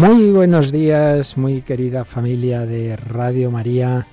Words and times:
Muy 0.00 0.30
buenos 0.30 0.72
días, 0.72 1.36
muy 1.36 1.60
querida 1.60 2.06
familia 2.06 2.64
de 2.64 2.96
Radio 2.96 3.50
María. 3.50 4.06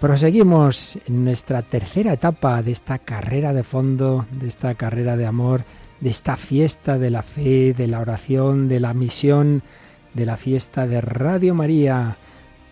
Proseguimos 0.00 0.96
en 1.06 1.24
nuestra 1.24 1.62
tercera 1.62 2.12
etapa 2.12 2.62
de 2.62 2.70
esta 2.70 3.00
carrera 3.00 3.52
de 3.52 3.64
fondo, 3.64 4.26
de 4.30 4.46
esta 4.46 4.76
carrera 4.76 5.16
de 5.16 5.26
amor, 5.26 5.64
de 5.98 6.10
esta 6.10 6.36
fiesta 6.36 7.00
de 7.00 7.10
la 7.10 7.24
fe, 7.24 7.74
de 7.74 7.88
la 7.88 7.98
oración, 7.98 8.68
de 8.68 8.78
la 8.78 8.94
misión, 8.94 9.62
de 10.12 10.24
la 10.24 10.36
fiesta 10.36 10.86
de 10.86 11.00
Radio 11.00 11.52
María. 11.52 12.16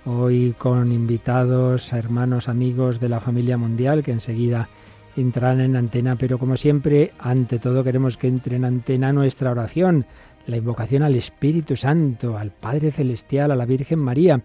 Hoy 0.04 0.54
con 0.56 0.92
invitados, 0.92 1.92
hermanos, 1.92 2.48
amigos 2.48 3.00
de 3.00 3.08
la 3.08 3.18
familia 3.18 3.56
mundial 3.56 4.04
que 4.04 4.12
enseguida 4.12 4.68
entrarán 5.16 5.60
en 5.60 5.74
antena, 5.74 6.14
pero 6.14 6.38
como 6.38 6.56
siempre, 6.56 7.10
ante 7.18 7.58
todo 7.58 7.82
queremos 7.82 8.16
que 8.16 8.28
entre 8.28 8.54
en 8.54 8.64
antena 8.64 9.12
nuestra 9.12 9.50
oración 9.50 10.06
la 10.46 10.56
invocación 10.56 11.02
al 11.02 11.14
Espíritu 11.14 11.76
Santo, 11.76 12.36
al 12.36 12.50
Padre 12.50 12.90
Celestial, 12.90 13.50
a 13.50 13.56
la 13.56 13.66
Virgen 13.66 13.98
María, 13.98 14.42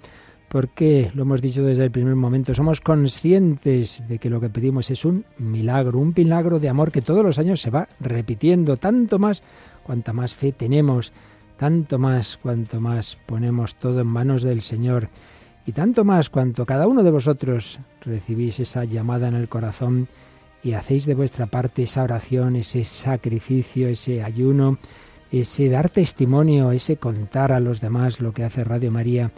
porque, 0.47 1.11
lo 1.13 1.23
hemos 1.23 1.41
dicho 1.41 1.63
desde 1.63 1.83
el 1.83 1.91
primer 1.91 2.15
momento, 2.15 2.53
somos 2.53 2.79
conscientes 2.79 4.01
de 4.07 4.17
que 4.17 4.29
lo 4.29 4.39
que 4.39 4.49
pedimos 4.49 4.89
es 4.89 5.03
un 5.03 5.25
milagro, 5.37 5.99
un 5.99 6.13
milagro 6.15 6.59
de 6.59 6.69
amor 6.69 6.91
que 6.91 7.01
todos 7.01 7.23
los 7.23 7.37
años 7.37 7.59
se 7.59 7.69
va 7.69 7.89
repitiendo, 7.99 8.77
tanto 8.77 9.19
más 9.19 9.43
cuanta 9.83 10.13
más 10.13 10.35
fe 10.35 10.53
tenemos, 10.53 11.11
tanto 11.57 11.97
más 11.99 12.37
cuanto 12.37 12.79
más 12.79 13.17
ponemos 13.25 13.75
todo 13.75 14.01
en 14.01 14.07
manos 14.07 14.43
del 14.43 14.61
Señor, 14.61 15.09
y 15.65 15.73
tanto 15.73 16.05
más 16.05 16.29
cuanto 16.29 16.65
cada 16.65 16.87
uno 16.87 17.03
de 17.03 17.11
vosotros 17.11 17.79
recibís 18.01 18.59
esa 18.61 18.85
llamada 18.85 19.27
en 19.27 19.35
el 19.35 19.49
corazón 19.49 20.07
y 20.63 20.73
hacéis 20.73 21.05
de 21.05 21.13
vuestra 21.13 21.47
parte 21.47 21.83
esa 21.83 22.03
oración, 22.03 22.55
ese 22.55 22.85
sacrificio, 22.85 23.89
ese 23.89 24.23
ayuno, 24.23 24.77
ese 25.31 25.69
dar 25.69 25.89
testimonio, 25.89 26.71
ese 26.71 26.97
contar 26.97 27.51
a 27.51 27.59
los 27.59 27.81
demás 27.81 28.19
lo 28.19 28.33
que 28.33 28.43
hace 28.43 28.63
Radio 28.63 28.91
María 28.91 29.31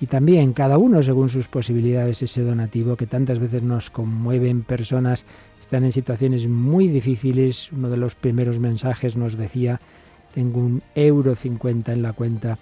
y 0.00 0.06
también 0.06 0.52
cada 0.52 0.78
uno 0.78 1.02
según 1.02 1.28
sus 1.28 1.48
posibilidades 1.48 2.22
ese 2.22 2.42
donativo 2.42 2.96
que 2.96 3.06
tantas 3.06 3.38
veces 3.38 3.62
nos 3.62 3.90
conmueve 3.90 4.50
en 4.50 4.62
personas 4.62 5.24
están 5.60 5.84
en 5.84 5.92
situaciones 5.92 6.48
muy 6.48 6.88
difíciles. 6.88 7.70
Uno 7.70 7.88
de 7.88 7.96
los 7.96 8.16
primeros 8.16 8.58
mensajes 8.58 9.16
nos 9.16 9.36
decía 9.36 9.80
tengo 10.34 10.60
un 10.60 10.82
euro 10.94 11.36
cincuenta 11.36 11.92
en 11.92 12.02
la 12.02 12.12
cuenta 12.12 12.58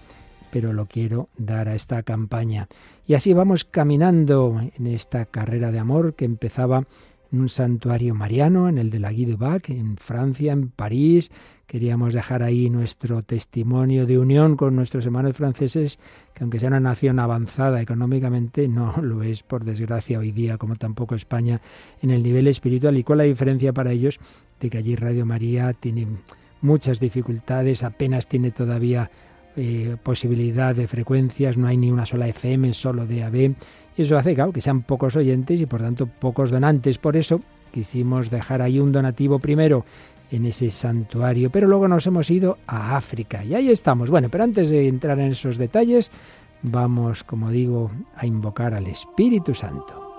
pero 0.50 0.72
lo 0.72 0.86
quiero 0.86 1.28
dar 1.38 1.68
a 1.68 1.74
esta 1.74 2.02
campaña. 2.02 2.68
Y 3.06 3.14
así 3.14 3.32
vamos 3.32 3.64
caminando 3.64 4.60
en 4.76 4.86
esta 4.86 5.24
carrera 5.24 5.70
de 5.70 5.78
amor 5.78 6.14
que 6.14 6.24
empezaba 6.24 6.84
en 7.32 7.40
un 7.40 7.48
santuario 7.48 8.14
mariano, 8.14 8.68
en 8.68 8.78
el 8.78 8.90
de 8.90 8.98
la 8.98 9.12
Guy 9.12 9.38
en 9.68 9.96
Francia, 9.96 10.52
en 10.52 10.68
París, 10.68 11.30
Queríamos 11.70 12.14
dejar 12.14 12.42
ahí 12.42 12.68
nuestro 12.68 13.22
testimonio 13.22 14.04
de 14.04 14.18
unión 14.18 14.56
con 14.56 14.74
nuestros 14.74 15.06
hermanos 15.06 15.36
franceses, 15.36 16.00
que 16.34 16.42
aunque 16.42 16.58
sea 16.58 16.66
una 16.66 16.80
nación 16.80 17.20
avanzada 17.20 17.80
económicamente, 17.80 18.66
no 18.66 18.92
lo 19.02 19.22
es, 19.22 19.44
por 19.44 19.64
desgracia, 19.64 20.18
hoy 20.18 20.32
día, 20.32 20.58
como 20.58 20.74
tampoco 20.74 21.14
España, 21.14 21.60
en 22.02 22.10
el 22.10 22.24
nivel 22.24 22.48
espiritual. 22.48 22.98
¿Y 22.98 23.04
cuál 23.04 23.18
la 23.18 23.24
diferencia 23.24 23.72
para 23.72 23.92
ellos? 23.92 24.18
De 24.58 24.68
que 24.68 24.78
allí 24.78 24.96
Radio 24.96 25.24
María 25.24 25.72
tiene 25.72 26.08
muchas 26.60 26.98
dificultades, 26.98 27.84
apenas 27.84 28.26
tiene 28.26 28.50
todavía 28.50 29.08
eh, 29.56 29.96
posibilidad 30.02 30.74
de 30.74 30.88
frecuencias, 30.88 31.56
no 31.56 31.68
hay 31.68 31.76
ni 31.76 31.92
una 31.92 32.04
sola 32.04 32.26
FM, 32.26 32.74
solo 32.74 33.06
DAB. 33.06 33.54
Y 33.96 34.02
eso 34.02 34.18
hace 34.18 34.34
que 34.52 34.60
sean 34.60 34.82
pocos 34.82 35.14
oyentes 35.14 35.60
y 35.60 35.66
por 35.66 35.82
tanto 35.82 36.08
pocos 36.08 36.50
donantes. 36.50 36.98
Por 36.98 37.16
eso 37.16 37.40
quisimos 37.70 38.28
dejar 38.28 38.60
ahí 38.60 38.80
un 38.80 38.90
donativo 38.90 39.38
primero 39.38 39.84
en 40.30 40.46
ese 40.46 40.70
santuario, 40.70 41.50
pero 41.50 41.66
luego 41.66 41.88
nos 41.88 42.06
hemos 42.06 42.30
ido 42.30 42.58
a 42.66 42.96
África 42.96 43.44
y 43.44 43.54
ahí 43.54 43.70
estamos. 43.70 44.10
Bueno, 44.10 44.28
pero 44.28 44.44
antes 44.44 44.68
de 44.68 44.88
entrar 44.88 45.18
en 45.18 45.32
esos 45.32 45.58
detalles, 45.58 46.10
vamos, 46.62 47.24
como 47.24 47.50
digo, 47.50 47.90
a 48.16 48.26
invocar 48.26 48.74
al 48.74 48.86
Espíritu 48.86 49.54
Santo. 49.54 50.10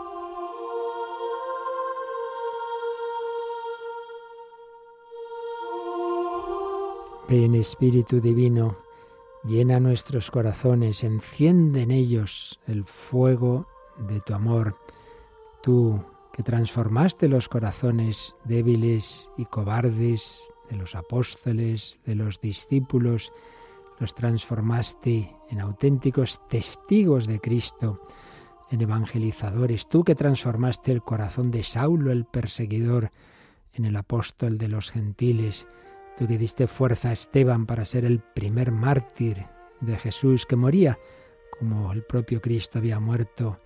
Ven 7.30 7.56
Espíritu 7.56 8.20
Divino, 8.20 8.76
llena 9.46 9.80
nuestros 9.80 10.30
corazones, 10.30 11.06
enciende 11.06 11.84
en 11.84 11.92
ellos 11.92 12.60
el 12.68 12.84
fuego 12.84 13.68
de 14.10 14.20
tu 14.20 14.34
amor. 14.34 14.76
Tú, 15.64 16.04
que 16.34 16.44
transformaste 16.44 17.28
los 17.28 17.50
corazones 17.50 18.36
débiles 18.46 19.30
y 19.38 19.46
cobardes 19.46 20.44
de 20.70 20.78
los 20.78 20.96
apóstoles, 20.96 22.00
de 22.06 22.16
los 22.16 22.40
discípulos, 22.40 23.32
los 24.00 24.16
transformaste 24.16 25.36
en 25.50 25.60
auténticos 25.60 26.40
testigos 26.48 27.28
de 27.28 27.40
Cristo, 27.40 28.02
en 28.72 28.82
evangelizadores. 28.82 29.88
Tú 29.88 30.04
que 30.04 30.16
transformaste 30.16 30.92
el 30.92 31.02
corazón 31.02 31.52
de 31.52 31.64
Saulo, 31.64 32.12
el 32.12 32.26
perseguidor, 32.26 33.12
en 33.74 33.86
el 33.86 33.96
apóstol 33.96 34.58
de 34.58 34.68
los 34.68 34.92
gentiles. 34.92 35.68
Tú 36.18 36.28
que 36.28 36.38
diste 36.38 36.68
fuerza 36.68 37.10
a 37.10 37.14
Esteban 37.14 37.66
para 37.66 37.86
ser 37.86 38.06
el 38.06 38.20
primer 38.20 38.72
mártir 38.72 39.46
de 39.82 39.98
Jesús 39.98 40.46
que 40.46 40.56
moría, 40.56 40.98
como 41.60 41.92
el 41.92 42.04
propio 42.04 42.42
Cristo 42.42 42.80
había 42.80 43.00
muerto 43.00 43.60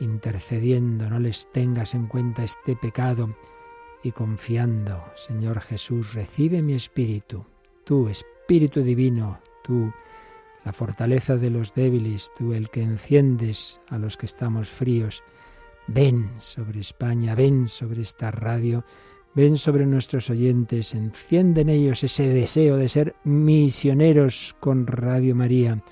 intercediendo, 0.00 1.08
no 1.08 1.18
les 1.18 1.50
tengas 1.52 1.94
en 1.94 2.06
cuenta 2.06 2.44
este 2.44 2.76
pecado 2.76 3.28
y 4.02 4.12
confiando, 4.12 5.04
Señor 5.16 5.60
Jesús, 5.60 6.14
recibe 6.14 6.62
mi 6.62 6.74
espíritu, 6.74 7.44
tú, 7.84 8.08
Espíritu 8.08 8.82
Divino, 8.82 9.38
tú, 9.64 9.92
la 10.64 10.72
fortaleza 10.72 11.36
de 11.36 11.50
los 11.50 11.74
débiles, 11.74 12.32
tú 12.36 12.52
el 12.52 12.70
que 12.70 12.82
enciendes 12.82 13.80
a 13.88 13.98
los 13.98 14.16
que 14.16 14.26
estamos 14.26 14.70
fríos. 14.70 15.22
Ven 15.86 16.30
sobre 16.40 16.80
España, 16.80 17.34
ven 17.34 17.68
sobre 17.68 18.02
esta 18.02 18.30
radio, 18.30 18.84
ven 19.34 19.56
sobre 19.56 19.86
nuestros 19.86 20.30
oyentes, 20.30 20.94
enciende 20.94 21.62
en 21.62 21.70
ellos 21.70 22.04
ese 22.04 22.28
deseo 22.28 22.76
de 22.76 22.88
ser 22.88 23.16
misioneros 23.24 24.54
con 24.60 24.86
Radio 24.86 25.34
María 25.34 25.82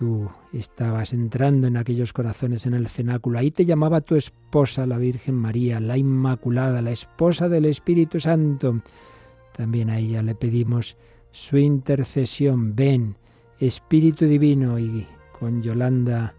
Tú 0.00 0.30
estabas 0.54 1.12
entrando 1.12 1.66
en 1.66 1.76
aquellos 1.76 2.14
corazones 2.14 2.64
en 2.64 2.72
el 2.72 2.88
cenáculo. 2.88 3.38
Ahí 3.38 3.50
te 3.50 3.66
llamaba 3.66 4.00
tu 4.00 4.16
esposa, 4.16 4.86
la 4.86 4.96
Virgen 4.96 5.34
María, 5.34 5.78
la 5.78 5.98
Inmaculada, 5.98 6.80
la 6.80 6.90
esposa 6.90 7.50
del 7.50 7.66
Espíritu 7.66 8.18
Santo. 8.18 8.80
También 9.54 9.90
a 9.90 9.98
ella 9.98 10.22
le 10.22 10.34
pedimos 10.34 10.96
su 11.32 11.58
intercesión. 11.58 12.74
Ven, 12.74 13.14
Espíritu 13.58 14.24
Divino, 14.24 14.78
y 14.78 15.06
con 15.38 15.62
Yolanda 15.62 16.32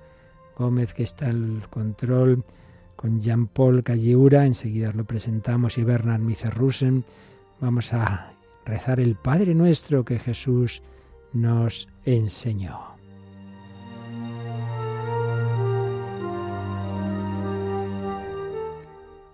Gómez, 0.57 0.95
que 0.95 1.03
está 1.03 1.27
al 1.27 1.67
control, 1.69 2.43
con 2.95 3.21
Jean-Paul 3.21 3.83
Calleura, 3.83 4.43
enseguida 4.43 4.91
lo 4.91 5.05
presentamos, 5.05 5.77
y 5.77 5.83
Bernard 5.83 6.21
Mizerrusen, 6.21 7.03
vamos 7.59 7.93
a 7.93 8.33
rezar 8.65 8.99
el 8.99 9.13
Padre 9.13 9.53
Nuestro 9.53 10.03
que 10.03 10.17
Jesús 10.17 10.81
nos 11.31 11.87
enseñó. 12.05 12.90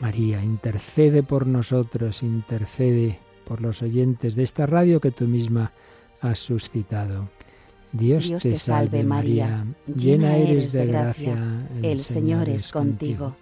María, 0.00 0.42
intercede 0.42 1.22
por 1.22 1.46
nosotros, 1.46 2.22
intercede 2.22 3.18
por 3.46 3.60
los 3.60 3.82
oyentes 3.82 4.34
de 4.34 4.42
esta 4.42 4.66
radio 4.66 5.00
que 5.00 5.10
tú 5.10 5.26
misma 5.26 5.72
has 6.20 6.38
suscitado. 6.38 7.28
Dios, 7.92 8.34
te 8.42 8.58
salve 8.58 9.04
María, 9.04 9.64
llena 9.86 10.36
eres 10.36 10.72
de 10.72 10.86
gracia, 10.86 11.68
el 11.82 11.98
Señor 11.98 12.48
es 12.48 12.72
contigo. 12.72 13.36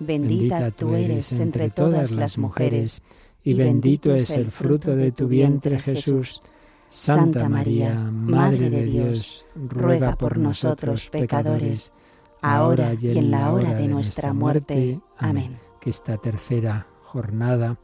Bendita 0.00 0.72
tú 0.72 0.94
eres 0.96 1.32
entre 1.38 1.70
todas 1.70 2.10
las 2.10 2.36
mujeres, 2.36 3.02
y 3.44 3.54
bendito 3.54 4.14
es 4.14 4.30
el 4.30 4.50
fruto 4.50 4.96
de 4.96 5.12
tu 5.12 5.28
vientre 5.28 5.78
Jesús. 5.78 6.42
Santa 6.88 7.48
María, 7.48 7.94
Madre 7.94 8.70
de 8.70 8.84
Dios, 8.84 9.46
ruega 9.54 10.16
por 10.16 10.36
nosotros 10.36 11.08
pecadores, 11.10 11.92
ahora 12.40 12.94
y 13.00 13.16
en 13.16 13.30
la 13.30 13.52
hora 13.52 13.74
de 13.74 13.86
nuestra 13.86 14.32
muerte. 14.32 15.00
Amén 15.16 15.61
que 15.82 15.90
esta 15.90 16.16
tercera 16.16 16.86
jornada 17.02 17.76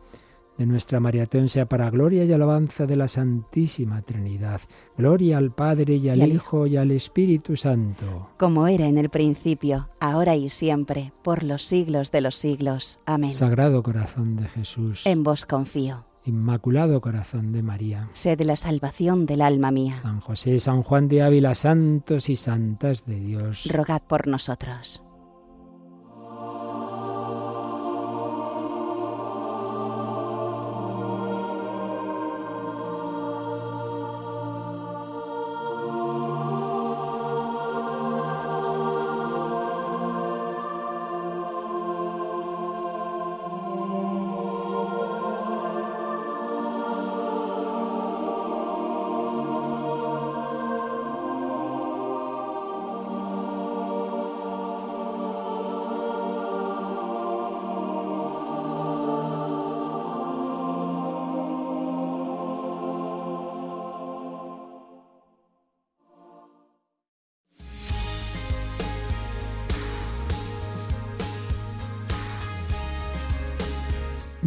de 0.56 0.66
nuestra 0.66 1.00
maratón 1.00 1.48
sea 1.48 1.68
para 1.68 1.90
gloria 1.90 2.24
y 2.24 2.32
alabanza 2.32 2.86
de 2.86 2.94
la 2.94 3.08
Santísima 3.08 4.02
Trinidad. 4.02 4.60
Gloria 4.96 5.38
al 5.38 5.50
Padre 5.50 5.96
y 5.96 6.08
al, 6.08 6.22
Hijo 6.30 6.66
y 6.66 6.76
al 6.76 6.92
Espíritu 6.92 7.56
Santo. 7.56 8.30
Como 8.38 8.68
era 8.68 8.86
en 8.86 8.98
el 8.98 9.08
principio, 9.08 9.88
ahora 9.98 10.36
y 10.36 10.48
siempre, 10.48 11.12
por 11.22 11.42
los 11.42 11.64
siglos 11.64 12.12
de 12.12 12.20
los 12.20 12.36
siglos. 12.36 13.00
Amén. 13.04 13.32
Sagrado 13.32 13.82
corazón 13.82 14.36
de 14.36 14.48
Jesús. 14.48 15.04
En 15.04 15.24
vos 15.24 15.44
confío. 15.44 16.04
Inmaculado 16.24 17.00
Corazón 17.00 17.52
de 17.52 17.62
María. 17.62 18.10
Sé 18.12 18.36
de 18.36 18.44
la 18.44 18.56
salvación 18.56 19.24
del 19.24 19.40
alma 19.40 19.70
mía. 19.70 19.94
San 19.94 20.20
José, 20.20 20.60
San 20.60 20.82
Juan 20.82 21.08
de 21.08 21.22
Ávila, 21.22 21.54
santos 21.54 22.28
y 22.28 22.36
santas 22.36 23.06
de 23.06 23.18
Dios. 23.18 23.66
Rogad 23.72 24.02
por 24.02 24.26
nosotros. 24.26 25.02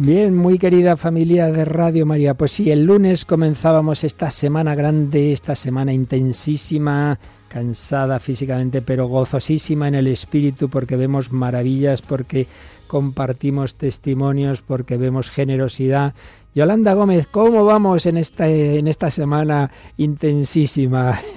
Bien, 0.04 0.36
muy 0.36 0.58
querida 0.58 0.96
familia 0.96 1.52
de 1.52 1.64
Radio 1.64 2.04
María, 2.04 2.34
pues 2.34 2.50
sí, 2.50 2.72
el 2.72 2.84
lunes 2.86 3.24
comenzábamos 3.24 4.02
esta 4.02 4.32
semana 4.32 4.74
grande, 4.74 5.32
esta 5.32 5.54
semana 5.54 5.92
intensísima, 5.92 7.20
cansada 7.46 8.18
físicamente, 8.18 8.82
pero 8.82 9.06
gozosísima 9.06 9.86
en 9.86 9.94
el 9.94 10.08
espíritu 10.08 10.68
porque 10.68 10.96
vemos 10.96 11.30
maravillas, 11.30 12.02
porque 12.02 12.48
compartimos 12.88 13.76
testimonios, 13.76 14.60
porque 14.60 14.96
vemos 14.96 15.30
generosidad 15.30 16.14
Yolanda 16.54 16.92
Gómez, 16.92 17.26
¿cómo 17.28 17.64
vamos 17.64 18.04
en 18.04 18.18
esta, 18.18 18.46
en 18.46 18.86
esta 18.86 19.10
semana 19.10 19.70
intensísima? 19.96 21.20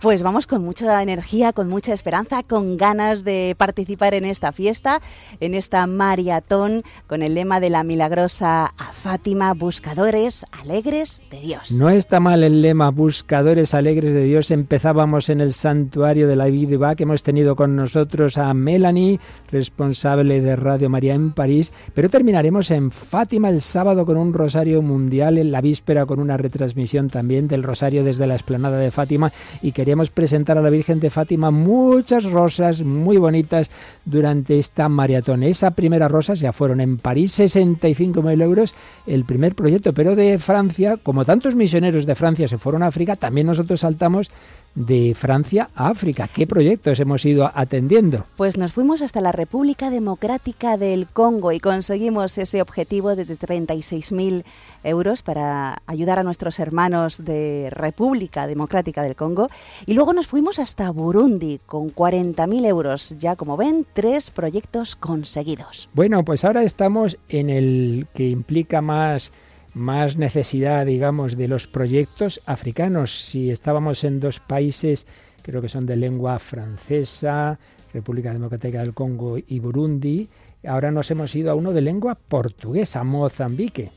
Pues 0.00 0.22
vamos 0.22 0.46
con 0.46 0.64
mucha 0.64 1.00
energía, 1.02 1.52
con 1.52 1.68
mucha 1.68 1.92
esperanza, 1.92 2.42
con 2.42 2.76
ganas 2.76 3.24
de 3.24 3.54
participar 3.56 4.14
en 4.14 4.24
esta 4.24 4.52
fiesta, 4.52 5.00
en 5.40 5.54
esta 5.54 5.86
maratón, 5.86 6.82
con 7.06 7.22
el 7.22 7.34
lema 7.34 7.60
de 7.60 7.70
la 7.70 7.84
milagrosa 7.84 8.66
a 8.66 8.92
Fátima, 8.92 9.54
buscadores 9.54 10.44
alegres 10.50 11.22
de 11.30 11.40
Dios. 11.40 11.72
No 11.72 11.88
está 11.88 12.20
mal 12.20 12.42
el 12.44 12.62
lema, 12.62 12.90
buscadores 12.90 13.74
alegres 13.74 14.12
de 14.12 14.24
Dios. 14.24 14.50
Empezábamos 14.50 15.28
en 15.30 15.40
el 15.40 15.52
santuario 15.52 16.28
de 16.28 16.36
la 16.36 16.46
Vida 16.46 16.94
que 16.94 17.04
hemos 17.04 17.22
tenido 17.22 17.56
con 17.56 17.76
nosotros 17.76 18.38
a 18.38 18.52
Melanie, 18.54 19.20
responsable 19.50 20.40
de 20.40 20.56
Radio 20.56 20.90
María 20.90 21.14
en 21.14 21.32
París, 21.32 21.72
pero 21.94 22.08
terminaremos 22.08 22.70
en 22.70 22.90
Fátima 22.90 23.48
el 23.48 23.60
sábado 23.60 24.04
con 24.04 24.16
un 24.16 24.27
rosario 24.32 24.82
mundial 24.82 25.38
en 25.38 25.52
la 25.52 25.60
víspera 25.60 26.06
con 26.06 26.20
una 26.20 26.36
retransmisión 26.36 27.08
también 27.08 27.48
del 27.48 27.62
rosario 27.62 28.04
desde 28.04 28.26
la 28.26 28.34
explanada 28.34 28.78
de 28.78 28.90
Fátima 28.90 29.32
y 29.62 29.72
queríamos 29.72 30.10
presentar 30.10 30.58
a 30.58 30.62
la 30.62 30.70
Virgen 30.70 31.00
de 31.00 31.10
Fátima 31.10 31.50
muchas 31.50 32.24
rosas 32.24 32.82
muy 32.82 33.16
bonitas 33.16 33.70
durante 34.04 34.58
esta 34.58 34.88
maratón. 34.88 35.42
Esa 35.42 35.72
primera 35.72 36.08
rosas 36.08 36.40
ya 36.40 36.52
fueron 36.52 36.80
en 36.80 36.98
París 36.98 37.38
65.000 37.38 38.42
euros 38.42 38.74
el 39.06 39.24
primer 39.24 39.54
proyecto, 39.54 39.92
pero 39.92 40.16
de 40.16 40.38
Francia, 40.38 40.98
como 41.02 41.24
tantos 41.24 41.56
misioneros 41.56 42.06
de 42.06 42.14
Francia 42.14 42.48
se 42.48 42.58
fueron 42.58 42.82
a 42.82 42.88
África, 42.88 43.16
también 43.16 43.46
nosotros 43.46 43.80
saltamos 43.80 44.30
de 44.78 45.14
Francia 45.14 45.68
a 45.74 45.88
África. 45.88 46.28
¿Qué 46.28 46.46
proyectos 46.46 47.00
hemos 47.00 47.24
ido 47.24 47.50
atendiendo? 47.52 48.24
Pues 48.36 48.56
nos 48.56 48.72
fuimos 48.72 49.02
hasta 49.02 49.20
la 49.20 49.32
República 49.32 49.90
Democrática 49.90 50.76
del 50.76 51.06
Congo 51.06 51.52
y 51.52 51.58
conseguimos 51.58 52.38
ese 52.38 52.62
objetivo 52.62 53.16
de 53.16 53.26
36.000 53.26 54.44
euros 54.84 55.22
para 55.22 55.82
ayudar 55.86 56.18
a 56.20 56.22
nuestros 56.22 56.60
hermanos 56.60 57.24
de 57.24 57.68
República 57.70 58.46
Democrática 58.46 59.02
del 59.02 59.16
Congo. 59.16 59.48
Y 59.84 59.94
luego 59.94 60.12
nos 60.12 60.28
fuimos 60.28 60.58
hasta 60.58 60.90
Burundi 60.90 61.60
con 61.66 61.92
40.000 61.92 62.66
euros. 62.66 63.16
Ya 63.18 63.34
como 63.34 63.56
ven, 63.56 63.84
tres 63.92 64.30
proyectos 64.30 64.94
conseguidos. 64.94 65.88
Bueno, 65.92 66.24
pues 66.24 66.44
ahora 66.44 66.62
estamos 66.62 67.18
en 67.28 67.50
el 67.50 68.06
que 68.14 68.28
implica 68.28 68.80
más 68.80 69.32
más 69.78 70.16
necesidad, 70.16 70.84
digamos, 70.84 71.36
de 71.36 71.48
los 71.48 71.66
proyectos 71.66 72.40
africanos. 72.44 73.20
Si 73.20 73.50
estábamos 73.50 74.04
en 74.04 74.20
dos 74.20 74.40
países, 74.40 75.06
creo 75.42 75.62
que 75.62 75.68
son 75.68 75.86
de 75.86 75.96
lengua 75.96 76.38
francesa, 76.38 77.58
República 77.92 78.32
Democrática 78.32 78.80
del 78.80 78.92
Congo 78.92 79.38
y 79.38 79.58
Burundi, 79.60 80.28
ahora 80.66 80.90
nos 80.90 81.10
hemos 81.10 81.34
ido 81.34 81.50
a 81.50 81.54
uno 81.54 81.72
de 81.72 81.80
lengua 81.80 82.16
portuguesa, 82.16 83.04
Mozambique. 83.04 83.90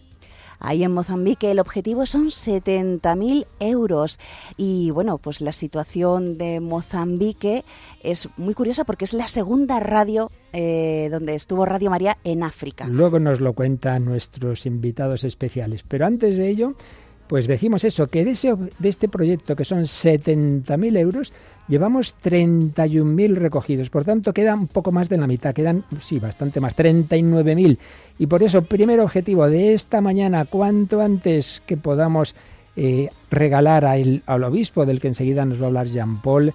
Ahí 0.62 0.84
en 0.84 0.94
Mozambique 0.94 1.52
el 1.52 1.60
objetivo 1.60 2.06
son 2.06 2.28
70.000 2.28 3.48
euros. 3.60 4.20
Y 4.58 4.92
bueno, 4.92 5.18
pues 5.18 5.42
la 5.42 5.52
situación 5.52 6.38
de 6.38 6.60
Mozambique 6.60 7.66
es 8.04 8.30
muy 8.38 8.54
curiosa 8.54 8.86
porque 8.86 9.06
es 9.06 9.14
la 9.14 9.28
segunda 9.28 9.80
radio 9.80 10.32
eh, 10.54 11.10
donde 11.12 11.36
estuvo 11.36 11.66
Radio 11.66 11.90
María 11.90 12.18
en 12.24 12.44
África. 12.44 12.88
Luego 12.88 13.20
nos 13.20 13.42
lo 13.42 13.54
cuentan 13.54 14.06
nuestros 14.06 14.66
invitados 14.66 15.24
especiales. 15.24 15.84
Pero 15.88 16.06
antes 16.06 16.38
de 16.38 16.50
ello, 16.50 16.76
pues 17.32 17.48
decimos 17.48 17.86
eso, 17.86 18.08
que 18.08 18.26
de, 18.26 18.32
ese, 18.32 18.54
de 18.78 18.90
este 18.90 19.08
proyecto, 19.08 19.56
que 19.56 19.64
son 19.64 19.84
70.000 19.84 20.98
euros, 20.98 21.32
llevamos 21.70 22.14
31.000 22.22 23.36
recogidos. 23.36 23.90
Por 23.90 24.04
tanto, 24.04 24.34
queda 24.34 24.54
un 24.54 24.68
poco 24.68 24.92
más 24.92 25.08
de 25.08 25.16
la 25.16 25.28
mitad, 25.28 25.54
quedan, 25.54 25.86
sí, 26.02 26.20
bastante 26.20 26.60
más, 26.60 26.76
39.000. 26.76 27.78
Y 28.20 28.28
por 28.28 28.44
eso, 28.44 28.64
primer 28.64 29.00
objetivo 29.00 29.48
de 29.48 29.74
esta 29.74 30.02
mañana, 30.02 30.44
cuanto 30.44 31.00
antes 31.00 31.64
que 31.66 31.78
podamos 31.78 32.36
eh, 32.76 33.08
regalar 33.30 33.86
al 33.86 34.44
obispo, 34.44 34.86
del 34.86 35.00
que 35.00 35.08
enseguida 35.08 35.46
nos 35.46 35.62
va 35.62 35.64
a 35.64 35.68
hablar 35.68 35.88
Jean 35.88 36.22
Paul, 36.22 36.54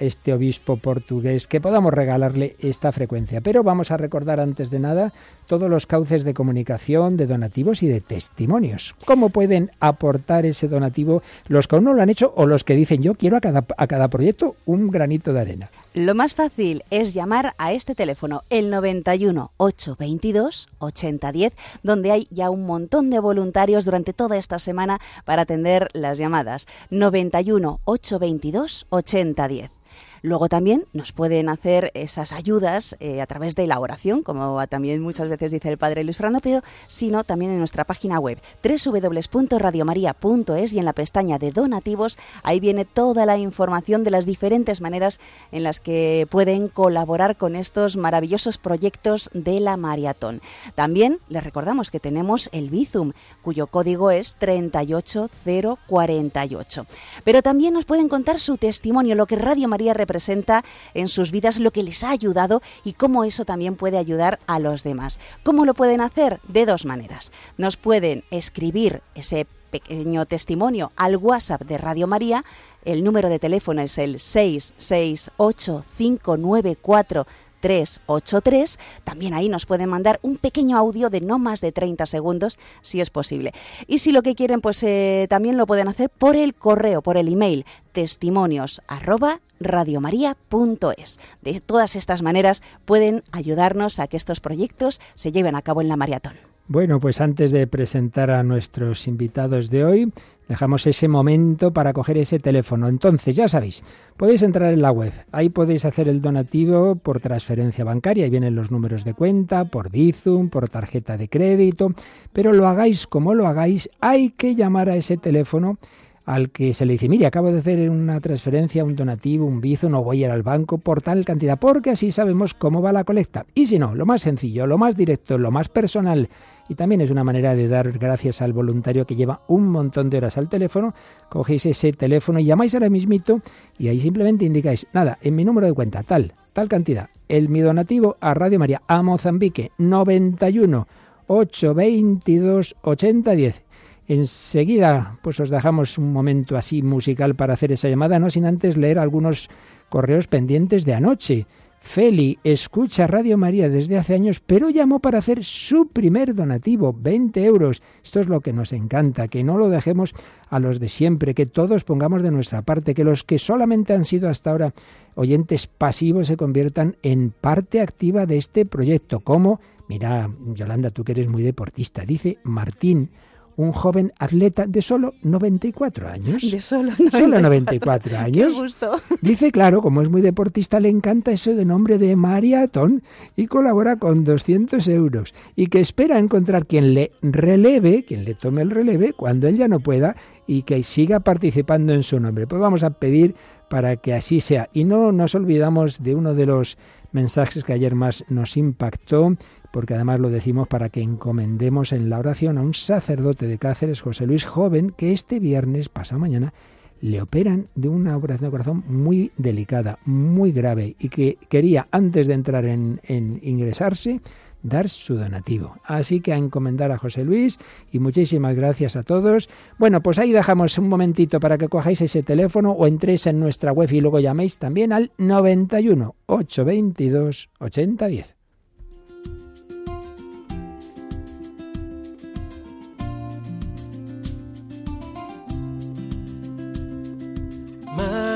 este 0.00 0.32
obispo 0.32 0.76
portugués, 0.76 1.46
que 1.46 1.60
podamos 1.60 1.92
regalarle 1.92 2.56
esta 2.58 2.92
frecuencia. 2.92 3.40
Pero 3.40 3.62
vamos 3.62 3.90
a 3.90 3.96
recordar 3.96 4.40
antes 4.40 4.70
de 4.70 4.78
nada 4.78 5.12
todos 5.46 5.68
los 5.68 5.86
cauces 5.86 6.24
de 6.24 6.34
comunicación, 6.34 7.16
de 7.16 7.26
donativos 7.26 7.82
y 7.82 7.88
de 7.88 8.00
testimonios. 8.00 8.94
¿Cómo 9.04 9.28
pueden 9.28 9.70
aportar 9.80 10.46
ese 10.46 10.68
donativo 10.68 11.22
los 11.48 11.68
que 11.68 11.76
aún 11.76 11.84
no 11.84 11.94
lo 11.94 12.02
han 12.02 12.10
hecho 12.10 12.32
o 12.36 12.46
los 12.46 12.64
que 12.64 12.76
dicen 12.76 13.02
yo 13.02 13.14
quiero 13.14 13.36
a 13.36 13.40
cada, 13.40 13.64
a 13.76 13.86
cada 13.86 14.08
proyecto 14.08 14.56
un 14.64 14.90
granito 14.90 15.32
de 15.32 15.40
arena? 15.40 15.70
Lo 15.94 16.14
más 16.14 16.34
fácil 16.34 16.84
es 16.88 17.12
llamar 17.12 17.54
a 17.58 17.74
este 17.74 17.94
teléfono, 17.94 18.44
el 18.48 18.70
91 18.70 19.50
822 19.58 20.68
8010, 20.78 21.52
donde 21.82 22.10
hay 22.10 22.28
ya 22.30 22.48
un 22.48 22.64
montón 22.64 23.10
de 23.10 23.20
voluntarios 23.20 23.84
durante 23.84 24.14
toda 24.14 24.38
esta 24.38 24.58
semana 24.58 25.02
para 25.26 25.42
atender 25.42 25.88
las 25.92 26.16
llamadas. 26.16 26.66
91 26.88 27.80
822 27.84 28.86
8010. 28.88 29.81
Luego 30.22 30.48
también 30.48 30.86
nos 30.92 31.10
pueden 31.10 31.48
hacer 31.48 31.90
esas 31.94 32.32
ayudas 32.32 32.94
eh, 33.00 33.20
a 33.20 33.26
través 33.26 33.56
de 33.56 33.66
la 33.66 33.80
oración, 33.80 34.22
como 34.22 34.64
también 34.68 35.02
muchas 35.02 35.28
veces 35.28 35.50
dice 35.50 35.68
el 35.68 35.78
Padre 35.78 36.04
Luis 36.04 36.16
Fernando, 36.16 36.38
pero 36.40 36.62
sino 36.86 37.24
también 37.24 37.50
en 37.50 37.58
nuestra 37.58 37.82
página 37.82 38.20
web 38.20 38.38
www.radiomaria.es 38.62 40.72
y 40.72 40.78
en 40.78 40.84
la 40.84 40.92
pestaña 40.92 41.40
de 41.40 41.50
donativos 41.50 42.20
ahí 42.44 42.60
viene 42.60 42.84
toda 42.84 43.26
la 43.26 43.36
información 43.36 44.04
de 44.04 44.12
las 44.12 44.24
diferentes 44.24 44.80
maneras 44.80 45.18
en 45.50 45.64
las 45.64 45.80
que 45.80 46.28
pueden 46.30 46.68
colaborar 46.68 47.36
con 47.36 47.56
estos 47.56 47.96
maravillosos 47.96 48.58
proyectos 48.58 49.28
de 49.34 49.58
la 49.58 49.76
maratón. 49.76 50.40
También 50.76 51.18
les 51.30 51.42
recordamos 51.42 51.90
que 51.90 51.98
tenemos 51.98 52.48
el 52.52 52.70
Bizum, 52.70 53.10
cuyo 53.42 53.66
código 53.66 54.12
es 54.12 54.36
38048. 54.36 56.86
Pero 57.24 57.42
también 57.42 57.74
nos 57.74 57.86
pueden 57.86 58.08
contar 58.08 58.38
su 58.38 58.56
testimonio, 58.56 59.16
lo 59.16 59.26
que 59.26 59.34
Radio 59.34 59.66
María 59.66 59.94
representa 59.94 60.11
presenta 60.12 60.62
en 60.92 61.08
sus 61.08 61.30
vidas, 61.30 61.58
lo 61.58 61.70
que 61.70 61.82
les 61.82 62.04
ha 62.04 62.10
ayudado 62.10 62.60
y 62.84 62.92
cómo 62.92 63.24
eso 63.24 63.46
también 63.46 63.76
puede 63.76 63.96
ayudar 63.96 64.40
a 64.46 64.58
los 64.58 64.82
demás. 64.82 65.18
¿Cómo 65.42 65.64
lo 65.64 65.72
pueden 65.72 66.02
hacer? 66.02 66.38
De 66.46 66.66
dos 66.66 66.84
maneras. 66.84 67.32
Nos 67.56 67.78
pueden 67.78 68.24
escribir 68.30 69.00
ese 69.14 69.46
pequeño 69.70 70.26
testimonio 70.26 70.92
al 70.96 71.16
WhatsApp 71.16 71.62
de 71.62 71.78
Radio 71.78 72.06
María. 72.06 72.44
El 72.84 73.02
número 73.02 73.30
de 73.30 73.38
teléfono 73.38 73.80
es 73.80 73.96
el 73.96 74.20
668 74.20 75.84
594 75.96 77.26
383. 77.62 78.78
También 79.04 79.32
ahí 79.32 79.48
nos 79.48 79.64
pueden 79.64 79.88
mandar 79.88 80.18
un 80.20 80.36
pequeño 80.36 80.76
audio 80.76 81.08
de 81.08 81.22
no 81.22 81.38
más 81.38 81.62
de 81.62 81.72
30 81.72 82.04
segundos, 82.04 82.58
si 82.82 83.00
es 83.00 83.08
posible. 83.08 83.52
Y 83.86 84.00
si 84.00 84.12
lo 84.12 84.20
que 84.20 84.34
quieren, 84.34 84.60
pues 84.60 84.82
eh, 84.82 85.26
también 85.30 85.56
lo 85.56 85.66
pueden 85.66 85.88
hacer 85.88 86.10
por 86.10 86.36
el 86.36 86.54
correo, 86.54 87.00
por 87.00 87.16
el 87.16 87.28
email, 87.28 87.64
testimonios 87.92 88.82
arroba 88.86 89.40
radiomaria.es. 89.60 91.20
De 91.40 91.60
todas 91.60 91.96
estas 91.96 92.22
maneras 92.22 92.62
pueden 92.84 93.22
ayudarnos 93.32 93.98
a 93.98 94.08
que 94.08 94.16
estos 94.16 94.40
proyectos 94.40 95.00
se 95.14 95.32
lleven 95.32 95.54
a 95.54 95.62
cabo 95.62 95.80
en 95.80 95.88
la 95.88 95.96
maratón. 95.96 96.34
Bueno, 96.68 97.00
pues 97.00 97.20
antes 97.20 97.50
de 97.50 97.66
presentar 97.66 98.30
a 98.30 98.42
nuestros 98.42 99.06
invitados 99.06 99.68
de 99.68 99.84
hoy, 99.84 100.12
dejamos 100.48 100.86
ese 100.86 101.08
momento 101.08 101.72
para 101.72 101.92
coger 101.92 102.18
ese 102.18 102.38
teléfono. 102.38 102.88
Entonces, 102.88 103.34
ya 103.34 103.48
sabéis, 103.48 103.82
podéis 104.16 104.42
entrar 104.42 104.72
en 104.72 104.82
la 104.82 104.90
web. 104.90 105.12
Ahí 105.32 105.48
podéis 105.48 105.84
hacer 105.84 106.08
el 106.08 106.20
donativo 106.20 106.96
por 106.96 107.20
transferencia 107.20 107.84
bancaria. 107.84 108.24
Ahí 108.24 108.30
vienen 108.30 108.54
los 108.54 108.70
números 108.70 109.04
de 109.04 109.14
cuenta, 109.14 109.64
por 109.64 109.90
Bizum, 109.90 110.48
por 110.48 110.68
tarjeta 110.68 111.16
de 111.16 111.28
crédito. 111.28 111.94
Pero 112.32 112.52
lo 112.52 112.66
hagáis 112.66 113.06
como 113.06 113.34
lo 113.34 113.46
hagáis, 113.46 113.88
hay 114.00 114.30
que 114.30 114.54
llamar 114.54 114.88
a 114.90 114.96
ese 114.96 115.16
teléfono 115.16 115.78
al 116.24 116.50
que 116.50 116.72
se 116.72 116.86
le 116.86 116.92
dice, 116.92 117.08
mire, 117.08 117.26
acabo 117.26 117.50
de 117.50 117.58
hacer 117.58 117.90
una 117.90 118.20
transferencia, 118.20 118.84
un 118.84 118.94
donativo, 118.94 119.44
un 119.44 119.60
bizo, 119.60 119.88
no 119.88 120.04
voy 120.04 120.22
a 120.22 120.26
ir 120.26 120.32
al 120.32 120.42
banco 120.42 120.78
por 120.78 121.02
tal 121.02 121.24
cantidad, 121.24 121.58
porque 121.58 121.90
así 121.90 122.10
sabemos 122.10 122.54
cómo 122.54 122.80
va 122.80 122.92
la 122.92 123.04
colecta. 123.04 123.44
Y 123.54 123.66
si 123.66 123.78
no, 123.78 123.94
lo 123.94 124.06
más 124.06 124.22
sencillo, 124.22 124.66
lo 124.66 124.78
más 124.78 124.94
directo, 124.94 125.36
lo 125.36 125.50
más 125.50 125.68
personal, 125.68 126.28
y 126.72 126.74
también 126.74 127.02
es 127.02 127.10
una 127.10 127.22
manera 127.22 127.54
de 127.54 127.68
dar 127.68 127.92
gracias 127.92 128.40
al 128.40 128.54
voluntario 128.54 129.06
que 129.06 129.14
lleva 129.14 129.42
un 129.46 129.68
montón 129.68 130.08
de 130.08 130.16
horas 130.16 130.38
al 130.38 130.48
teléfono, 130.48 130.94
cogéis 131.28 131.66
ese 131.66 131.92
teléfono 131.92 132.40
y 132.40 132.46
llamáis 132.46 132.72
ahora 132.74 132.88
mismito 132.88 133.42
y 133.78 133.88
ahí 133.88 134.00
simplemente 134.00 134.46
indicáis, 134.46 134.86
nada, 134.94 135.18
en 135.20 135.36
mi 135.36 135.44
número 135.44 135.66
de 135.66 135.74
cuenta, 135.74 136.02
tal, 136.02 136.32
tal 136.54 136.68
cantidad, 136.68 137.10
el 137.28 137.50
mi 137.50 137.60
donativo 137.60 138.16
a 138.20 138.32
Radio 138.32 138.58
María, 138.58 138.80
a 138.88 139.02
Mozambique, 139.02 139.70
91 139.76 140.88
822 141.26 142.76
8010 142.80 143.62
Enseguida, 144.08 145.18
pues 145.22 145.38
os 145.40 145.50
dejamos 145.50 145.98
un 145.98 146.12
momento 146.12 146.56
así 146.56 146.82
musical 146.82 147.34
para 147.34 147.54
hacer 147.54 147.72
esa 147.72 147.88
llamada, 147.88 148.18
no 148.18 148.30
sin 148.30 148.46
antes 148.46 148.76
leer 148.76 148.98
algunos 148.98 149.48
correos 149.90 150.26
pendientes 150.26 150.84
de 150.84 150.94
anoche. 150.94 151.46
Feli 151.82 152.38
escucha 152.44 153.08
Radio 153.08 153.36
María 153.36 153.68
desde 153.68 153.98
hace 153.98 154.14
años, 154.14 154.40
pero 154.40 154.70
llamó 154.70 155.00
para 155.00 155.18
hacer 155.18 155.44
su 155.44 155.88
primer 155.88 156.34
donativo, 156.34 156.96
20 156.98 157.44
euros. 157.44 157.82
Esto 158.02 158.20
es 158.20 158.28
lo 158.28 158.40
que 158.40 158.52
nos 158.52 158.72
encanta, 158.72 159.28
que 159.28 159.42
no 159.42 159.58
lo 159.58 159.68
dejemos 159.68 160.14
a 160.48 160.60
los 160.60 160.78
de 160.78 160.88
siempre, 160.88 161.34
que 161.34 161.44
todos 161.44 161.84
pongamos 161.84 162.22
de 162.22 162.30
nuestra 162.30 162.62
parte, 162.62 162.94
que 162.94 163.04
los 163.04 163.24
que 163.24 163.38
solamente 163.38 163.92
han 163.92 164.04
sido 164.04 164.28
hasta 164.28 164.52
ahora 164.52 164.74
oyentes 165.16 165.66
pasivos 165.66 166.28
se 166.28 166.36
conviertan 166.36 166.96
en 167.02 167.30
parte 167.30 167.80
activa 167.80 168.26
de 168.26 168.38
este 168.38 168.64
proyecto. 168.64 169.20
Como, 169.20 169.60
mira, 169.88 170.30
Yolanda, 170.54 170.90
tú 170.90 171.04
que 171.04 171.12
eres 171.12 171.28
muy 171.28 171.42
deportista, 171.42 172.04
dice 172.06 172.38
Martín, 172.44 173.10
un 173.56 173.72
joven 173.72 174.12
atleta 174.18 174.66
de 174.66 174.82
solo 174.82 175.14
94 175.22 176.08
años. 176.08 176.50
De 176.50 176.60
solo 176.60 176.90
94, 176.90 177.20
solo 177.20 177.40
94 177.40 178.18
años. 178.18 178.52
Qué 178.52 178.60
gusto. 178.60 179.00
Dice, 179.20 179.52
claro, 179.52 179.82
como 179.82 180.02
es 180.02 180.08
muy 180.08 180.22
deportista, 180.22 180.80
le 180.80 180.88
encanta 180.88 181.30
eso 181.32 181.54
de 181.54 181.64
nombre 181.64 181.98
de 181.98 182.16
maratón 182.16 183.02
y 183.36 183.46
colabora 183.46 183.96
con 183.96 184.24
200 184.24 184.86
euros 184.88 185.34
y 185.56 185.66
que 185.68 185.80
espera 185.80 186.18
encontrar 186.18 186.66
quien 186.66 186.94
le 186.94 187.12
releve, 187.22 188.04
quien 188.04 188.24
le 188.24 188.34
tome 188.34 188.62
el 188.62 188.70
releve 188.70 189.12
cuando 189.12 189.48
él 189.48 189.56
ya 189.56 189.68
no 189.68 189.80
pueda 189.80 190.16
y 190.46 190.62
que 190.62 190.82
siga 190.82 191.20
participando 191.20 191.92
en 191.92 192.02
su 192.02 192.18
nombre. 192.20 192.46
Pues 192.46 192.60
vamos 192.60 192.82
a 192.82 192.90
pedir 192.90 193.34
para 193.68 193.96
que 193.96 194.12
así 194.12 194.40
sea. 194.40 194.68
Y 194.72 194.84
no 194.84 195.12
nos 195.12 195.34
olvidamos 195.34 196.02
de 196.02 196.14
uno 196.14 196.34
de 196.34 196.46
los 196.46 196.76
mensajes 197.12 197.64
que 197.64 197.72
ayer 197.72 197.94
más 197.94 198.24
nos 198.28 198.56
impactó 198.56 199.36
porque 199.72 199.94
además 199.94 200.20
lo 200.20 200.30
decimos 200.30 200.68
para 200.68 200.90
que 200.90 201.02
encomendemos 201.02 201.92
en 201.92 202.08
la 202.08 202.18
oración 202.18 202.58
a 202.58 202.62
un 202.62 202.74
sacerdote 202.74 203.46
de 203.48 203.58
Cáceres, 203.58 204.00
José 204.00 204.26
Luis 204.26 204.44
Joven, 204.44 204.90
que 204.96 205.12
este 205.12 205.40
viernes, 205.40 205.88
pasado 205.88 206.20
mañana, 206.20 206.52
le 207.00 207.20
operan 207.20 207.66
de 207.74 207.88
una 207.88 208.16
operación 208.16 208.48
de 208.48 208.52
corazón 208.52 208.84
muy 208.86 209.32
delicada, 209.36 209.98
muy 210.04 210.52
grave, 210.52 210.94
y 211.00 211.08
que 211.08 211.36
quería, 211.48 211.88
antes 211.90 212.28
de 212.28 212.34
entrar 212.34 212.64
en, 212.64 213.00
en 213.02 213.40
ingresarse, 213.42 214.20
dar 214.62 214.88
su 214.88 215.16
donativo. 215.16 215.76
Así 215.84 216.20
que 216.20 216.32
a 216.32 216.36
encomendar 216.36 216.92
a 216.92 216.98
José 216.98 217.24
Luis 217.24 217.58
y 217.90 217.98
muchísimas 217.98 218.54
gracias 218.54 218.96
a 218.96 219.02
todos. 219.02 219.48
Bueno, 219.78 220.02
pues 220.02 220.18
ahí 220.18 220.32
dejamos 220.32 220.78
un 220.78 220.88
momentito 220.88 221.40
para 221.40 221.58
que 221.58 221.68
cojáis 221.68 222.00
ese 222.00 222.22
teléfono 222.22 222.72
o 222.72 222.86
entréis 222.86 223.26
en 223.26 223.40
nuestra 223.40 223.72
web 223.72 223.90
y 223.92 224.00
luego 224.00 224.20
llaméis 224.20 224.58
también 224.58 224.92
al 224.92 225.10
91 225.18 226.14
822 226.26 227.50
8010. 227.58 228.31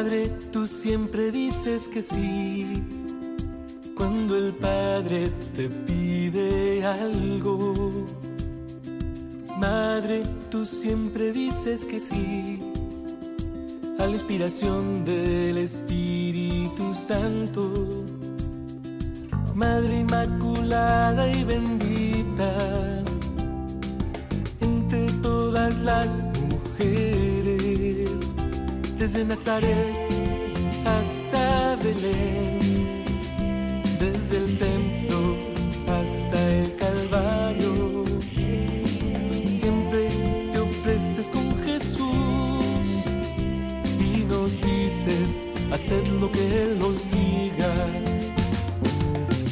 Madre, 0.07 0.31
tú 0.53 0.69
siempre 0.69 1.33
dices 1.33 1.89
que 1.89 2.01
sí. 2.01 2.81
Cuando 3.97 4.37
el 4.37 4.55
Padre 4.55 5.33
te 5.57 5.69
pide 5.69 6.85
algo. 6.85 7.91
Madre, 9.59 10.23
tú 10.49 10.65
siempre 10.65 11.33
dices 11.33 11.85
que 11.85 11.99
sí. 11.99 12.61
A 13.99 14.07
la 14.07 14.13
inspiración 14.13 15.05
del 15.05 15.59
Espíritu 15.59 16.95
Santo. 16.95 18.05
Madre 19.57 19.99
Inmaculada 19.99 21.29
y 21.33 21.43
bendita. 21.43 23.03
Entre 24.61 25.11
todas 25.21 25.77
las 25.79 26.29
mujeres 26.49 27.56
desde 29.07 29.25
Nazaret 29.25 29.95
hasta 30.85 31.77
Belén, 31.77 32.59
desde 34.01 34.39
el 34.39 34.59
templo 34.59 35.37
hasta 35.97 36.39
el 36.51 36.75
Calvario. 36.75 38.05
Siempre 39.61 40.09
te 40.53 40.59
ofreces 40.59 41.29
con 41.29 41.47
Jesús 41.65 42.87
y 44.01 44.25
nos 44.25 44.51
dices, 44.61 45.41
haced 45.73 46.05
lo 46.21 46.29
que 46.33 46.63
Él 46.63 46.77
nos 46.81 46.99
diga. 47.13 47.73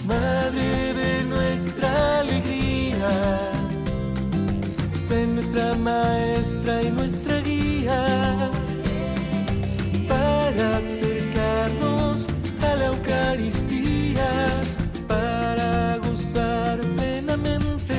Madre 0.05 0.95
de 0.95 1.25
nuestra 1.27 2.19
alegría, 2.19 3.53
sé 5.07 5.29
nuestra 5.29 5.75
maestra 5.77 6.83
y 6.83 6.91
nuestra 6.91 7.39
guía 7.39 8.24
acercarnos 10.61 12.27
a 12.63 12.77
la 12.77 12.87
Eucaristía 12.87 14.47
para 15.09 15.99
gozar 15.99 16.79
plenamente 16.97 17.95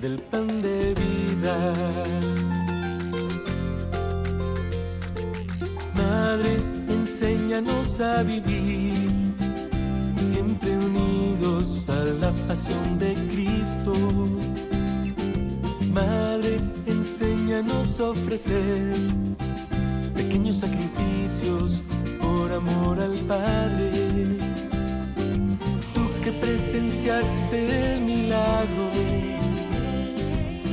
del 0.00 0.18
pan 0.30 0.60
de 0.60 0.94
vida. 0.94 1.74
Madre, 5.94 6.56
enséñanos 6.88 8.00
a 8.00 8.22
vivir 8.22 9.10
siempre 10.16 10.76
unidos 10.76 11.88
a 11.88 12.04
la 12.04 12.30
pasión 12.46 12.98
de 12.98 13.14
Cristo. 13.30 13.92
Madre, 15.92 16.60
enséñanos 16.86 18.00
a 18.00 18.10
ofrecer 18.10 18.94
pequeños 20.30 20.58
sacrificios 20.58 21.82
por 22.20 22.52
amor 22.52 23.00
al 23.00 23.16
Padre. 23.26 23.90
Tú 25.92 26.02
que 26.22 26.30
presenciaste 26.30 27.94
el 27.94 28.00
milagro 28.02 28.86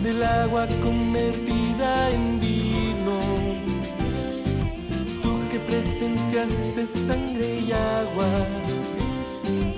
del 0.04 0.22
agua 0.24 0.68
convertida 0.84 2.12
en 2.12 2.40
vino. 2.40 3.18
Tú 5.24 5.34
que 5.52 5.60
presenciaste 5.60 6.86
sangre 7.08 7.60
y 7.68 7.72
agua 7.72 8.30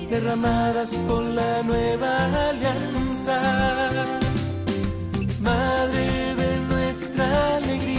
derramadas 0.09 0.89
por 1.07 1.23
la 1.23 1.63
nueva 1.63 2.49
alianza. 2.49 3.39
Madre 5.39 6.35
de 6.35 6.59
nuestra 6.67 7.55
alegría 7.55 7.98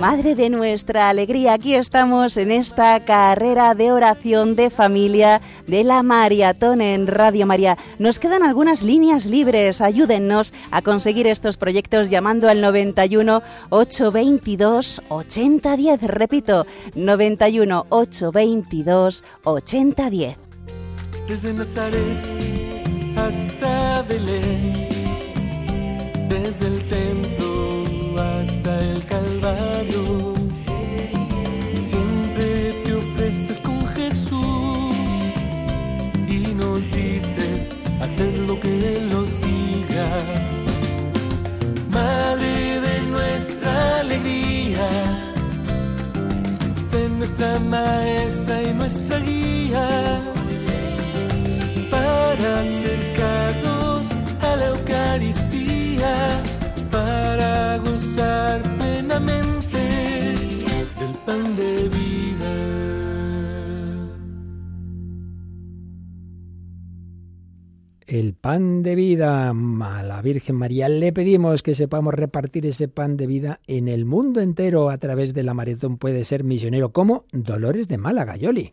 Madre 0.00 0.34
de 0.34 0.50
nuestra 0.50 1.08
alegría, 1.08 1.54
aquí 1.54 1.74
estamos 1.74 2.36
en 2.36 2.50
esta 2.50 3.04
carrera 3.04 3.74
de 3.74 3.92
oración 3.92 4.54
de 4.54 4.68
familia 4.68 5.40
de 5.66 5.84
la 5.84 6.02
Maratón 6.02 6.80
en 6.80 7.06
Radio 7.06 7.46
María. 7.46 7.78
Nos 7.98 8.18
quedan 8.18 8.42
algunas 8.42 8.82
líneas 8.82 9.24
libres, 9.26 9.80
ayúdennos 9.80 10.52
a 10.70 10.82
conseguir 10.82 11.26
estos 11.26 11.56
proyectos 11.56 12.10
llamando 12.10 12.48
al 12.48 12.60
91 12.60 13.42
822 13.70 15.02
8010. 15.08 16.02
Repito, 16.02 16.66
91 16.94 17.86
822 17.88 19.24
8010. 19.44 20.36
desde 21.26 21.52
Nazaret 21.52 22.00
hasta 23.16 24.02
Belén, 24.02 24.88
desde 26.28 26.66
el 26.66 26.82
templo 26.88 28.20
hasta 28.20 28.78
el 28.78 29.04
Calvario. 29.04 29.75
Con 33.60 33.84
Jesús 33.88 34.94
y 36.28 36.54
nos 36.54 36.80
dices 36.92 37.70
hacer 38.00 38.38
lo 38.38 38.60
que 38.60 38.96
Él 38.96 39.10
nos 39.10 39.28
diga. 39.40 40.08
Madre 41.90 42.80
de 42.80 43.00
nuestra 43.10 44.00
alegría, 44.00 44.88
sé 46.88 47.08
nuestra 47.08 47.58
maestra 47.58 48.62
y 48.62 48.72
nuestra 48.74 49.18
guía 49.18 49.88
para 51.90 52.60
acercarnos 52.60 54.06
a 54.40 54.56
la 54.56 54.66
Eucaristía, 54.68 56.14
para 56.92 57.78
gozar 57.78 58.62
plenamente 58.78 59.78
del 61.00 61.14
pan 61.24 61.56
de 61.56 61.88
vida. 61.88 62.85
El 68.06 68.34
pan 68.34 68.84
de 68.84 68.94
vida 68.94 69.50
a 69.50 70.02
la 70.04 70.22
Virgen 70.22 70.54
María. 70.54 70.88
Le 70.88 71.12
pedimos 71.12 71.64
que 71.64 71.74
sepamos 71.74 72.14
repartir 72.14 72.64
ese 72.64 72.86
pan 72.86 73.16
de 73.16 73.26
vida 73.26 73.58
en 73.66 73.88
el 73.88 74.04
mundo 74.04 74.40
entero 74.40 74.90
a 74.90 74.98
través 74.98 75.34
de 75.34 75.42
la 75.42 75.54
maratón. 75.54 75.98
Puede 75.98 76.24
ser 76.24 76.44
misionero 76.44 76.92
como 76.92 77.24
Dolores 77.32 77.88
de 77.88 77.98
Málaga, 77.98 78.36
Yoli. 78.36 78.70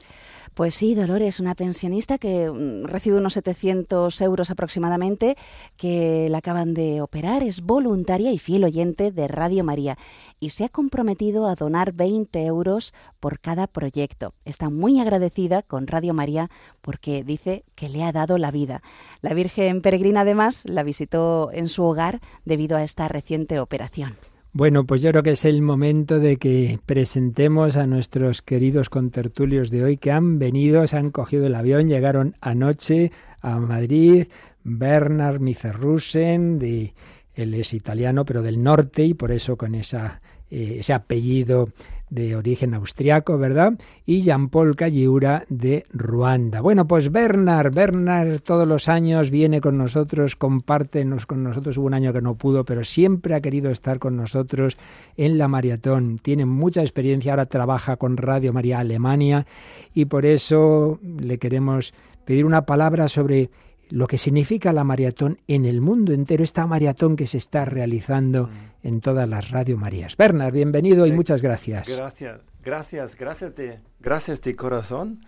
Pues 0.53 0.75
sí, 0.75 0.93
Dolores, 0.93 1.39
una 1.39 1.55
pensionista 1.55 2.19
que 2.19 2.49
mm, 2.49 2.85
recibe 2.85 3.17
unos 3.17 3.33
700 3.33 4.21
euros 4.21 4.51
aproximadamente, 4.51 5.35
que 5.77 6.27
la 6.29 6.39
acaban 6.39 6.75
de 6.75 7.01
operar, 7.01 7.41
es 7.41 7.61
voluntaria 7.61 8.31
y 8.31 8.37
fiel 8.37 8.63
oyente 8.63 9.11
de 9.11 9.27
Radio 9.27 9.63
María 9.63 9.97
y 10.39 10.51
se 10.51 10.65
ha 10.65 10.69
comprometido 10.69 11.47
a 11.47 11.55
donar 11.55 11.93
20 11.93 12.45
euros 12.45 12.93
por 13.19 13.39
cada 13.39 13.65
proyecto. 13.65 14.35
Está 14.45 14.69
muy 14.69 14.99
agradecida 14.99 15.63
con 15.63 15.87
Radio 15.87 16.13
María 16.13 16.51
porque 16.81 17.23
dice 17.23 17.63
que 17.73 17.89
le 17.89 18.03
ha 18.03 18.11
dado 18.11 18.37
la 18.37 18.51
vida. 18.51 18.83
La 19.21 19.33
Virgen 19.33 19.81
Peregrina 19.81 20.21
además 20.21 20.65
la 20.65 20.83
visitó 20.83 21.49
en 21.51 21.67
su 21.67 21.83
hogar 21.83 22.19
debido 22.45 22.77
a 22.77 22.83
esta 22.83 23.07
reciente 23.07 23.59
operación. 23.59 24.17
Bueno, 24.55 24.85
pues 24.85 25.01
yo 25.01 25.09
creo 25.09 25.23
que 25.23 25.31
es 25.31 25.45
el 25.45 25.63
momento 25.63 26.19
de 26.19 26.37
que 26.37 26.79
presentemos 26.85 27.75
a 27.75 27.87
nuestros 27.87 28.43
queridos 28.43 28.87
contertulios 28.87 29.71
de 29.71 29.83
hoy 29.83 29.97
que 29.97 30.11
han 30.11 30.37
venido, 30.37 30.85
se 30.85 30.95
han 30.95 31.09
cogido 31.09 31.47
el 31.47 31.55
avión, 31.55 31.89
llegaron 31.89 32.35
anoche 32.39 33.11
a 33.41 33.57
Madrid, 33.57 34.27
Bernard 34.63 35.39
Mizerrusen, 35.39 36.59
de, 36.59 36.93
él 37.33 37.55
es 37.55 37.73
italiano, 37.73 38.25
pero 38.25 38.43
del 38.43 38.61
norte 38.61 39.03
y 39.03 39.15
por 39.15 39.31
eso 39.31 39.57
con 39.57 39.73
esa, 39.73 40.21
eh, 40.51 40.77
ese 40.81 40.93
apellido 40.93 41.69
de 42.13 42.35
origen 42.35 42.75
austriaco, 42.75 43.39
¿verdad? 43.39 43.73
Y 44.05 44.21
Jean-Paul 44.21 44.75
Calliura 44.75 45.45
de 45.49 45.85
Ruanda. 45.91 46.61
Bueno, 46.61 46.87
pues 46.87 47.11
Bernard, 47.11 47.73
Bernard 47.73 48.41
todos 48.41 48.67
los 48.67 48.87
años 48.87 49.31
viene 49.31 49.61
con 49.61 49.77
nosotros, 49.79 50.35
comparte 50.35 51.03
con 51.25 51.43
nosotros, 51.43 51.77
hubo 51.77 51.87
un 51.87 51.95
año 51.95 52.13
que 52.13 52.21
no 52.21 52.35
pudo, 52.35 52.65
pero 52.65 52.83
siempre 52.83 53.33
ha 53.33 53.41
querido 53.41 53.71
estar 53.71 53.97
con 53.97 54.15
nosotros 54.15 54.77
en 55.17 55.39
la 55.39 55.47
maratón. 55.47 56.19
Tiene 56.19 56.45
mucha 56.45 56.81
experiencia, 56.81 57.31
ahora 57.31 57.47
trabaja 57.47 57.97
con 57.97 58.17
Radio 58.17 58.53
María 58.53 58.79
Alemania 58.79 59.47
y 59.95 60.05
por 60.05 60.27
eso 60.27 60.99
le 61.01 61.39
queremos 61.39 61.93
pedir 62.25 62.45
una 62.45 62.65
palabra 62.65 63.07
sobre 63.07 63.49
lo 63.93 64.07
que 64.07 64.17
significa 64.17 64.73
la 64.73 64.83
maratón 64.83 65.37
en 65.47 65.65
el 65.65 65.79
mundo 65.79 66.13
entero, 66.13 66.43
esta 66.43 66.65
maratón 66.65 67.15
que 67.15 67.27
se 67.27 67.37
está 67.37 67.63
realizando 67.63 68.49
en 68.81 69.01
todas 69.01 69.29
las 69.29 69.51
Radio 69.51 69.77
Marías. 69.77 70.17
Bernard, 70.17 70.51
bienvenido 70.51 71.05
y 71.05 71.11
muchas 71.11 71.43
gracias. 71.43 71.95
Gracias, 71.95 72.41
gracias, 72.63 73.15
gracias 73.15 73.55
de, 73.55 73.79
gracias 73.99 74.41
de 74.41 74.55
corazón. 74.55 75.21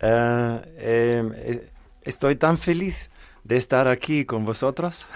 Eh, 0.00 0.60
eh, 0.78 1.68
estoy 2.02 2.34
tan 2.34 2.58
feliz 2.58 3.08
de 3.44 3.56
estar 3.56 3.86
aquí 3.86 4.24
con 4.24 4.44
vosotros. 4.44 5.06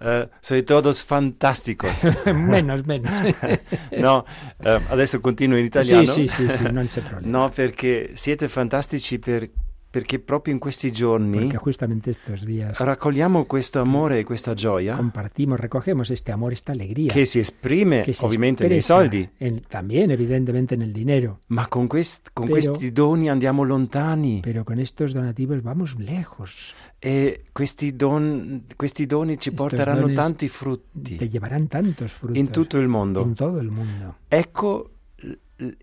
uh, 0.00 0.26
soy 0.40 0.64
todos 0.64 1.04
fantásticos. 1.04 1.92
menos, 2.34 2.84
menos. 2.84 3.12
no, 3.96 4.24
uh, 4.58 4.80
adesso 4.90 5.20
continuo 5.20 5.56
in 5.56 5.66
italiano. 5.66 6.04
Sì, 6.04 6.26
sì, 6.26 6.48
sì, 6.48 6.50
sì, 6.50 6.70
non 6.72 6.88
c'è 6.88 7.00
problema. 7.00 7.38
No, 7.38 7.48
perché 7.48 8.10
siete 8.14 8.48
fantastici 8.48 9.20
per 9.20 9.48
perché 9.92 10.18
proprio 10.18 10.54
in 10.54 10.58
questi 10.58 10.90
giorni 10.90 11.52
raccogliamo 11.52 13.44
questo 13.44 13.78
amore 13.78 14.20
e 14.20 14.24
questa 14.24 14.54
gioia 14.54 14.96
compartimos, 14.96 15.60
recogemos 15.60 16.08
este 16.08 16.32
amor, 16.32 16.52
esta 16.52 16.72
alegría 16.72 17.12
che 17.12 17.26
si 17.26 17.38
esprime 17.38 18.00
che 18.00 18.14
si 18.14 18.24
ovviamente 18.24 18.66
nei 18.66 18.80
soldi. 18.80 19.28
en, 19.36 19.60
también 19.68 20.10
evidentemente 20.10 20.76
nel 20.76 20.92
dinero. 20.92 21.40
Ma 21.48 21.68
con, 21.68 21.88
quest, 21.88 22.30
con 22.32 22.46
pero, 22.46 22.58
questi 22.58 22.90
doni 22.90 23.28
andiamo 23.28 23.64
lontani. 23.64 24.40
pero 24.40 24.64
con 24.64 24.78
estos 24.78 25.12
donativos 25.12 25.60
vamos 25.60 25.98
lejos. 25.98 26.72
E 26.98 27.44
questi, 27.52 27.94
don, 27.94 28.64
questi 28.74 29.04
doni 29.04 29.36
ci 29.38 29.50
estos 29.50 29.66
porteranno 29.66 30.10
tanti 30.12 30.48
frutti 30.48 31.16
te 31.16 31.28
llevarán 31.28 31.68
tantos 31.68 32.12
frutos 32.12 32.38
in 32.38 32.48
tutto 32.50 32.78
il 32.78 32.88
mondo. 32.88 33.20
in 33.20 33.34
todo 33.34 33.58
el 33.58 33.68
mundo. 33.70 34.16
Ecco 34.28 34.91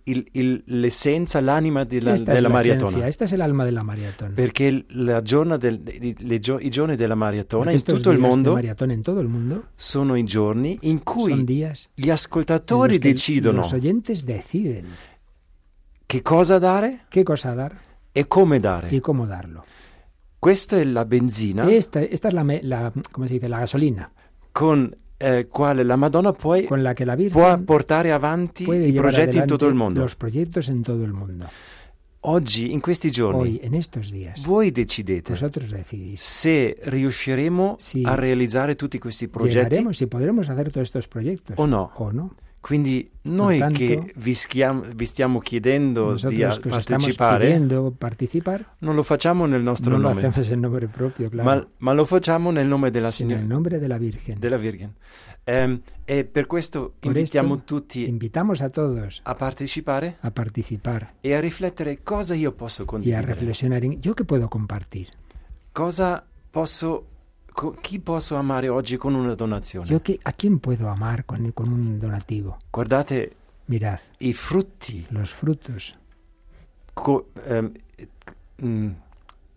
il, 0.04 0.28
il, 0.32 0.63
l'essenza, 0.65 1.39
l'anima 1.39 1.84
della, 1.84 2.15
della 2.18 2.50
maratona. 2.50 3.00
Questa 3.00 3.26
è 3.26 3.36
l'alma 3.36 3.63
della 3.63 3.84
maratona. 3.84 4.32
Perché 4.34 4.86
del, 5.58 5.82
le, 6.18 6.36
i 6.36 6.70
giorni 6.70 6.96
della 6.96 7.15
maratona 7.15 7.72
in 7.72 7.84
tutto, 7.84 8.12
mondo, 8.18 8.58
in 8.58 9.02
tutto, 9.02 9.20
il 9.20 9.28
mondo 9.28 9.68
sono 9.76 10.15
i 10.15 10.24
giorni 10.24 10.78
in 10.82 11.04
cui 11.04 11.44
gli 11.94 12.10
ascoltatori 12.10 12.98
decidono 12.98 13.62
che 16.06 16.22
cosa 16.24 16.58
dare, 16.58 17.06
che 17.08 17.24
cosa 17.24 17.54
dar 17.54 17.78
e 18.12 18.28
come 18.28 18.60
dare. 18.60 18.89
E 18.89 19.00
come 19.00 19.28
darlo. 19.28 19.63
Questa 20.39 20.78
è 20.78 20.84
la 20.84 21.06
benzina. 21.06 21.70
Esta, 21.70 22.00
esta 22.00 22.30
è 22.30 22.32
la, 22.32 22.44
la, 22.62 22.92
come 23.12 23.28
si 23.28 23.34
dice, 23.34 23.48
la 23.48 23.60
gasolina. 23.60 24.12
Con 24.52 24.92
eh, 25.20 25.48
quale 25.48 25.84
la 25.84 25.98
Madonna 25.98 26.32
può, 26.32 26.62
con 26.64 26.82
la 26.82 26.94
che 26.94 27.04
la 27.04 27.16
Virgen 27.16 27.42
può 27.42 27.58
portare 27.60 28.12
avanti 28.12 28.64
i 28.64 28.94
progetti 28.94 29.38
in 29.38 29.46
tutto 29.46 29.68
il 29.68 29.76
mondo. 29.76 30.00
Los 30.00 30.16
proyectos 30.16 30.70
en 30.70 30.82
todo 30.82 31.04
el 31.04 31.12
mundo. 31.12 31.48
Oggi, 32.24 32.72
in 32.72 32.82
questi 32.82 33.12
giorni, 33.12 33.60
Hoy, 33.62 33.82
días, 34.10 34.44
voi 34.44 34.72
decidete 34.72 35.34
se 36.16 36.78
riusciremo 36.82 37.76
si 37.78 38.02
a 38.04 38.16
realizzare 38.16 38.76
tutti 38.76 39.00
questi 39.00 39.30
progetti 39.30 39.86
o 41.56 41.66
no. 41.66 41.92
O 41.94 42.12
no. 42.12 42.36
Quindi 42.62 43.10
noi 43.24 43.58
tanto, 43.58 43.78
che 43.78 44.13
vi, 44.17 44.34
schiam, 44.34 44.93
vi, 44.93 45.06
stiamo 45.06 45.39
chiedendo 45.39 46.13
di 46.13 46.45
partecipare, 46.67 48.65
non 48.80 48.95
lo 48.95 49.04
facciamo 49.04 49.45
nel 49.45 49.62
nostro 49.62 49.91
non 49.91 50.02
nome, 50.02 50.22
lo 50.22 50.88
proprio, 50.88 51.30
claro. 51.30 51.50
ma, 51.50 51.67
ma, 51.78 51.93
lo 51.93 52.04
facciamo 52.04 52.52
nel 52.52 52.67
nome 52.67 52.91
della 52.91 53.12
Signora. 53.12 53.39
Nel 53.39 53.48
nome 53.48 53.69
della 53.80 53.98
Virgen. 53.98 54.39
Della 54.39 54.58
Virgen. 54.58 54.93
Um, 55.45 55.82
e 56.06 56.26
per 56.26 56.45
questo 56.45 56.93
Por 57.00 57.15
invitiamo 57.15 57.63
tutti 57.63 58.06
a, 58.06 59.08
a 59.24 59.36
partecipare 59.36 60.17
a 60.19 60.32
participar 60.32 61.13
e 61.22 61.34
a 61.34 61.39
riflettere 61.39 62.04
cosa 62.04 62.36
io 62.36 62.52
posso 62.52 62.86
condividere. 62.86 63.22
Y 63.22 63.32
a 63.32 63.34
reflexionar 63.34 63.84
en 63.84 64.00
yo 64.02 64.13
qué 64.15 64.26
puedo 64.26 64.50
compartir. 64.50 65.08
Cosa 65.72 66.26
posso 66.52 67.09
chi 67.82 68.00
posso 68.00 68.36
amare 68.36 68.69
oggi 68.69 68.98
con 68.98 69.13
una 69.13 69.36
donazione? 69.36 69.88
Yo 69.88 70.02
que, 70.02 70.19
a 70.24 70.32
quién 70.32 70.60
puedo 70.60 70.88
amar 70.88 71.26
con, 71.26 71.52
con 71.54 71.72
un 71.72 72.00
donativo? 72.00 72.58
Guardate 72.72 73.36
Mirad, 73.69 74.00
i 74.19 74.34
frutti. 74.34 75.06
Los 75.10 75.32
frutos. 75.32 75.95
Co, 76.93 77.28
mm, 78.63 78.89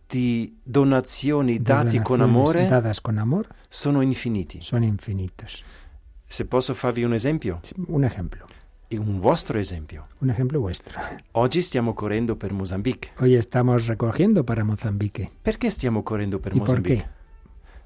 di 0.07 0.55
donazioni 0.63 1.63
dati 1.63 1.99
con 2.01 2.21
amore, 2.21 2.69
dadas 2.69 3.01
con 3.01 3.17
amor 3.17 3.49
sono 3.69 4.03
infiniti. 4.03 4.61
Sono 4.61 4.85
infinitos. 4.85 5.65
Se 6.27 6.45
posso 6.45 6.75
farvi 6.75 7.05
un 7.05 7.15
esempio? 7.15 7.61
Un 7.87 8.05
esempio. 8.05 8.45
Un 8.91 9.19
vostro 9.19 9.59
esempio. 9.59 10.07
Un 10.19 10.29
ejemplo 10.29 10.61
vuestro. 10.61 11.01
Oggi 11.33 11.63
stiamo 11.63 11.95
correndo 11.95 12.37
per 12.37 12.53
Mozambique. 12.53 13.13
Hoy 13.19 13.37
estamos 13.37 13.87
recogiendo 13.87 14.45
para 14.45 14.63
Mozambique. 14.63 15.31
Perché 15.41 15.71
stiamo 15.71 16.03
correndo 16.03 16.39
per 16.39 16.55
¿Y 16.55 16.59
Mozambique? 16.59 17.09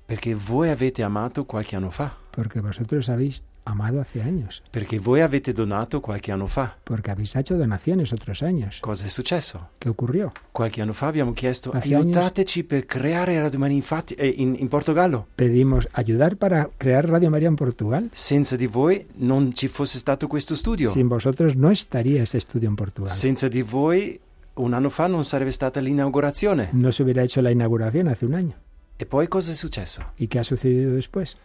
Perché 0.07 0.35
voi 0.35 0.71
avete 0.71 1.03
amato 1.03 1.45
qualche 1.45 1.75
anno 1.75 1.91
fa. 1.91 2.17
Porque 2.31 2.61
vosotros 2.61 3.09
habéis 3.09 3.43
amado 3.65 4.01
hace 4.01 4.23
años. 4.23 4.63
Perché 4.71 5.01
voi 5.01 5.21
avete 5.21 5.53
donato 5.53 6.01
qualche 6.01 6.31
anno 6.31 6.47
fa. 6.47 6.77
Porque 6.85 7.11
habéis 7.11 7.35
hecho 7.35 7.57
donaciones 7.57 8.13
otros 8.13 8.43
años. 8.43 8.79
Cosa 8.81 9.07
è 9.07 9.09
successo? 9.09 9.71
¿Qué 9.81 9.89
ocurrió? 9.89 10.33
Qualche 10.53 10.81
anno 10.81 10.93
fa 10.93 11.09
abbiamo 11.09 11.33
chiesto 11.33 11.73
Hace 11.73 11.95
aiutateci 11.95 12.63
per 12.63 12.87
creare 12.87 13.41
Radio 13.41 13.59
Maria 13.59 13.77
infatti, 13.77 14.15
eh, 14.15 14.29
in, 14.29 14.55
in 14.59 14.69
Portogallo. 14.69 15.27
Pedimos 15.35 15.89
ayudar 15.93 16.37
para 16.37 16.71
crear 16.77 17.09
Radio 17.09 17.29
María 17.31 17.49
en 17.49 17.57
Portugal. 17.57 18.09
Senza 18.13 18.57
di 18.57 18.69
voi 18.69 19.05
non 19.17 19.53
ci 19.55 19.67
fosse 19.67 19.99
stato 19.99 20.29
questo 20.29 20.55
studio. 20.55 20.91
Sin 20.91 21.09
vosotros 21.09 21.57
no 21.57 21.71
estaría 21.71 22.23
este 22.23 22.39
estudio 22.39 22.69
en 22.69 22.77
Portugal. 22.77 23.11
Senza 23.11 23.49
di 23.49 23.63
voi 23.63 24.21
un 24.55 24.73
anno 24.73 24.89
fa 24.89 25.09
non 25.09 25.25
sarebbe 25.25 25.51
stata 25.51 25.81
l'inaugurazione. 25.81 26.69
No 26.73 26.93
se 26.93 27.03
hubiera 27.03 27.23
hecho 27.23 27.41
la 27.43 27.51
inauguración 27.51 28.07
hace 28.07 28.25
un 28.25 28.35
año. 28.35 28.55
E 28.99 29.05
poi 29.07 29.29
cosa 29.29 29.53
è 29.53 29.55
successo? 29.55 30.03
¿Y 30.17 30.29
qué 30.29 30.39
ha 30.39 30.45
sucedido 30.45 30.95
después? 30.95 31.37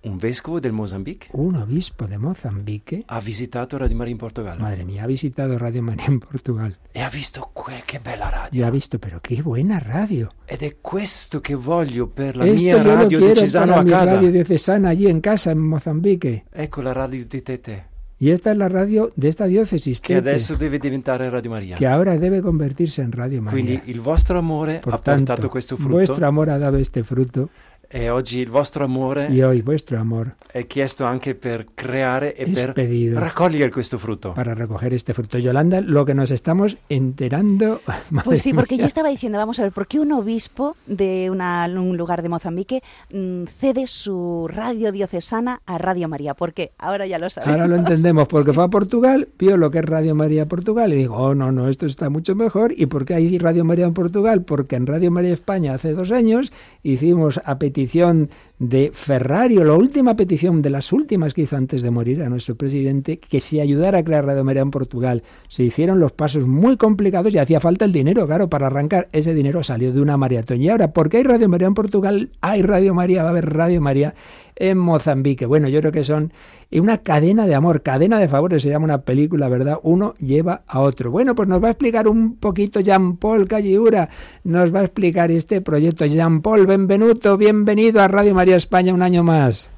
Un 0.00 0.16
vescovo 0.18 0.60
del 0.60 0.72
Mozambique 0.72 1.28
Un 1.32 1.56
obispo 1.56 2.06
de 2.06 2.18
Mozambique, 2.18 3.02
ha 3.08 3.20
visitato 3.20 3.76
Radio 3.78 3.96
Maria 3.96 4.12
in 4.12 4.18
Portogallo 4.18 4.62
madre 4.62 4.84
mía, 4.84 5.02
ha 5.02 5.06
visitado 5.08 5.58
Radio 5.58 5.82
María 5.82 6.06
en 6.06 6.20
Portugal 6.20 6.76
e 6.92 7.00
ha 7.02 7.10
visto 7.10 7.50
que, 7.52 7.82
che 7.84 7.98
bella 7.98 8.28
y 8.28 8.30
radio. 8.30 8.66
ha 8.66 8.70
visto, 8.70 8.98
pero 9.00 9.20
qué 9.20 9.42
buena 9.42 9.78
radio. 9.80 10.32
Ed 10.46 10.62
è 10.62 10.76
questo 10.80 11.40
che 11.40 11.54
voglio 11.56 12.06
per 12.06 12.36
la 12.36 12.44
Esto 12.46 12.62
mia 12.62 12.76
yo 12.76 12.82
lo 12.84 12.94
radio 12.94 13.18
quiero 13.18 13.24
diocesana 13.34 13.66
para 13.66 13.80
a 13.80 13.84
mi 13.84 13.90
casa. 13.90 14.14
radio 14.14 14.30
diocesana 14.30 14.88
allí 14.88 15.06
en 15.08 15.20
casa, 15.20 15.50
en 15.50 15.58
Mozambique. 15.58 16.44
Ecco 16.52 16.80
la 16.80 16.92
radio 16.92 17.24
di 17.26 17.42
Tete, 17.42 17.86
Y 18.20 18.30
esta 18.30 18.50
es 18.50 18.56
la 18.56 18.68
radio 18.68 19.10
de 19.14 19.28
esta 19.28 19.46
diócesis, 19.46 20.00
che 20.00 20.16
adesso 20.16 20.56
deve 20.56 20.80
diventare 20.80 21.30
Radio 21.30 21.50
Maria. 21.52 21.76
que 21.76 21.86
ahora 21.86 22.18
debe 22.18 22.42
convertirse 22.42 23.00
en 23.02 23.12
Radio 23.12 23.40
María. 23.40 23.52
Quindi 23.52 23.80
il 23.92 24.00
vostro 24.00 24.38
amore 24.38 24.80
Por 24.80 24.94
ha 24.94 24.98
tanto, 24.98 25.26
portato 25.26 25.48
questo 25.48 25.76
frutto 25.76 25.92
vuestro 25.92 26.26
amor 26.26 26.50
ha 26.50 26.58
dado 26.58 26.78
este 26.78 27.04
fruto 27.04 27.50
e 27.90 28.10
oggi 28.10 28.40
il 28.40 28.50
vostro 28.50 28.84
amore 28.84 29.28
y 29.30 29.40
hoy 29.40 29.62
vuestro 29.62 29.98
amor 29.98 30.34
è 30.52 30.66
chiesto 30.66 31.06
anche 31.06 31.34
per 31.34 31.68
creare 31.74 32.34
e 32.34 32.46
per 32.50 32.74
pedido 32.74 33.18
raccogliere 33.18 33.70
questo 33.70 33.96
frutto. 33.96 34.32
para 34.32 34.52
recoger 34.52 34.92
este 34.92 35.14
fruto. 35.14 35.38
Yolanda, 35.38 35.80
lo 35.80 36.04
que 36.04 36.12
nos 36.14 36.30
estamos 36.30 36.76
enterando... 36.90 37.80
Pues 38.24 38.42
sí, 38.42 38.52
porque 38.52 38.76
yo 38.76 38.84
estaba 38.84 39.08
diciendo, 39.08 39.38
vamos 39.38 39.58
a 39.58 39.62
ver, 39.62 39.72
¿por 39.72 39.86
qué 39.86 40.00
un 40.00 40.12
obispo 40.12 40.76
de 40.86 41.30
una- 41.30 41.66
un 41.66 41.96
lugar 41.96 42.20
de 42.22 42.28
Mozambique 42.28 42.82
mm, 43.12 43.44
cede 43.58 43.86
su 43.86 44.48
radio 44.52 44.92
diocesana 44.92 45.60
a 45.64 45.78
Radio 45.78 46.08
María? 46.08 46.34
¿Por 46.34 46.52
qué? 46.52 46.72
Ahora 46.78 47.06
ya 47.06 47.18
lo 47.18 47.30
sabemos. 47.30 47.54
Ahora 47.54 47.68
lo 47.68 47.76
entendemos, 47.76 48.28
porque 48.28 48.52
fue 48.52 48.64
a 48.64 48.68
Portugal, 48.68 49.28
vio 49.38 49.56
lo 49.56 49.70
que 49.70 49.78
es 49.78 49.84
Radio 49.84 50.14
María 50.14 50.46
Portugal 50.46 50.92
y 50.92 50.96
dijo, 50.96 51.14
oh, 51.14 51.34
no, 51.34 51.52
no, 51.52 51.68
esto 51.68 51.86
está 51.86 52.10
mucho 52.10 52.34
mejor. 52.34 52.74
¿Y 52.76 52.86
por 52.86 53.04
qué 53.06 53.14
hay 53.14 53.38
Radio 53.38 53.64
María 53.64 53.86
en 53.86 53.94
Portugal? 53.94 54.42
Porque 54.42 54.76
en 54.76 54.86
Radio 54.86 55.10
María 55.10 55.32
España 55.32 55.74
hace 55.74 55.92
dos 55.92 56.10
años 56.12 56.52
hicimos 56.82 57.40
a 57.44 57.58
petición 57.58 57.77
repetición 57.78 58.30
de 58.58 58.90
Ferrario, 58.92 59.62
la 59.62 59.74
última 59.74 60.16
petición 60.16 60.62
de 60.62 60.70
las 60.70 60.92
últimas 60.92 61.32
que 61.32 61.42
hizo 61.42 61.56
antes 61.56 61.80
de 61.80 61.90
morir 61.90 62.22
a 62.22 62.28
nuestro 62.28 62.56
presidente, 62.56 63.18
que 63.18 63.40
se 63.40 63.60
ayudara 63.60 63.98
a 63.98 64.04
crear 64.04 64.26
Radio 64.26 64.44
María 64.44 64.62
en 64.62 64.70
Portugal. 64.70 65.22
Se 65.48 65.62
hicieron 65.62 66.00
los 66.00 66.12
pasos 66.12 66.46
muy 66.46 66.76
complicados 66.76 67.32
y 67.34 67.38
hacía 67.38 67.60
falta 67.60 67.84
el 67.84 67.92
dinero, 67.92 68.26
claro, 68.26 68.48
para 68.48 68.66
arrancar. 68.66 69.08
Ese 69.12 69.32
dinero 69.32 69.62
salió 69.62 69.92
de 69.92 70.00
una 70.00 70.16
maratón. 70.16 70.60
Y 70.60 70.68
ahora, 70.68 70.92
¿por 70.92 71.08
qué 71.08 71.18
hay 71.18 71.22
Radio 71.22 71.48
María 71.48 71.68
en 71.68 71.74
Portugal? 71.74 72.30
Hay 72.40 72.62
Radio 72.62 72.94
María, 72.94 73.22
va 73.22 73.28
a 73.28 73.32
haber 73.32 73.52
Radio 73.52 73.80
María 73.80 74.14
en 74.56 74.78
Mozambique. 74.78 75.46
Bueno, 75.46 75.68
yo 75.68 75.78
creo 75.80 75.92
que 75.92 76.04
son 76.04 76.32
una 76.72 76.98
cadena 76.98 77.46
de 77.46 77.54
amor, 77.54 77.82
cadena 77.82 78.18
de 78.18 78.28
favores, 78.28 78.62
se 78.62 78.68
llama 78.68 78.84
una 78.84 79.02
película, 79.02 79.48
¿verdad? 79.48 79.78
Uno 79.82 80.14
lleva 80.18 80.62
a 80.66 80.80
otro. 80.80 81.10
Bueno, 81.10 81.34
pues 81.34 81.48
nos 81.48 81.62
va 81.62 81.68
a 81.68 81.70
explicar 81.70 82.08
un 82.08 82.36
poquito 82.36 82.80
Jean-Paul 82.80 83.48
Calliura, 83.48 84.08
nos 84.44 84.74
va 84.74 84.80
a 84.80 84.84
explicar 84.84 85.30
este 85.30 85.60
proyecto. 85.60 86.04
Jean-Paul, 86.04 86.66
benvenuto, 86.66 87.38
bienvenido 87.38 88.02
a 88.02 88.08
Radio 88.08 88.34
María 88.34 88.47
España 88.56 88.92
un 88.94 89.02
año 89.02 89.22
más. 89.22 89.70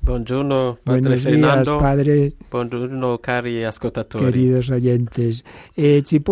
Buongiorno 0.00 0.78
Padre 0.84 1.00
Buenos 1.00 1.20
Fernando, 1.22 1.70
días, 1.72 1.82
padre, 1.82 2.32
buongiorno 2.50 3.18
cari 3.18 3.64
ascoltatori. 3.64 4.24
queridos 4.24 4.70
oyentes. 4.70 5.44
Eh, 5.76 6.02
si 6.04 6.22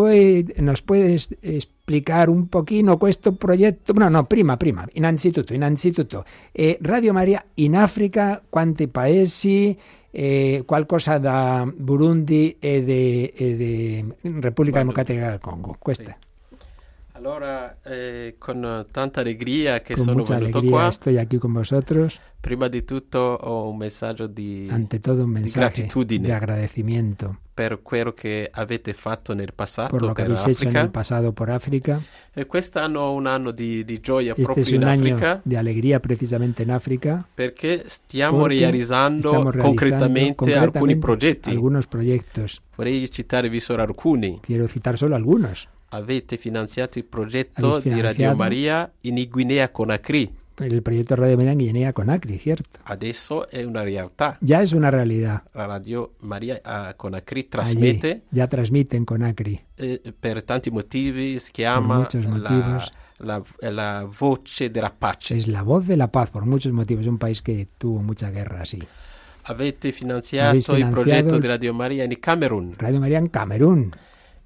nos 0.58 0.82
puedes 0.82 1.28
explicar 1.42 2.30
un 2.30 2.48
pochino 2.48 2.96
questo 2.96 3.34
progetto? 3.34 3.92
No, 3.92 4.08
no, 4.08 4.24
prima, 4.26 4.56
prima, 4.56 4.86
innanzitutto, 4.94 5.52
innanzitutto. 5.52 6.24
Eh, 6.52 6.78
Radio 6.80 7.12
Maria 7.12 7.44
in 7.56 7.76
Africa, 7.76 8.40
quanti 8.48 8.88
paesi, 8.88 9.76
eh, 10.10 10.62
qualcosa 10.64 11.18
da 11.18 11.70
Burundi 11.76 12.56
e 12.58 12.82
de, 12.82 13.32
e 13.36 13.56
de 13.56 14.04
Repubblica. 14.40 14.78
Democratica 14.78 15.30
del 15.30 15.40
Congo. 15.40 15.76
Questa. 15.78 16.16
Allora, 17.16 17.78
eh, 17.82 18.34
con 18.38 18.86
tanta 18.90 19.20
allegria 19.20 19.80
che 19.80 19.94
Con 19.94 20.04
sono 20.04 20.18
mucha 20.18 20.34
venuto 20.36 20.58
alegría 20.58 20.78
qua, 20.80 20.88
estoy 20.88 21.16
aquí 21.18 21.38
con 21.38 21.52
vosotros. 21.54 22.20
prima 22.40 22.68
di 22.68 22.84
tutto 22.84 23.18
ho 23.18 23.68
un 23.70 23.76
messaggio 23.78 24.26
di, 24.26 24.68
Ante 24.70 25.00
todo 25.00 25.22
un 25.24 25.32
di 25.32 25.40
mensaje 25.40 25.58
gratitudine 25.82 26.26
de 26.26 26.32
agradecimiento 26.34 27.38
per 27.54 27.80
quello 27.82 28.12
che 28.12 28.48
avete 28.52 28.92
fatto 28.92 29.32
nel 29.34 29.52
passato 29.54 29.96
por 29.96 30.02
lo 30.02 30.08
que 30.08 30.22
per 30.22 30.24
habéis 30.30 30.42
hecho 30.46 30.68
en 30.68 30.74
l'Africa. 30.74 30.80
el 30.82 30.90
pasado 30.90 31.32
por 31.32 31.48
África. 31.50 32.00
E 32.34 32.44
quest'anno 32.44 33.08
è 33.08 33.12
un 33.14 33.26
anno 33.26 33.50
di, 33.50 33.82
di 33.84 33.98
gioia 34.00 34.32
Este 34.36 34.42
es 34.42 34.46
proprio 34.48 34.74
in 34.76 34.82
un 34.82 34.88
año 34.88 35.14
Africa 35.14 35.40
de 35.42 35.56
alegría 35.56 36.00
precisamente 36.00 36.62
en 36.64 36.70
África. 36.70 37.26
perché 37.34 37.84
stiamo 37.86 38.40
porque 38.40 38.58
realizzando 38.58 39.28
estamos 39.30 39.54
realizando 39.54 39.68
concretamente, 39.68 40.28
alcuni 40.54 40.94
concretamente 40.94 40.98
progetti. 40.98 41.50
Algunos 41.50 41.86
proyectos. 41.86 42.62
Vorrei 42.76 43.08
citarvi 43.10 43.58
solo 43.58 43.82
alcuni. 43.82 44.38
Quiero 44.42 44.68
citar 44.68 44.98
solo 44.98 45.16
algunos. 45.16 45.66
Avete 45.96 46.36
finanziato 46.36 46.98
il 46.98 47.04
progetto 47.04 47.78
di 47.80 47.88
Radio 47.90 47.96
finanziato? 47.98 48.36
Maria 48.36 48.92
in 49.02 49.26
Guinea 49.30 49.68
Conakry. 49.68 50.30
El 50.58 50.80
proyecto 50.80 51.14
Radio 51.14 51.36
María 51.36 51.52
en 51.52 51.58
Guinea 51.58 51.92
Conakry, 51.92 52.38
cierto. 52.38 52.80
Adesso 52.84 53.46
è 53.50 53.62
una 53.64 53.82
realtà. 53.82 54.38
Ya 54.40 54.62
es 54.62 54.72
una 54.72 54.90
realidad. 54.90 55.42
La 55.52 55.66
Radio 55.66 56.12
Maria 56.20 56.60
a 56.64 56.94
Conakry 56.94 57.40
Allí 57.40 57.48
trasmette 57.50 58.22
ya 58.30 58.46
transmiten 58.46 59.04
Conakry. 59.04 59.60
eh, 59.76 60.00
per 60.18 60.42
tanti 60.44 60.70
motivi, 60.70 61.38
si 61.38 61.52
chiama 61.52 62.06
la, 62.38 62.82
la- 63.18 63.42
la 63.70 64.08
voce 64.18 64.70
della 64.70 64.90
pace. 64.98 65.36
Es 65.36 65.46
la 65.46 65.62
voz 65.62 65.86
de 65.86 65.96
la 65.96 66.06
paz 66.10 66.30
por 66.30 66.46
muchos 66.46 66.72
motivos. 66.72 67.06
Un 67.06 67.18
país 67.18 67.42
que 67.42 67.68
tuvo 67.76 68.00
mucha 68.00 68.30
guerra, 68.30 68.64
sí. 68.64 68.78
Avete 69.48 69.92
finanziato 69.92 70.50
Avete 70.50 70.72
il 70.72 70.76
finanziato 70.78 70.90
progetto 71.02 71.38
di 71.38 71.46
Radio 71.46 71.74
Maria 71.74 72.04
in 72.04 72.18
Camerun. 72.18 72.74
Radio 72.78 72.98
María 72.98 73.18
en 73.18 73.28
Camerún. 73.28 73.92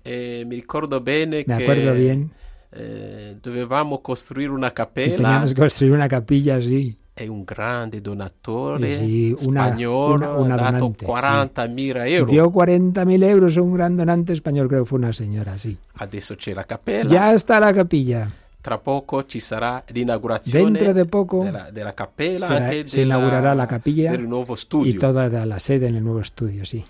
E 0.03 0.45
mi 0.47 0.55
ricordo 0.55 1.01
bene 1.01 1.45
Me 1.47 1.57
che 1.57 1.63
acuerdo 1.63 1.93
bien. 1.93 2.31
eh, 2.73 3.37
dovevamo 3.41 4.01
costruire 4.01 4.51
una 4.51 4.69
que 4.69 4.75
cappella 4.75 5.17
teníamos 5.17 5.55
que 5.55 5.61
construir 5.61 5.93
una 5.93 6.09
capilla 6.09 6.57
así. 6.57 6.97
e 7.15 7.29
un 7.29 7.45
grande 7.45 8.01
donatore 8.01 8.95
Sì, 8.95 9.35
una- 9.45 9.67
spagnolo 9.67 10.15
una- 10.15 10.33
una 10.39 10.57
dato 10.57 10.71
donante, 10.79 10.99
sì. 11.01 11.05
40.000 11.05 12.07
euro. 12.07 12.31
Dio 12.31 12.51
40.000 12.51 13.23
euros 13.29 13.57
un 13.57 13.75
gran 13.75 13.95
donante 13.97 14.33
español, 14.33 14.69
creo 14.69 14.85
que 14.85 14.89
fue 14.89 14.99
una 15.01 15.13
señora, 15.13 15.59
sí. 15.59 15.77
Adesso 15.97 16.37
c'è 16.37 16.55
la 16.55 16.65
cappella. 16.65 17.11
Ya 17.11 17.35
está 17.35 17.61
la 17.61 17.75
capilla. 17.75 18.31
Tra 18.63 18.79
poco 18.79 19.25
ci 19.27 19.39
sarà 19.39 19.83
l'inaugurazione 19.93 20.71
Dentro 20.71 20.93
de 20.95 21.05
poco 21.07 21.43
della, 21.45 21.69
della 21.71 21.93
cappella 21.95 22.37
será- 22.39 22.65
anche 22.67 22.89
se 22.89 23.01
della- 23.01 23.17
inaugurará 23.17 23.55
la 23.55 23.67
capilla 23.67 24.11
del 24.13 24.27
nuovo 24.27 24.55
y 24.55 24.57
studio. 24.57 24.99
toda 25.01 25.29
la 25.45 25.59
sede 25.59 25.89
en 25.89 25.97
el 25.97 26.03
nuevo 26.03 26.21
estudio, 26.21 26.65
sí. 26.65 26.83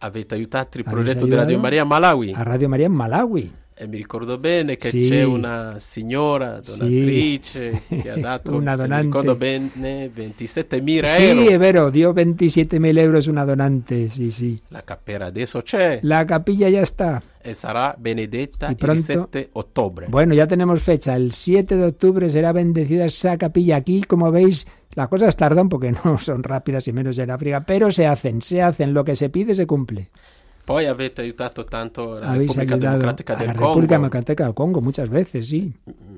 Avete 0.00 0.34
aiutato 0.34 0.78
il 0.78 0.84
Habéis 0.86 1.02
progetto 1.02 1.24
di 1.24 1.30
Radio 1.34 1.56
ayudado 1.56 1.62
Maria 1.62 1.84
Malawi 1.84 2.32
A 2.34 2.42
Radio 2.42 2.68
María 2.68 2.86
en 2.86 2.92
Malawi. 2.92 3.52
E 3.80 3.86
mi 3.86 3.96
ricordo 3.96 4.38
bene 4.38 4.76
che 4.76 4.88
Sì. 4.88 5.06
c'è 5.08 5.22
una 5.22 5.76
signora 5.78 6.60
Sì. 6.62 6.78
donatrice 6.78 7.82
che 7.88 8.10
ha 8.10 8.16
dato, 8.18 8.54
Una 8.56 8.74
donante. 8.76 9.04
ricordo 9.06 9.36
bene, 9.36 10.10
27.000 10.12 11.04
Sí, 11.06 11.22
euro. 11.24 11.50
es 11.50 11.58
vero, 11.58 11.90
dio 11.90 12.12
27.000 12.12 12.98
euros 12.98 13.26
una 13.26 13.44
donante, 13.44 14.08
sí, 14.08 14.30
sí. 14.30 14.60
La 14.68 14.82
cappella 14.82 15.26
adesso 15.26 15.62
c'è 15.62 16.00
La 16.02 16.24
capilla 16.24 16.68
ya 16.68 16.80
está. 16.82 17.22
e 17.40 17.54
sarà 17.54 17.94
benedetta 17.96 18.66
Y 18.68 18.72
il 18.72 18.76
pronto- 18.76 19.02
7 19.02 19.48
ottobre. 19.52 20.06
Bueno, 20.08 20.34
ya 20.34 20.46
tenemos 20.46 20.82
fecha. 20.82 21.14
El 21.14 21.32
7 21.32 21.76
de 21.76 21.84
octubre 21.86 22.28
será 22.28 22.52
bendecida 22.52 23.04
esa 23.06 23.36
capilla. 23.38 23.76
Aquí, 23.76 24.02
como 24.02 24.30
veis, 24.30 24.66
las 24.94 25.08
cosas 25.08 25.36
tardan 25.36 25.68
porque 25.68 25.92
no 26.04 26.18
son 26.18 26.42
rápidas 26.42 26.88
y 26.88 26.92
menos 26.92 27.16
en 27.18 27.30
África, 27.30 27.64
pero 27.64 27.90
se 27.90 28.06
hacen, 28.06 28.42
se 28.42 28.60
hacen. 28.60 28.92
Lo 28.92 29.04
que 29.04 29.14
se 29.14 29.30
pide 29.30 29.54
se 29.54 29.66
cumple. 29.66 30.10
Poi 30.68 30.84
avete 30.84 31.22
aiutato 31.22 31.64
tanto 31.64 32.18
la 32.18 32.28
Habéis 32.28 32.54
Repubblica 32.54 32.76
Democratica 32.76 33.32
la 33.32 33.38
del 33.38 33.48
República 33.48 33.72
Congo. 33.72 33.86
Democrática 33.86 34.44
del 34.44 34.52
Congo 34.52 34.80
muchas 34.82 35.08
veces, 35.08 35.48
sí. 35.48 35.72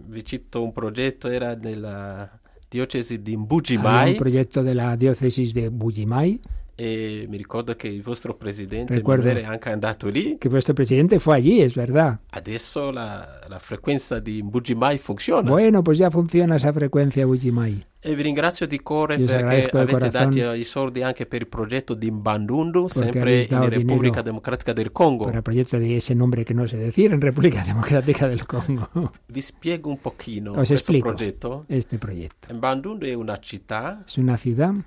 Vi 0.08 0.24
cito 0.24 0.60
un 0.60 0.72
progetto, 0.72 1.28
era 1.28 1.54
nella 1.54 2.28
diocesi 2.68 3.22
di 3.22 3.36
Mbujimai 3.36 4.10
un 4.10 4.16
proyecto 4.16 4.64
de 4.64 4.74
la 4.74 4.96
diócesis 4.96 5.52
de 5.52 5.70
Bujimai, 5.70 6.40
e 6.74 7.26
mi 7.28 7.36
ricordo 7.36 7.76
che 7.76 7.88
il 7.88 8.02
vostro 8.02 8.34
presidente 8.34 8.94
Ricordo. 8.94 9.22
Emanuele 9.22 9.46
è 9.46 9.52
anche 9.52 9.70
andato 9.70 10.08
lì. 10.08 10.38
que 10.38 10.48
vuestro 10.48 10.74
presidente 10.74 11.18
fue 11.18 11.36
allí, 11.36 11.60
es 11.60 11.74
verdad. 11.74 12.18
Adesso 12.30 12.90
la, 12.90 13.38
la 13.48 13.58
frequenza 13.58 14.18
di 14.18 14.42
Mbujimai 14.42 14.98
funziona. 14.98 15.48
Bueno, 15.48 15.82
pues 15.84 15.98
ya 15.98 16.10
funciona 16.10 16.56
esa 16.56 16.72
frecuencia 16.72 17.24
Bujimai. 17.24 17.84
E 18.02 18.14
vi 18.14 18.22
ringrazio 18.22 18.66
di 18.66 18.80
cuore 18.80 19.16
Io 19.16 19.26
perché 19.26 19.76
avete 19.76 20.08
dato 20.08 20.52
i 20.54 20.64
soldi 20.64 21.02
anche 21.02 21.26
per 21.26 21.42
il 21.42 21.48
progetto 21.48 21.92
di 21.92 22.10
Mbandundu, 22.10 22.88
sempre 22.88 23.42
in 23.42 23.68
Repubblica 23.68 24.22
Democratica 24.22 24.72
del 24.72 24.90
Congo. 24.90 25.24
Para 25.24 25.36
el 25.36 25.42
proyecto 25.42 25.78
de 25.78 25.96
ese 25.96 26.14
nombre 26.14 26.44
que 26.46 26.54
no 26.54 26.66
sé 26.66 26.78
decir 26.78 27.12
en 27.12 27.20
República 27.20 27.62
Democrática 27.62 28.26
del 28.26 28.46
Congo. 28.46 28.88
Vi 29.26 29.42
spiego 29.42 29.90
un 29.90 29.98
pochino 29.98 30.52
Os 30.52 30.68
questo 30.68 30.96
progetto. 30.98 31.64
este 31.68 31.98
proyecto. 31.98 32.54
Mbandundu 32.54 33.04
è 33.04 33.12
una 33.12 33.38
città 33.38 34.02
una 34.16 34.40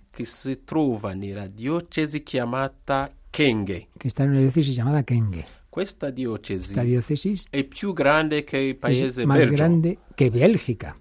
che 0.09 0.25
si 0.25 0.63
trova 0.63 1.13
nella 1.13 1.45
diocesi 1.45 2.23
chiamata 2.23 3.11
Kenge. 3.29 3.89
que 3.99 4.07
está 4.07 4.23
en 4.23 4.31
una 4.31 4.39
diócesis 4.39 4.75
llamada 4.75 5.03
Kenge. 5.03 5.45
Questa 5.69 6.09
diocesi 6.09 6.69
Esta 6.71 6.81
diócesis 6.83 7.45
è 7.51 7.63
più 7.63 7.93
grande 7.93 8.43
che 8.43 8.57
il 8.57 8.69
es 8.71 8.77
paese 8.79 9.25
Belgio. 9.25 9.51
grande 9.51 9.97
que 10.15 10.31
Bélgica. 10.31 10.97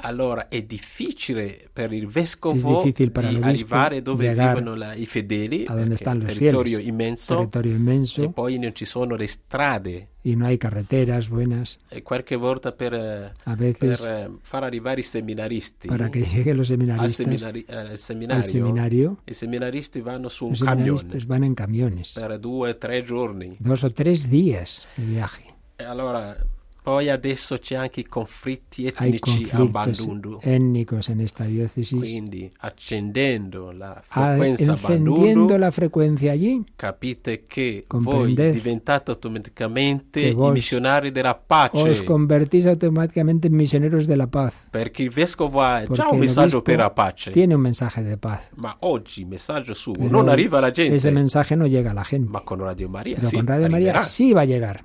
Allora 0.00 0.46
è 0.48 0.62
difficile 0.62 1.68
per 1.72 1.92
il 1.92 2.06
vescovo 2.06 2.82
di 2.84 3.10
arrivare 3.42 4.00
dove 4.00 4.28
vivono 4.32 4.76
la- 4.76 4.94
i 4.94 5.06
fedeli, 5.06 5.64
a 5.66 5.74
donde 5.74 5.94
están 5.96 6.20
los 6.20 6.28
territorio 6.28 6.76
fieles. 6.78 6.86
immenso, 6.86 7.34
Territorio 7.34 7.74
inmenso 7.74 8.22
e 8.22 8.28
poi 8.30 8.58
non 8.58 8.72
ci 8.74 8.84
sono 8.84 9.16
le 9.16 9.26
strade. 9.26 10.08
y 10.22 10.36
no 10.36 10.46
hay 10.46 10.56
carreteras 10.58 11.28
buenas. 11.28 11.78
E 11.88 12.02
qualche 12.02 12.36
volta 12.36 12.72
per, 12.72 12.92
per 13.78 13.98
eh, 14.08 14.30
far 14.42 14.62
arrivare 14.62 15.00
i 15.00 15.02
seminaristi 15.04 15.88
para 15.88 16.10
que 16.10 16.20
lleguen 16.20 16.56
los 16.56 16.70
al, 16.70 16.76
seminaristas 16.76 17.14
seminari- 17.16 17.64
eh, 17.66 17.76
al 17.76 17.96
seminario, 17.98 18.42
al 18.42 18.46
seminario, 18.46 19.16
i 19.24 19.32
seminaristi 19.34 20.00
vanno 20.00 20.28
su 20.28 20.46
un 20.46 20.54
camion 20.54 21.00
van 21.26 21.42
en 21.44 21.54
camiones. 21.54 22.12
per 22.12 22.38
due 22.38 22.70
o 22.70 22.76
tre 22.76 23.02
giorni. 23.02 23.56
Dos 23.58 23.82
o 23.84 23.90
tres 23.90 24.28
días 24.28 24.86
de 24.96 25.04
viaje. 25.06 25.44
E 25.76 25.84
allora, 25.84 26.36
poi 26.88 27.10
adesso 27.10 27.58
c'è 27.58 27.74
anche 27.74 28.00
i 28.00 28.06
conflitti 28.06 28.86
etnici 28.86 29.46
a 29.52 29.62
Bandundu. 29.66 30.38
diócesis. 31.44 31.98
Quindi 31.98 32.50
accendendo 32.60 33.72
la 33.72 34.02
Al- 34.08 34.38
frequenza 34.38 34.72
a 34.72 34.78
Bandundu, 34.80 35.56
la 35.58 35.70
allí, 36.30 36.64
capite 36.76 37.44
che 37.46 37.84
voi 37.88 38.32
diventate 38.34 39.10
automaticamente 39.10 40.20
che 40.22 40.26
i 40.28 40.32
vos 40.32 40.50
missionari 40.54 41.12
della 41.12 41.34
pace. 41.34 41.90
os 41.90 42.02
convertís 42.02 42.64
automáticamente 42.64 43.48
en 43.48 43.54
misioneros 43.54 44.06
de 44.06 44.16
la 44.16 44.26
paz. 44.26 44.54
perché 44.70 45.02
il 45.02 45.10
vescovo 45.10 45.60
ha 45.60 45.82
Porque 45.86 45.94
già 45.94 46.08
un 46.08 46.14
el 46.14 46.20
messaggio 46.20 46.40
obispo 46.56 46.62
per 46.62 46.78
la 46.78 46.90
pace. 46.90 47.30
tiene 47.32 47.52
un 47.54 47.60
mensaje 47.60 48.02
de 48.02 48.16
paz. 48.16 48.48
Ma 48.54 48.74
oggi 48.80 49.20
il 49.20 49.26
messaggio 49.26 49.74
suo 49.74 49.92
Pero 49.92 50.08
non 50.08 50.28
arriva 50.28 50.56
alla 50.56 50.70
gente. 50.70 50.94
Ese 50.94 51.10
mensaje 51.10 51.54
no 51.54 51.66
llega 51.66 51.90
a 51.90 51.92
la 51.92 52.06
gente. 52.08 52.30
Ma 52.30 52.40
con 52.40 52.60
Radio 52.60 52.88
Maria 52.88 53.16
Pero 53.16 53.28
sì, 53.28 53.36
con 53.36 53.44
Radio 53.44 53.98
sí 53.98 54.32
va 54.32 54.40
a 54.40 54.44
llegar. 54.46 54.82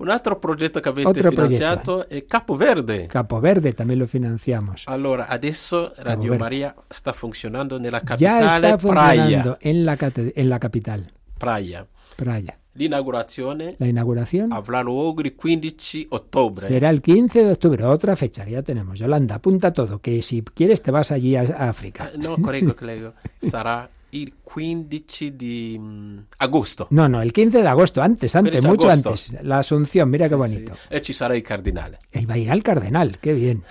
Un 0.00 0.08
altro 0.08 0.38
progetto 0.38 0.80
che 0.80 0.88
avete 0.88 1.08
Otro 1.08 1.30
finanziato 1.30 2.08
è 2.08 2.24
Capo 2.24 2.56
Verde. 2.56 3.06
Capo 3.06 3.38
Verde 3.38 3.74
también 3.74 3.98
lo 3.98 4.06
financiamos. 4.06 4.84
Allora, 4.86 5.26
adesso 5.28 5.92
Radio 5.98 6.30
Verde. 6.30 6.38
Maria 6.38 6.74
sta 6.88 7.12
funzionando 7.12 7.78
nella 7.78 7.98
Ya 8.00 8.38
capitale 8.38 8.70
está 8.70 8.76
Praia. 8.78 9.22
funcionando 9.22 9.58
en 9.60 9.84
la, 9.84 9.96
en 10.34 10.48
la 10.48 10.58
capital, 10.58 11.12
Praia. 11.38 11.86
Praia. 12.16 12.56
L'inaugurazione 12.72 13.74
La 13.78 13.86
inauguración 13.88 14.52
avrà 14.52 14.80
luogo 14.80 15.20
il 15.22 15.34
15 15.34 16.06
ottobre. 16.10 16.64
será 16.64 16.88
el 16.88 17.00
15 17.02 17.44
de 17.44 17.52
octubre, 17.52 17.84
otra 17.84 18.14
fecha 18.16 18.44
que 18.44 18.52
ya 18.52 18.62
tenemos. 18.62 18.98
Yolanda, 18.98 19.34
apunta 19.34 19.72
todo, 19.72 19.98
que 20.00 20.22
si 20.22 20.40
quieres 20.42 20.80
te 20.80 20.90
vas 20.90 21.10
allí 21.10 21.36
a, 21.36 21.42
a 21.42 21.68
África. 21.68 22.10
Eh, 22.14 22.18
No, 22.18 22.36
correggo, 22.40 22.74
correggo. 22.74 23.12
Sarà 23.42 23.88
il 24.10 24.34
15 24.42 25.36
di 25.36 25.76
mm, 25.78 26.18
agosto. 26.38 26.86
No, 26.90 27.08
no, 27.08 27.20
el 27.22 27.32
15 27.32 27.60
de 27.62 27.68
agosto, 27.68 28.00
antes, 28.02 28.34
antes, 28.34 28.52
15 28.52 28.60
de 28.60 28.68
mucho 28.68 28.88
agosto. 28.88 29.08
antes. 29.10 29.42
La 29.42 29.58
Asunción, 29.58 30.08
mira 30.10 30.24
Sì, 30.26 30.30
qué 30.30 30.36
bonito. 30.36 30.74
sì. 30.74 30.94
E 30.94 31.00
ci 31.02 31.12
sarà 31.12 31.34
il 31.36 31.42
cardinale. 31.42 31.98
Y 32.12 32.24
va 32.26 32.34
a 32.34 32.38
ir 32.38 32.50
al 32.50 32.62
Cardenal, 32.62 33.18
qué 33.20 33.32
bien. 33.34 33.62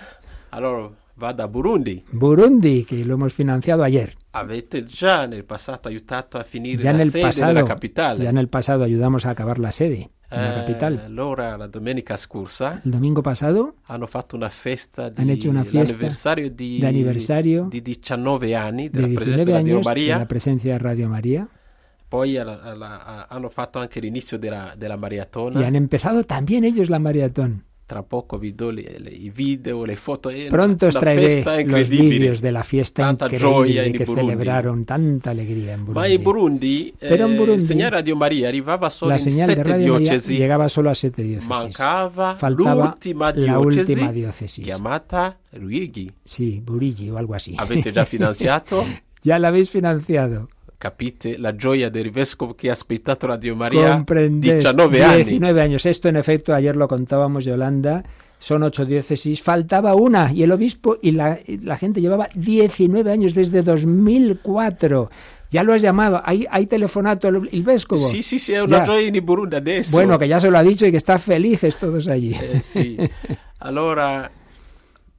Allora, 0.50 0.90
vado 1.16 1.42
a 1.42 1.46
Burundi. 1.46 2.04
Burundi, 2.10 2.84
que 2.84 3.04
lo 3.04 3.14
hemos 3.14 3.32
financiado 3.34 3.82
ayer. 3.82 4.16
Avete 4.32 4.84
già 4.84 5.26
nel 5.26 5.44
passato 5.44 5.88
aiutato 5.88 6.38
a 6.38 6.44
finire 6.44 6.82
Ya 6.82 6.90
en 6.90 6.98
la 6.98 7.02
el 7.02 7.10
sede 7.10 7.22
pasado, 7.22 7.52
della 7.54 7.64
capitale. 7.66 8.22
ya 8.24 8.30
en 8.30 8.38
el 8.38 8.48
pasado 8.48 8.84
ayudamos 8.84 9.26
a 9.26 9.30
acabar 9.30 9.58
la 9.58 9.72
sede 9.72 10.10
la 10.36 10.52
Eh, 10.52 10.54
capital. 10.60 11.02
allora, 11.06 11.56
la 11.56 11.66
domenica 11.66 12.16
scorsa 12.16 12.80
El 12.84 12.90
domingo 12.92 13.20
pasado 13.22 13.74
hanno 13.86 14.06
fatto 14.06 14.36
una 14.36 14.48
festa 14.48 15.08
di 15.08 15.20
Han 15.20 15.30
hecho 15.30 15.50
una 15.50 15.64
fiesta 15.64 15.92
l'anniversario 15.92 16.50
di, 16.50 16.78
de 16.78 16.86
aniversario 16.86 17.66
di 17.70 17.82
19 17.82 18.54
anni 18.54 18.88
de 18.88 19.08
presenza 19.08 19.24
19 19.24 19.44
della 19.44 19.58
Dio 19.62 19.72
años 19.74 19.84
de 19.84 19.88
Maria. 19.90 20.18
la 20.18 20.26
presencia 20.26 20.72
de 20.72 20.78
Radio 20.78 21.08
María 21.08 21.48
Poi 22.08 22.36
alla- 22.38 22.60
alla- 22.62 23.04
a- 23.04 23.26
hanno 23.28 23.48
fatto 23.50 23.78
anche 23.78 24.00
l'inizio 24.00 24.36
della, 24.38 24.74
della 24.76 24.96
maratona. 24.96 25.60
y 25.60 25.64
han 25.64 25.76
empezado 25.76 26.24
también 26.24 26.64
ellos 26.64 26.88
la 26.88 26.98
maratón. 26.98 27.64
Tra 27.90 28.04
poco 28.04 28.38
vi 28.38 28.54
do 28.54 28.70
i 28.70 29.32
video, 29.34 29.84
le 29.84 29.96
foto. 29.96 30.28
È 30.28 30.46
Pronto 30.46 30.86
os 30.86 30.96
traeré 30.96 31.42
los 31.64 31.88
vídeos 31.88 32.40
de 32.40 32.52
la 32.52 32.62
fiesta 32.62 33.02
Tanta 33.02 33.24
increíble 33.24 33.84
in 33.88 33.92
que 33.94 34.04
Burundi. 34.04 34.30
celebraron, 34.30 34.84
tanta 34.84 35.30
alegría 35.30 35.72
en 35.72 35.80
Ma 35.80 35.86
Burundi. 35.86 36.14
in 36.14 36.22
Burundi, 36.22 36.94
Pero 36.96 37.26
in 37.26 37.32
eh, 37.32 37.36
Burundi 37.36 37.82
Radio 37.90 38.16
solo 38.90 39.10
la 39.10 39.16
in 39.16 39.20
señal 39.20 39.48
de 39.48 39.64
Radio 39.64 39.92
María 39.94 40.10
diocesi. 40.10 40.38
llegaba 40.38 40.68
solo 40.68 40.90
a 40.90 40.94
siete 40.94 41.24
diócesis. 41.24 41.48
Mancava 41.48 42.36
Faltaba 42.36 42.84
l'ultima 42.84 43.32
la 43.34 43.58
diocesi 43.58 43.90
última 43.92 44.12
diócesis. 44.12 44.66
Sí, 46.22 46.62
Burigi 46.64 47.10
o 47.10 47.16
algo 47.18 47.34
así. 47.34 47.56
Avete 47.58 47.90
già 47.90 48.04
finanziato? 48.14 48.84
ya 49.24 49.36
la 49.40 49.48
habéis 49.48 49.68
financiado. 49.68 50.48
Capite 50.80 51.36
la 51.36 51.54
gioia 51.54 51.90
del 51.90 52.10
vescovo 52.10 52.54
che 52.54 52.70
ha 52.70 52.72
aspettato 52.72 53.26
Radio 53.26 53.54
Maria 53.54 53.92
Comprended. 53.96 54.54
19 54.54 55.02
anni. 55.02 55.24
19 55.24 55.60
años. 55.60 55.84
Esto, 55.84 56.08
en 56.08 56.16
efecto, 56.16 56.54
ayer 56.54 56.74
lo 56.74 56.88
contábamos, 56.88 57.44
Yolanda. 57.44 58.02
Son 58.38 58.62
ocho 58.62 58.86
diócesis. 58.86 59.42
Faltaba 59.42 59.94
una. 59.94 60.32
Y 60.32 60.42
el 60.42 60.52
obispo 60.52 60.96
y 61.02 61.10
la, 61.10 61.38
y 61.46 61.58
la 61.58 61.76
gente 61.76 62.00
llevaba 62.00 62.30
19 62.34 63.12
años 63.12 63.34
desde 63.34 63.60
2004. 63.60 65.10
Ya 65.50 65.64
lo 65.64 65.74
has 65.74 65.82
llamado. 65.82 66.22
Hay, 66.24 66.46
hay 66.50 66.64
telefonato 66.64 67.28
el, 67.28 67.50
el 67.52 67.62
vescovo. 67.62 68.00
Sì, 68.00 68.22
sì, 68.22 68.38
sì, 68.38 68.54
è 68.54 68.62
una 68.62 68.80
gioia 68.80 69.06
in 69.06 69.22
Burundi 69.22 69.56
adesso. 69.56 69.94
Bueno, 69.94 70.18
que 70.18 70.28
ya 70.28 70.40
se 70.40 70.48
lo 70.50 70.56
ha 70.56 70.62
dicho 70.62 70.86
y 70.86 70.90
que 70.90 70.96
están 70.96 71.18
felices 71.18 71.76
todos 71.76 72.08
allí. 72.08 72.34
Eh, 72.40 72.62
sì. 72.62 72.96
Allora, 73.58 74.30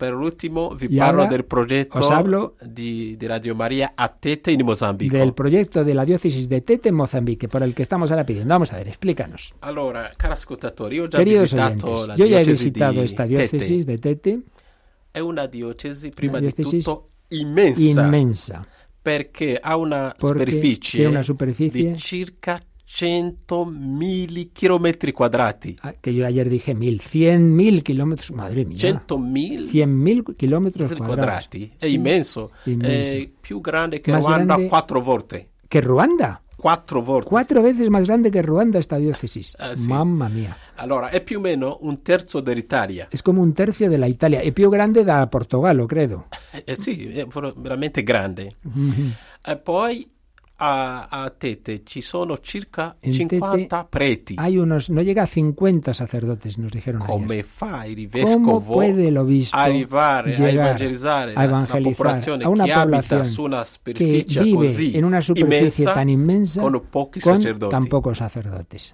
per 0.01 0.13
l'ultimo 0.13 0.73
vi 0.73 0.87
parlo 0.95 1.27
del 1.27 1.45
progetto 1.45 1.99
os 1.99 2.09
hablo 2.09 2.55
di, 2.59 3.15
di 3.17 3.27
Radio 3.27 3.53
Maria 3.53 3.91
a 3.93 4.07
Tete 4.07 4.49
in 4.49 4.65
Mozambico. 4.65 5.15
Del 5.15 5.35
proyecto 5.35 5.83
de 5.83 5.93
la 5.93 6.05
diócesis 6.05 6.47
de 6.47 6.61
Tete 6.61 6.89
en 6.89 6.95
Mozambique, 6.95 7.47
por 7.47 7.61
el 7.61 7.75
que 7.75 7.83
estamos 7.83 8.09
ahora 8.09 8.25
pidiendo. 8.25 8.51
Vamos 8.51 8.73
a 8.73 8.77
ver, 8.77 8.87
explícanos. 8.87 9.53
Allora, 9.59 10.11
cari 10.17 10.33
ascoltatori, 10.33 10.95
io 10.95 11.03
ho 11.03 11.07
già 11.07 11.19
Queridos 11.19 11.53
visitato 11.53 11.85
oyentes, 11.85 12.07
la 12.07 12.15
yo 12.15 12.25
ya 12.25 12.39
he 12.39 12.43
visitado 12.43 12.93
di 12.93 13.05
esta 13.05 13.27
Tete. 13.27 13.35
diócesis 13.35 13.85
de 13.85 13.97
Tete, 13.99 14.39
È 15.11 15.19
una 15.19 15.45
diocesi, 15.45 16.09
prima 16.09 16.39
di 16.39 16.47
diocesi 16.47 16.81
tutto, 16.81 17.09
immensa, 17.27 18.01
inmensa, 18.01 18.67
perché 18.99 19.59
ha 19.61 19.75
una 19.75 20.15
Porque 20.17 20.39
superficie, 20.39 20.97
tiene 20.97 21.11
una 21.11 21.21
superficie 21.21 21.91
di 21.91 21.97
circa 21.97 22.59
100.000 22.93 24.49
chilometri 24.53 25.11
quadrati. 25.11 25.77
ah, 25.81 25.93
que 25.99 26.13
yo 26.13 26.25
ayer 26.25 26.49
dije 26.49 26.73
mil, 26.73 26.99
cien 27.01 27.55
mil 27.55 27.83
kilómetros, 27.83 28.31
madre 28.31 28.65
mía, 28.65 28.77
100.000 28.77 29.69
cien 29.69 29.97
mil 29.97 30.23
kilómetros 30.37 30.89
metri 30.89 31.03
cuadrados. 31.05 31.47
quadrati. 31.47 31.71
È 31.77 31.85
immenso. 31.87 32.51
Immenso. 32.65 33.15
È 33.15 33.29
più 33.39 33.61
grande 33.61 34.01
che 34.01 34.11
Ma 34.11 34.19
Ruanda 34.19 34.45
grande- 34.55 34.67
quattro 34.67 35.01
volte. 35.01 35.49
Que 35.67 35.79
Ruanda, 35.81 36.41
Quattro 36.55 37.01
volte. 37.01 37.29
cuatro 37.29 37.61
veces 37.63 37.89
más 37.89 38.05
grande 38.05 38.29
que 38.29 38.41
Ruanda 38.41 38.77
esta 38.77 38.97
diócesis. 38.97 39.55
Ah, 39.57 39.73
sí. 39.75 39.87
Mamma 39.87 40.27
mía. 40.29 40.55
Allora, 40.75 41.09
è 41.09 41.21
più 41.23 41.37
o 41.39 41.41
meno 41.41 41.77
un 41.81 42.01
terzo 42.03 42.39
dell'Italia. 42.41 43.07
Es 43.09 43.23
como 43.23 43.41
un 43.41 43.53
tercio 43.53 43.89
de 43.89 43.97
la 43.97 44.07
Italia, 44.07 44.41
e 44.41 44.51
più 44.51 44.69
grande 44.69 45.03
da 45.03 45.25
Portogallo, 45.27 45.85
credo. 45.87 46.27
Eh, 46.65 46.75
sì, 46.75 47.07
è 47.07 47.25
ver- 47.25 47.53
veramente 47.57 48.03
grande. 48.03 48.51
Mhm. 48.61 49.13
E 49.43 49.57
poi 49.57 50.07
a, 50.63 51.07
a 51.09 51.29
Tete 51.31 51.81
ci 51.83 52.01
sono 52.01 52.37
circa 52.39 52.95
In 53.01 53.13
50 53.13 53.85
preti. 53.85 54.35
Hay 54.37 54.57
unos, 54.57 54.89
no 54.89 55.01
llega 55.01 55.23
a 55.23 55.25
50 55.25 55.91
sacerdotes, 55.91 56.57
nos 56.57 56.71
dijeron. 56.71 57.01
Come 57.01 57.41
fa 57.43 57.85
il 57.85 58.07
¿Cómo 58.09 58.25
vescovo 58.25 58.73
puede 58.75 59.07
el 59.07 59.17
obispo 59.17 59.57
arrivare 59.57 60.35
a 60.35 60.39
la- 60.39 60.45
la, 60.45 60.51
evangelizar 60.51 61.31
a 61.35 61.47
una 61.47 61.65
población 61.65 63.25
su 63.25 63.43
una 63.43 63.65
que 63.83 64.25
vive 64.27 64.53
così 64.67 64.95
en 64.95 65.05
una 65.05 65.21
superficie 65.21 65.83
tan 65.85 66.09
inmensa 66.09 66.61
con 66.61 66.79
pochi 66.89 67.19
con 67.19 67.35
sacerdoti? 67.37 67.71
tan 67.71 67.87
pocos 67.87 68.17
sacerdotes? 68.17 68.93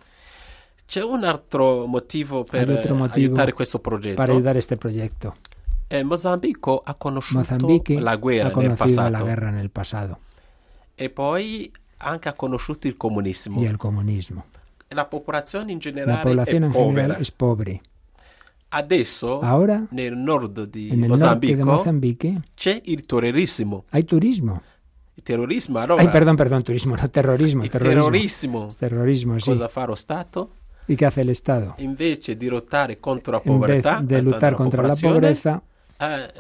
C'è 0.85 1.03
un 1.03 1.25
altro 1.25 1.85
motivo 1.85 2.45
per 2.45 2.69
eh, 2.69 2.93
motivo 2.93 3.03
aiutare 3.11 3.51
questo 3.51 3.79
progetto. 3.79 4.21
Este 4.55 4.77
proyecto. 4.77 5.35
Eh, 5.87 6.03
Mozambico 6.03 6.81
ha 6.83 6.93
conosciuto 6.93 7.39
Mozambique 7.39 7.99
la 7.99 8.15
guerra 8.15 8.53
ha 8.53 8.55
nel 8.55 8.75
conocido 8.75 9.01
la 9.01 9.09
passato 9.09 9.23
guerra 9.25 9.59
en 9.59 9.69
pasado 9.69 10.19
e 10.99 11.09
poi 11.09 11.71
anche 11.97 12.27
ha 12.29 12.33
conosciuto 12.33 12.87
il 12.87 12.97
comunismo. 12.97 13.61
y 13.61 13.65
el 13.65 13.77
comunismo. 13.77 14.45
La 14.89 15.05
popolazione 15.05 15.71
in 15.71 15.77
La 15.77 15.83
generale 15.83 16.21
población 16.23 16.63
è 16.63 16.69
povera. 16.69 16.93
general 17.01 17.21
es 17.21 17.31
pobre. 17.31 17.81
Adesso 18.69 19.39
Ahora, 19.41 19.85
nel 19.91 20.17
nord 20.17 20.65
di 20.65 20.89
en 20.89 21.03
el 21.03 21.09
norte 21.09 21.23
de 21.45 21.55
Mozambico 21.55 21.65
Mozambique 21.65 22.41
c'è 22.53 22.81
il 22.85 23.05
terrorismo. 23.05 23.85
hay 23.91 24.03
turismo. 24.03 24.61
Il 25.15 25.23
terrorismo 25.23 25.79
allora 25.79 26.01
Ay, 26.01 26.09
perdón, 26.09 26.35
perdón, 26.35 26.63
turismo, 26.63 26.95
no 26.95 27.09
terrorismo. 27.09 27.63
il 27.63 27.69
terrorismo. 27.69 28.67
terrorismo. 28.77 29.39
Sí. 29.39 29.51
Cosa 29.51 29.67
fa 29.69 29.85
lo 29.85 29.95
Stato? 29.95 30.51
¿Y 30.87 30.95
qué 30.95 31.05
hace 31.05 31.21
el 31.21 31.29
Estado? 31.29 31.75
Invece 31.79 32.35
di 32.37 32.47
lottare 32.47 32.99
contro 32.99 33.31
la 33.33 33.39
povertà, 33.41 34.01
de 34.01 34.17
eh, 34.17 34.21
luchar 34.21 34.51
la 34.51 34.57
contra 34.57 34.81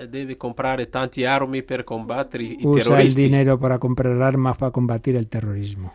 deve 0.09 0.37
comprare 0.37 0.89
armi 0.91 1.63
per 1.63 1.83
combattere 1.83 2.43
i 2.43 2.57
usa 2.61 2.95
dinero 3.01 3.57
para 3.57 3.77
comprar 3.77 4.21
armas 4.21 4.57
para 4.57 4.71
combatir 4.71 5.15
el 5.15 5.27
terrorismo. 5.27 5.91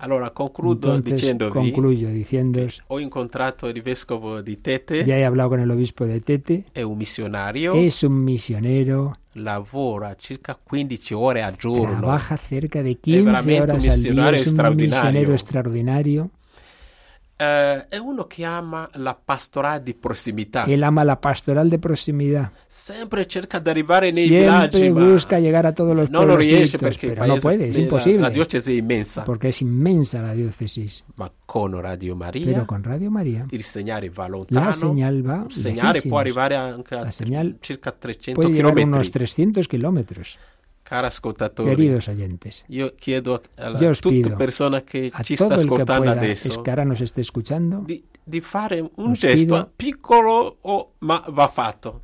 Allora 0.00 0.30
concludo 0.30 0.94
Entonces, 0.94 1.20
dicendovi 1.20 1.52
concluyo 1.52 2.08
diciendo, 2.10 2.64
ho 2.86 3.00
incontrato 3.00 3.66
il 3.66 3.82
vescovo 3.82 4.40
di 4.40 4.60
Tete, 4.60 5.02
ya 5.02 5.16
he 5.16 5.24
hablado 5.24 5.48
con 5.50 5.60
el 5.60 5.68
obispo 5.68 6.04
de 6.04 6.20
Tete, 6.20 6.66
è 6.72 6.82
un 6.82 6.98
missionario, 6.98 7.74
es 7.74 8.04
un 8.04 8.12
misionero, 8.22 9.16
lavora 9.32 10.14
circa 10.14 10.56
15 10.62 11.14
ore 11.14 11.42
al 11.42 11.56
giorno. 11.56 11.98
trabaja 11.98 12.36
cerca 12.36 12.80
de 12.80 12.94
15 12.94 13.22
veramente 13.22 13.62
un 13.62 13.70
horas 13.70 13.88
al 13.88 14.02
día, 14.02 14.10
es 14.10 14.14
un 14.14 14.34
extraordinario. 14.34 14.86
misionero 14.86 16.30
eh, 17.40 17.86
è 17.88 17.96
uno 17.98 18.26
che 18.26 18.44
ama 18.44 18.88
la 18.94 19.14
pastorale 19.14 19.82
di 19.82 19.94
prossimità. 19.94 20.64
Él 20.64 20.82
ama 20.82 21.04
la 21.04 21.16
pastoral 21.16 21.68
de 21.68 21.78
proximidad. 21.78 22.50
Cerca 22.68 23.62
Siempre 24.70 24.90
busca 24.90 25.38
llegar 25.38 25.64
a 25.66 25.72
todos 25.72 25.94
los 25.94 26.10
non 26.10 26.26
lo 26.26 26.36
riesce 26.36 26.78
perché 26.78 27.08
pero 27.08 27.26
no 27.26 27.36
puede, 27.36 27.68
es 27.68 27.76
imposible. 27.76 28.20
La 28.20 28.30
diocesi 28.30 28.72
è 28.72 28.76
immensa, 28.76 29.24
porque 29.24 29.48
es 29.48 29.60
inmensa 29.60 30.20
la 30.20 30.34
diócesis. 30.34 31.04
ma 31.16 31.30
con 31.46 31.80
Radio 31.80 32.14
Maria 32.16 32.44
Pero 32.46 32.66
con 32.66 32.82
Radio 32.82 33.10
María 33.10 33.46
va 34.14 34.28
lontano. 34.28 34.66
la 34.66 34.72
señal 34.72 35.22
va 35.22 35.44
Il 35.48 35.54
segnale 35.54 35.88
lejísimos. 35.88 36.10
può 36.10 36.18
arrivare 36.18 36.56
anche 36.56 36.94
a 36.96 37.04
La 37.04 37.10
señal 37.12 37.56
circa 37.60 37.92
300 37.92 38.34
Puede 38.44 38.60
a 38.60 38.62
km. 38.62 38.84
unos 38.84 39.10
300 39.10 39.66
kilómetros, 39.68 40.38
Cari 40.88 41.06
ascoltatori, 41.06 41.68
queridos 41.76 42.08
oyentes. 42.08 42.64
io 42.68 42.94
chiedo 42.96 43.42
a 43.56 43.70
os 43.90 44.00
tutta 44.00 44.14
pido 44.30 44.36
persona 44.36 44.80
che 44.82 45.10
ci 45.22 45.36
todo 45.36 45.50
sta 45.50 45.60
el 45.60 45.68
que 45.68 45.74
ascoltando 45.74 46.02
pueda, 46.04 46.12
adesso 46.20 46.48
es 46.48 46.58
que 46.58 46.70
ahora 46.70 46.84
nos 46.84 47.00
esté 47.00 47.20
escuchando, 47.20 47.82
di, 47.86 48.02
di 48.24 48.40
fare 48.40 48.80
un 48.96 49.14
gesto 49.14 49.54
pido- 49.54 49.72
piccolo, 49.76 50.58
o- 50.62 50.92
ma 51.00 51.22
va 51.28 51.46
fatto. 51.48 52.02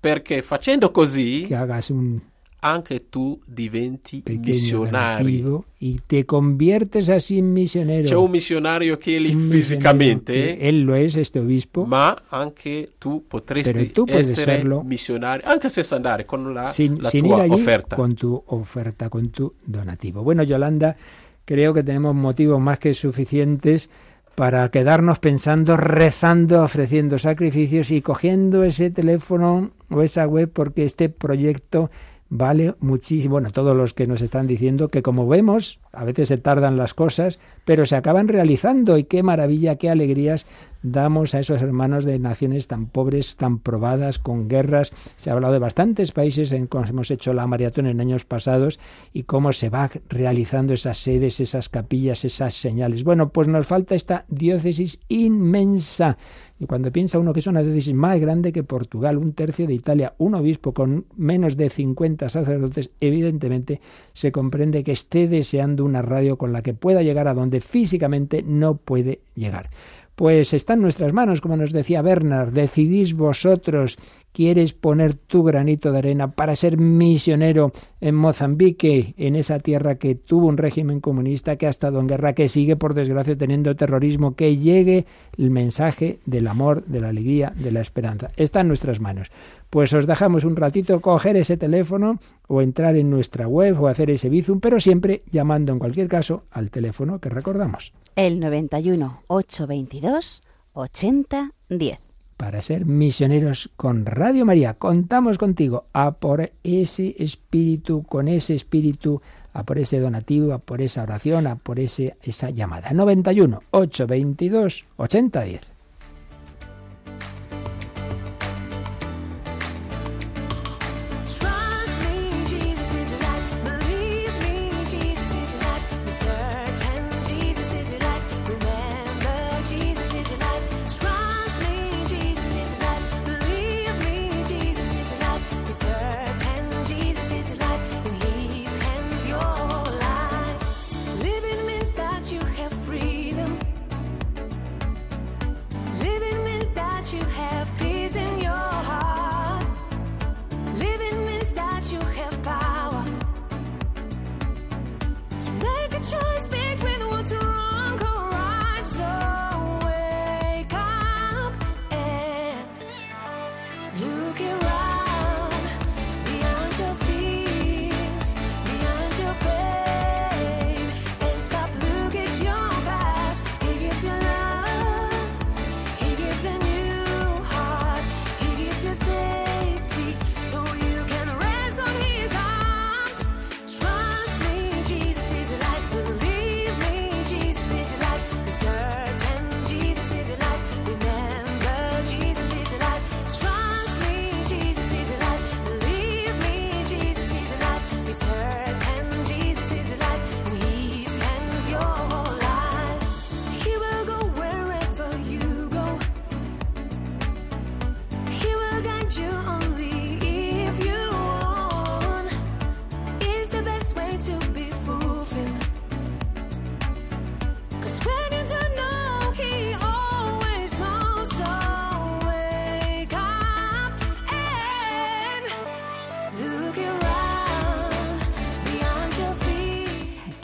Perché 0.00 0.42
facendo 0.42 0.90
così 0.90 1.44
que 1.46 1.54
hagas 1.54 1.90
un 1.90 2.20
anche 2.66 3.10
tu 3.10 3.38
diventi 3.46 4.22
pequeño 4.22 4.42
missionario. 4.42 5.64
y 5.78 6.00
te 6.06 6.24
conviertes 6.24 7.10
así 7.10 7.38
en 7.38 7.52
misionero. 7.52 8.08
C'è 8.08 8.16
un 8.16 8.30
missionario 8.30 8.96
che 8.96 9.18
lì 9.18 9.34
fisicamente, 9.34 10.66
él 10.66 10.80
lo 10.80 10.94
es, 10.94 11.14
este 11.14 11.40
obispo, 11.40 11.84
ma 11.84 12.22
anche 12.30 12.92
tu 12.98 13.26
potresti 13.28 13.70
Pero 13.70 13.92
tú 13.92 14.06
puedes 14.06 14.30
essere 14.30 14.56
serlo 14.56 14.82
missionario, 14.82 15.46
anche 15.46 15.68
senza 15.68 15.96
andare 15.96 16.24
con 16.24 16.54
la, 16.54 16.66
sin, 16.66 16.96
la 17.02 17.10
sin 17.10 17.24
tua 17.24 17.42
allí 17.42 17.52
offerta. 17.52 17.96
con 17.96 18.14
tu 18.14 18.42
oferta, 18.46 19.10
con 19.10 19.28
tu 19.28 19.52
donativo. 19.62 20.22
Bueno, 20.22 20.42
Yolanda, 20.42 20.96
creo 21.44 21.74
que 21.74 21.82
tenemos 21.82 22.14
motivos 22.14 22.58
más 22.60 22.78
que 22.78 22.94
suficientes 22.94 23.90
para 24.34 24.70
quedarnos 24.70 25.18
pensando, 25.18 25.76
rezando, 25.76 26.62
ofreciendo 26.62 27.18
sacrificios 27.18 27.90
y 27.90 28.00
cogiendo 28.00 28.64
ese 28.64 28.90
teléfono 28.90 29.72
o 29.90 30.00
esa 30.00 30.26
web 30.26 30.50
porque 30.50 30.84
este 30.84 31.10
proyecto 31.10 31.90
vale 32.36 32.74
muchísimo. 32.80 33.34
Bueno, 33.34 33.52
todos 33.52 33.76
los 33.76 33.94
que 33.94 34.08
nos 34.08 34.20
están 34.20 34.48
diciendo 34.48 34.88
que 34.88 35.02
como 35.02 35.28
vemos, 35.28 35.78
a 35.92 36.04
veces 36.04 36.28
se 36.28 36.36
tardan 36.36 36.76
las 36.76 36.92
cosas, 36.92 37.38
pero 37.64 37.86
se 37.86 37.94
acaban 37.94 38.26
realizando 38.26 38.98
y 38.98 39.04
qué 39.04 39.22
maravilla, 39.22 39.76
qué 39.76 39.88
alegrías 39.88 40.44
damos 40.82 41.34
a 41.34 41.40
esos 41.40 41.62
hermanos 41.62 42.04
de 42.04 42.18
naciones 42.18 42.66
tan 42.66 42.86
pobres, 42.86 43.36
tan 43.36 43.60
probadas, 43.60 44.18
con 44.18 44.48
guerras. 44.48 44.92
Se 45.16 45.30
ha 45.30 45.34
hablado 45.34 45.52
de 45.52 45.60
bastantes 45.60 46.10
países 46.10 46.50
en 46.50 46.66
cómo 46.66 46.84
hemos 46.84 47.12
hecho 47.12 47.32
la 47.34 47.46
maratón 47.46 47.86
en 47.86 48.00
años 48.00 48.24
pasados 48.24 48.80
y 49.12 49.22
cómo 49.22 49.52
se 49.52 49.70
va 49.70 49.90
realizando 50.08 50.74
esas 50.74 50.98
sedes, 50.98 51.38
esas 51.38 51.68
capillas, 51.68 52.24
esas 52.24 52.54
señales. 52.54 53.04
Bueno, 53.04 53.28
pues 53.28 53.46
nos 53.46 53.66
falta 53.66 53.94
esta 53.94 54.24
diócesis 54.28 55.00
inmensa. 55.08 56.18
Cuando 56.66 56.92
piensa 56.92 57.18
uno 57.18 57.32
que 57.32 57.40
es 57.40 57.46
una 57.46 57.62
diócesis 57.62 57.94
más 57.94 58.20
grande 58.20 58.52
que 58.52 58.62
Portugal, 58.62 59.18
un 59.18 59.32
tercio 59.32 59.66
de 59.66 59.74
Italia, 59.74 60.14
un 60.18 60.34
obispo 60.34 60.72
con 60.72 61.06
menos 61.16 61.56
de 61.56 61.70
50 61.70 62.28
sacerdotes, 62.28 62.90
evidentemente 63.00 63.80
se 64.12 64.32
comprende 64.32 64.84
que 64.84 64.92
esté 64.92 65.28
deseando 65.28 65.84
una 65.84 66.02
radio 66.02 66.36
con 66.36 66.52
la 66.52 66.62
que 66.62 66.74
pueda 66.74 67.02
llegar 67.02 67.28
a 67.28 67.34
donde 67.34 67.60
físicamente 67.60 68.42
no 68.42 68.76
puede 68.76 69.20
llegar. 69.34 69.70
Pues 70.14 70.52
está 70.52 70.74
en 70.74 70.82
nuestras 70.82 71.12
manos, 71.12 71.40
como 71.40 71.56
nos 71.56 71.72
decía 71.72 72.00
Bernard, 72.00 72.52
decidís 72.52 73.14
vosotros, 73.14 73.98
quieres 74.34 74.72
poner 74.72 75.14
tu 75.14 75.44
granito 75.44 75.92
de 75.92 75.98
arena 75.98 76.32
para 76.32 76.56
ser 76.56 76.76
misionero 76.76 77.72
en 78.00 78.16
Mozambique, 78.16 79.14
en 79.16 79.36
esa 79.36 79.60
tierra 79.60 79.94
que 79.94 80.16
tuvo 80.16 80.48
un 80.48 80.56
régimen 80.56 81.00
comunista, 81.00 81.54
que 81.56 81.68
ha 81.68 81.70
estado 81.70 82.00
en 82.00 82.08
guerra, 82.08 82.32
que 82.32 82.48
sigue 82.48 82.74
por 82.74 82.94
desgracia 82.94 83.38
teniendo 83.38 83.76
terrorismo, 83.76 84.34
que 84.34 84.56
llegue 84.56 85.06
el 85.38 85.50
mensaje 85.50 86.18
del 86.26 86.48
amor, 86.48 86.84
de 86.84 87.00
la 87.00 87.10
alegría, 87.10 87.52
de 87.56 87.70
la 87.70 87.80
esperanza. 87.80 88.32
Está 88.36 88.62
en 88.62 88.68
nuestras 88.68 88.98
manos. 88.98 89.30
Pues 89.70 89.92
os 89.92 90.06
dejamos 90.06 90.42
un 90.44 90.56
ratito 90.56 91.00
coger 91.00 91.36
ese 91.36 91.56
teléfono 91.56 92.18
o 92.48 92.60
entrar 92.60 92.96
en 92.96 93.10
nuestra 93.10 93.46
web 93.46 93.80
o 93.80 93.86
hacer 93.86 94.10
ese 94.10 94.28
bizum, 94.28 94.58
pero 94.58 94.80
siempre 94.80 95.22
llamando 95.30 95.72
en 95.72 95.78
cualquier 95.78 96.08
caso 96.08 96.42
al 96.50 96.70
teléfono 96.70 97.20
que 97.20 97.28
recordamos. 97.28 97.92
El 98.16 98.40
91 98.40 99.22
822 99.28 100.42
8010. 100.72 102.13
Para 102.36 102.60
ser 102.62 102.84
misioneros 102.84 103.70
con 103.76 104.06
Radio 104.06 104.44
María. 104.44 104.74
Contamos 104.74 105.38
contigo 105.38 105.86
a 105.92 106.12
por 106.12 106.52
ese 106.62 107.14
espíritu, 107.18 108.02
con 108.04 108.28
ese 108.28 108.54
espíritu, 108.54 109.22
a 109.52 109.64
por 109.64 109.78
ese 109.78 110.00
donativo, 110.00 110.52
a 110.52 110.58
por 110.58 110.80
esa 110.80 111.02
oración, 111.02 111.46
a 111.46 111.56
por 111.56 111.78
ese, 111.78 112.16
esa 112.22 112.50
llamada. 112.50 112.92
91 112.92 113.62
822 113.70 114.86
8010. 114.96 115.73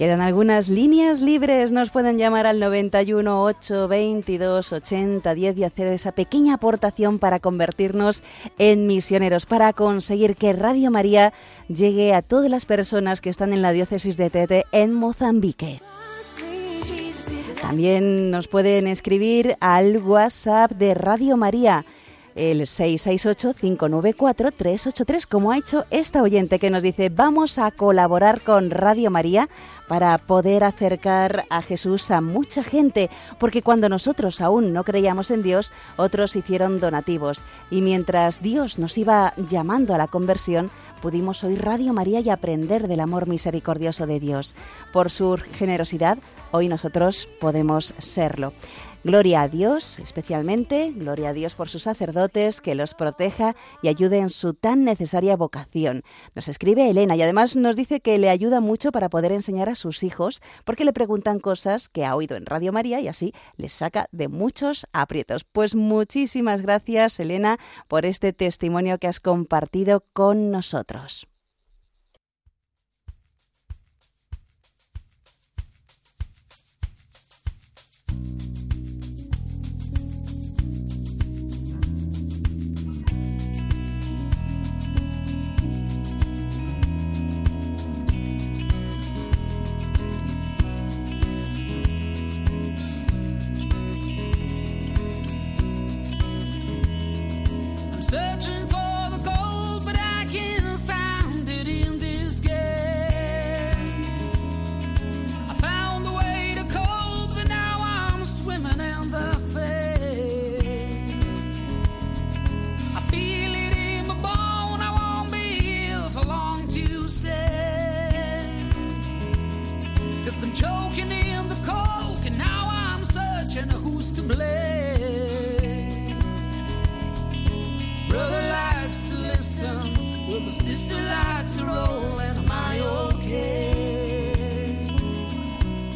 Quedan 0.01 0.22
algunas 0.22 0.70
líneas 0.70 1.20
libres. 1.20 1.72
Nos 1.72 1.90
pueden 1.90 2.16
llamar 2.16 2.46
al 2.46 2.59
91 2.59 3.42
822 3.42 4.72
8010 4.72 5.59
y 5.59 5.64
hacer 5.64 5.88
esa 5.88 6.12
pequeña 6.12 6.55
aportación 6.55 7.18
para 7.18 7.38
convertirnos 7.38 8.22
en 8.57 8.86
misioneros, 8.86 9.44
para 9.44 9.74
conseguir 9.74 10.36
que 10.36 10.55
Radio 10.55 10.90
María 10.90 11.34
llegue 11.68 12.14
a 12.14 12.22
todas 12.22 12.51
las 12.51 12.64
personas 12.64 13.20
que 13.20 13.28
están 13.28 13.53
en 13.53 13.61
la 13.61 13.72
diócesis 13.72 14.16
de 14.16 14.30
Tete 14.30 14.64
en 14.72 14.94
Mozambique. 14.94 15.82
También 17.61 18.30
nos 18.30 18.48
pueden 18.48 18.86
escribir 18.86 19.55
al 19.61 19.98
WhatsApp 19.98 20.72
de 20.72 20.94
Radio 20.94 21.36
María. 21.36 21.84
El 22.34 22.62
668-594-383, 22.62 25.26
como 25.26 25.52
ha 25.52 25.58
hecho 25.58 25.84
esta 25.90 26.22
oyente 26.22 26.58
que 26.58 26.70
nos 26.70 26.82
dice, 26.82 27.08
vamos 27.08 27.58
a 27.58 27.70
colaborar 27.70 28.40
con 28.40 28.70
Radio 28.70 29.10
María 29.10 29.48
para 29.88 30.18
poder 30.18 30.62
acercar 30.62 31.46
a 31.50 31.62
Jesús 31.62 32.12
a 32.12 32.20
mucha 32.20 32.62
gente, 32.62 33.10
porque 33.38 33.62
cuando 33.62 33.88
nosotros 33.88 34.40
aún 34.40 34.72
no 34.72 34.84
creíamos 34.84 35.32
en 35.32 35.42
Dios, 35.42 35.72
otros 35.96 36.36
hicieron 36.36 36.78
donativos, 36.78 37.42
y 37.70 37.82
mientras 37.82 38.40
Dios 38.40 38.78
nos 38.78 38.96
iba 38.98 39.34
llamando 39.36 39.92
a 39.94 39.98
la 39.98 40.06
conversión, 40.06 40.70
pudimos 41.02 41.42
oír 41.42 41.60
Radio 41.62 41.92
María 41.92 42.20
y 42.20 42.30
aprender 42.30 42.86
del 42.86 43.00
amor 43.00 43.26
misericordioso 43.26 44.06
de 44.06 44.20
Dios. 44.20 44.54
Por 44.92 45.10
su 45.10 45.36
generosidad, 45.54 46.18
hoy 46.52 46.68
nosotros 46.68 47.28
podemos 47.40 47.94
serlo. 47.98 48.52
Gloria 49.03 49.40
a 49.40 49.48
Dios, 49.48 49.98
especialmente, 49.98 50.92
gloria 50.94 51.30
a 51.30 51.32
Dios 51.32 51.55
por 51.55 51.70
sus 51.70 51.84
sacerdotes, 51.84 52.61
que 52.61 52.74
los 52.74 52.92
proteja 52.92 53.57
y 53.80 53.88
ayude 53.88 54.18
en 54.18 54.28
su 54.28 54.53
tan 54.53 54.84
necesaria 54.84 55.36
vocación. 55.36 56.03
Nos 56.34 56.48
escribe 56.48 56.90
Elena 56.90 57.16
y 57.16 57.22
además 57.22 57.57
nos 57.57 57.76
dice 57.76 58.01
que 58.01 58.18
le 58.18 58.28
ayuda 58.28 58.61
mucho 58.61 58.92
para 58.92 59.09
poder 59.09 59.32
enseñar 59.32 59.70
a 59.70 59.74
sus 59.74 60.03
hijos, 60.03 60.42
porque 60.66 60.84
le 60.84 60.92
preguntan 60.92 61.40
cosas 61.40 61.88
que 61.88 62.05
ha 62.05 62.14
oído 62.14 62.36
en 62.36 62.44
Radio 62.44 62.74
María 62.74 63.01
y 63.01 63.09
así 63.09 63.32
les 63.57 63.72
saca 63.72 64.07
de 64.12 64.28
muchos 64.28 64.86
aprietos. 64.92 65.44
Pues 65.44 65.74
muchísimas 65.74 66.61
gracias, 66.61 67.18
Elena, 67.20 67.59
por 67.88 68.05
este 68.05 68.34
testimonio 68.34 68.98
que 68.98 69.09
has 69.09 69.20
compartido 69.20 70.05
con 70.12 70.51
nosotros. 70.51 71.29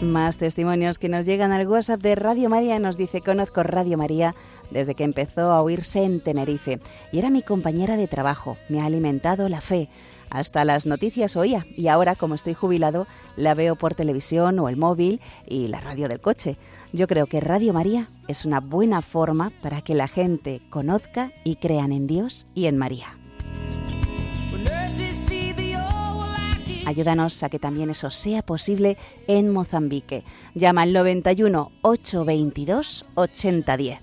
Más 0.02 0.38
testimonios 0.38 0.98
que 0.98 1.08
nos 1.08 1.26
llegan 1.26 1.52
al 1.52 1.66
WhatsApp 1.66 2.00
de 2.00 2.14
Radio 2.14 2.48
María. 2.48 2.78
Nos 2.78 2.96
dice, 2.96 3.20
conozco 3.20 3.62
Radio 3.62 3.96
María 3.96 4.34
desde 4.70 4.94
que 4.94 5.04
empezó 5.04 5.52
a 5.52 5.62
oírse 5.62 6.04
en 6.04 6.20
Tenerife. 6.20 6.80
Y 7.12 7.18
era 7.18 7.30
mi 7.30 7.42
compañera 7.42 7.96
de 7.96 8.08
trabajo, 8.08 8.56
me 8.68 8.80
ha 8.80 8.86
alimentado 8.86 9.48
la 9.48 9.60
fe. 9.60 9.88
Hasta 10.34 10.64
las 10.64 10.84
noticias 10.84 11.36
oía 11.36 11.64
y 11.76 11.86
ahora, 11.86 12.16
como 12.16 12.34
estoy 12.34 12.54
jubilado, 12.54 13.06
la 13.36 13.54
veo 13.54 13.76
por 13.76 13.94
televisión 13.94 14.58
o 14.58 14.68
el 14.68 14.76
móvil 14.76 15.20
y 15.46 15.68
la 15.68 15.80
radio 15.80 16.08
del 16.08 16.20
coche. 16.20 16.56
Yo 16.92 17.06
creo 17.06 17.26
que 17.26 17.38
Radio 17.38 17.72
María 17.72 18.08
es 18.26 18.44
una 18.44 18.58
buena 18.58 19.00
forma 19.00 19.52
para 19.62 19.80
que 19.80 19.94
la 19.94 20.08
gente 20.08 20.60
conozca 20.70 21.30
y 21.44 21.54
crean 21.54 21.92
en 21.92 22.08
Dios 22.08 22.48
y 22.52 22.66
en 22.66 22.78
María. 22.78 23.16
Ayúdanos 26.84 27.40
a 27.44 27.48
que 27.48 27.60
también 27.60 27.90
eso 27.90 28.10
sea 28.10 28.42
posible 28.42 28.98
en 29.28 29.52
Mozambique. 29.52 30.24
Llama 30.56 30.82
al 30.82 30.92
91 30.92 31.70
822 31.82 33.06
8010. 33.14 34.00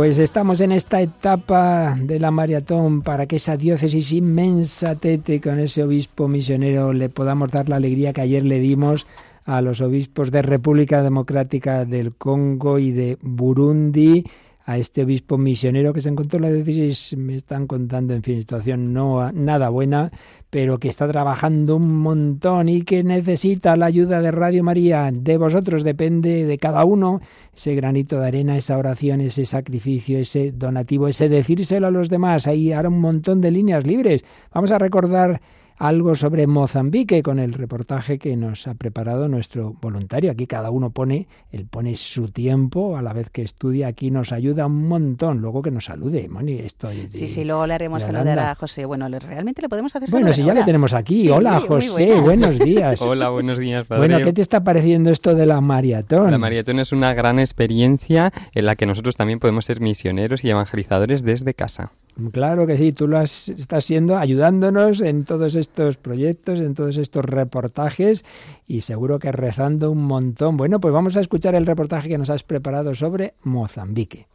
Pues 0.00 0.18
estamos 0.18 0.62
en 0.62 0.72
esta 0.72 1.02
etapa 1.02 1.94
de 1.94 2.18
la 2.18 2.30
maratón 2.30 3.02
para 3.02 3.26
que 3.26 3.36
esa 3.36 3.58
diócesis 3.58 4.12
inmensa 4.12 4.94
Tete 4.94 5.42
con 5.42 5.58
ese 5.58 5.82
obispo 5.82 6.26
misionero 6.26 6.94
le 6.94 7.10
podamos 7.10 7.50
dar 7.50 7.68
la 7.68 7.76
alegría 7.76 8.14
que 8.14 8.22
ayer 8.22 8.42
le 8.42 8.60
dimos 8.60 9.06
a 9.44 9.60
los 9.60 9.82
obispos 9.82 10.30
de 10.30 10.40
República 10.40 11.02
Democrática 11.02 11.84
del 11.84 12.14
Congo 12.14 12.78
y 12.78 12.92
de 12.92 13.18
Burundi, 13.20 14.24
a 14.70 14.78
este 14.78 15.02
obispo 15.02 15.36
misionero 15.36 15.92
que 15.92 16.00
se 16.00 16.10
encontró 16.10 16.36
en 16.36 16.42
la 16.42 16.52
diócesis, 16.52 17.16
me 17.16 17.34
están 17.34 17.66
contando, 17.66 18.14
en 18.14 18.22
fin, 18.22 18.38
situación 18.38 18.92
no 18.92 19.32
nada 19.32 19.68
buena, 19.68 20.12
pero 20.48 20.78
que 20.78 20.86
está 20.86 21.08
trabajando 21.08 21.74
un 21.74 21.98
montón 21.98 22.68
y 22.68 22.82
que 22.82 23.02
necesita 23.02 23.74
la 23.74 23.86
ayuda 23.86 24.22
de 24.22 24.30
Radio 24.30 24.62
María. 24.62 25.10
De 25.12 25.38
vosotros 25.38 25.82
depende 25.82 26.44
de 26.44 26.58
cada 26.58 26.84
uno 26.84 27.20
ese 27.52 27.74
granito 27.74 28.20
de 28.20 28.28
arena, 28.28 28.56
esa 28.56 28.78
oración, 28.78 29.20
ese 29.20 29.44
sacrificio, 29.44 30.18
ese 30.18 30.52
donativo, 30.52 31.08
ese 31.08 31.28
decírselo 31.28 31.88
a 31.88 31.90
los 31.90 32.08
demás. 32.08 32.46
Hay 32.46 32.72
ahora 32.72 32.90
un 32.90 33.00
montón 33.00 33.40
de 33.40 33.50
líneas 33.50 33.84
libres. 33.84 34.24
Vamos 34.54 34.70
a 34.70 34.78
recordar 34.78 35.40
algo 35.80 36.14
sobre 36.14 36.46
Mozambique 36.46 37.22
con 37.22 37.38
el 37.38 37.54
reportaje 37.54 38.18
que 38.18 38.36
nos 38.36 38.66
ha 38.66 38.74
preparado 38.74 39.28
nuestro 39.28 39.74
voluntario. 39.80 40.30
Aquí 40.30 40.46
cada 40.46 40.70
uno 40.70 40.90
pone, 40.90 41.26
él 41.50 41.66
pone 41.68 41.96
su 41.96 42.28
tiempo 42.28 42.98
a 42.98 43.02
la 43.02 43.14
vez 43.14 43.30
que 43.30 43.40
estudia. 43.40 43.88
Aquí 43.88 44.10
nos 44.10 44.30
ayuda 44.30 44.66
un 44.66 44.86
montón. 44.88 45.38
Luego 45.40 45.62
que 45.62 45.70
nos 45.70 45.86
salude, 45.86 46.28
Moni. 46.28 46.52
Esto 46.58 46.88
de- 46.88 47.10
Sí, 47.10 47.28
sí, 47.28 47.44
luego 47.44 47.66
le 47.66 47.72
haremos 47.74 48.02
saludar 48.02 48.38
a 48.38 48.54
José. 48.54 48.84
Bueno, 48.84 49.08
le- 49.08 49.18
realmente 49.20 49.62
le 49.62 49.70
podemos 49.70 49.96
hacer 49.96 50.10
Bueno, 50.10 50.34
si 50.34 50.44
ya 50.44 50.52
le 50.52 50.64
tenemos 50.64 50.92
aquí. 50.92 51.22
Sí, 51.22 51.28
Hola, 51.30 51.60
José. 51.60 52.20
Buenos 52.20 52.58
días. 52.58 53.00
Hola, 53.00 53.30
buenos 53.30 53.58
días, 53.58 53.86
padre. 53.86 54.06
Bueno, 54.06 54.22
¿qué 54.22 54.34
te 54.34 54.42
está 54.42 54.62
pareciendo 54.62 55.10
esto 55.10 55.34
de 55.34 55.46
la 55.46 55.62
maratón? 55.62 56.30
La 56.30 56.36
maratón 56.38 56.78
es 56.78 56.92
una 56.92 57.14
gran 57.14 57.38
experiencia 57.38 58.32
en 58.54 58.66
la 58.66 58.76
que 58.76 58.84
nosotros 58.84 59.16
también 59.16 59.38
podemos 59.40 59.64
ser 59.64 59.80
misioneros 59.80 60.44
y 60.44 60.50
evangelizadores 60.50 61.22
desde 61.22 61.54
casa. 61.54 61.92
Claro 62.32 62.66
que 62.66 62.76
sí, 62.76 62.92
tú 62.92 63.08
lo 63.08 63.18
has- 63.18 63.48
estás 63.48 63.84
siendo 63.84 64.16
ayudándonos 64.18 65.00
en 65.00 65.24
todos 65.24 65.54
estos 65.54 65.96
proyectos, 65.96 66.60
en 66.60 66.74
todos 66.74 66.96
estos 66.96 67.24
reportajes 67.24 68.24
y 68.66 68.82
seguro 68.82 69.18
que 69.18 69.32
rezando 69.32 69.90
un 69.90 70.02
montón. 70.04 70.56
Bueno, 70.56 70.80
pues 70.80 70.92
vamos 70.92 71.16
a 71.16 71.20
escuchar 71.20 71.54
el 71.54 71.66
reportaje 71.66 72.08
que 72.08 72.18
nos 72.18 72.30
has 72.30 72.42
preparado 72.42 72.94
sobre 72.94 73.34
Mozambique. 73.42 74.26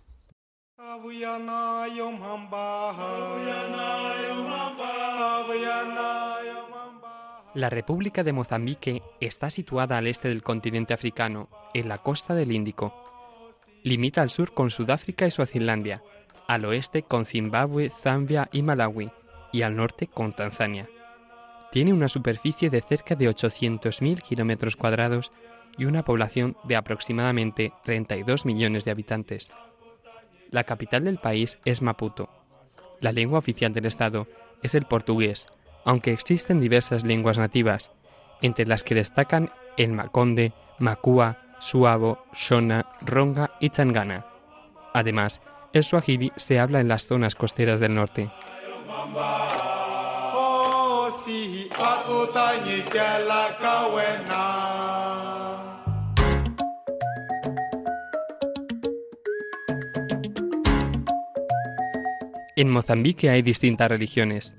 La 7.54 7.70
República 7.70 8.24
de 8.24 8.34
Mozambique 8.34 9.02
está 9.22 9.50
situada 9.50 9.98
al 9.98 10.08
este 10.08 10.28
del 10.28 10.44
continente 10.44 10.94
africano, 10.94 11.48
en 11.74 11.88
la 11.88 12.00
costa 12.00 12.36
del 12.36 12.52
Índico. 12.52 12.94
Limita 13.84 14.22
al 14.22 14.30
sur 14.30 14.54
con 14.54 14.70
Sudáfrica 14.72 15.26
y 15.26 15.32
Suazilandia, 15.32 16.02
al 16.48 16.66
oeste 16.66 17.04
con 17.04 17.26
Zimbabue, 17.26 17.90
Zambia 17.90 18.50
y 18.52 18.62
Malawi, 18.62 19.12
y 19.52 19.62
al 19.62 19.76
norte 19.76 20.08
con 20.08 20.34
Tanzania. 20.34 20.90
Tiene 21.72 21.94
una 21.94 22.08
superficie 22.08 22.70
de 22.70 22.82
cerca 22.82 23.16
de 23.16 23.30
800.000 23.30 24.22
kilómetros 24.22 24.76
cuadrados 24.76 25.32
y 25.78 25.86
una 25.86 26.04
población 26.04 26.56
de 26.64 26.76
aproximadamente 26.76 27.74
32 27.84 28.46
millones 28.46 28.86
de 28.86 28.92
habitantes. 28.92 29.52
La 30.52 30.64
capital 30.64 31.04
del 31.04 31.18
país 31.18 31.60
es 31.66 31.82
Maputo. 31.82 32.30
La 33.02 33.12
lengua 33.12 33.40
oficial 33.40 33.74
del 33.74 33.86
Estado 33.86 34.28
es 34.64 34.76
el 34.76 34.86
portugués, 34.86 35.48
aunque 35.84 36.14
existen 36.14 36.60
diversas 36.60 37.04
lenguas 37.04 37.38
nativas, 37.38 37.92
entre 38.42 38.66
las 38.66 38.84
que 38.84 38.96
destacan 38.96 39.50
el 39.78 39.92
maconde, 39.92 40.54
macua, 40.80 41.38
suabo, 41.60 42.26
shona, 42.34 42.86
ronga 43.02 43.52
y 43.60 43.70
tangana. 43.70 44.26
Además, 44.94 45.42
el 45.76 45.84
suajili 45.84 46.32
se 46.38 46.58
habla 46.58 46.80
en 46.80 46.88
las 46.88 47.06
zonas 47.06 47.36
costeras 47.36 47.82
del 47.82 47.94
norte. 47.94 48.32
En 62.56 62.70
Mozambique 62.70 63.30
hay 63.30 63.42
distintas 63.42 63.90
religiones. 63.90 64.56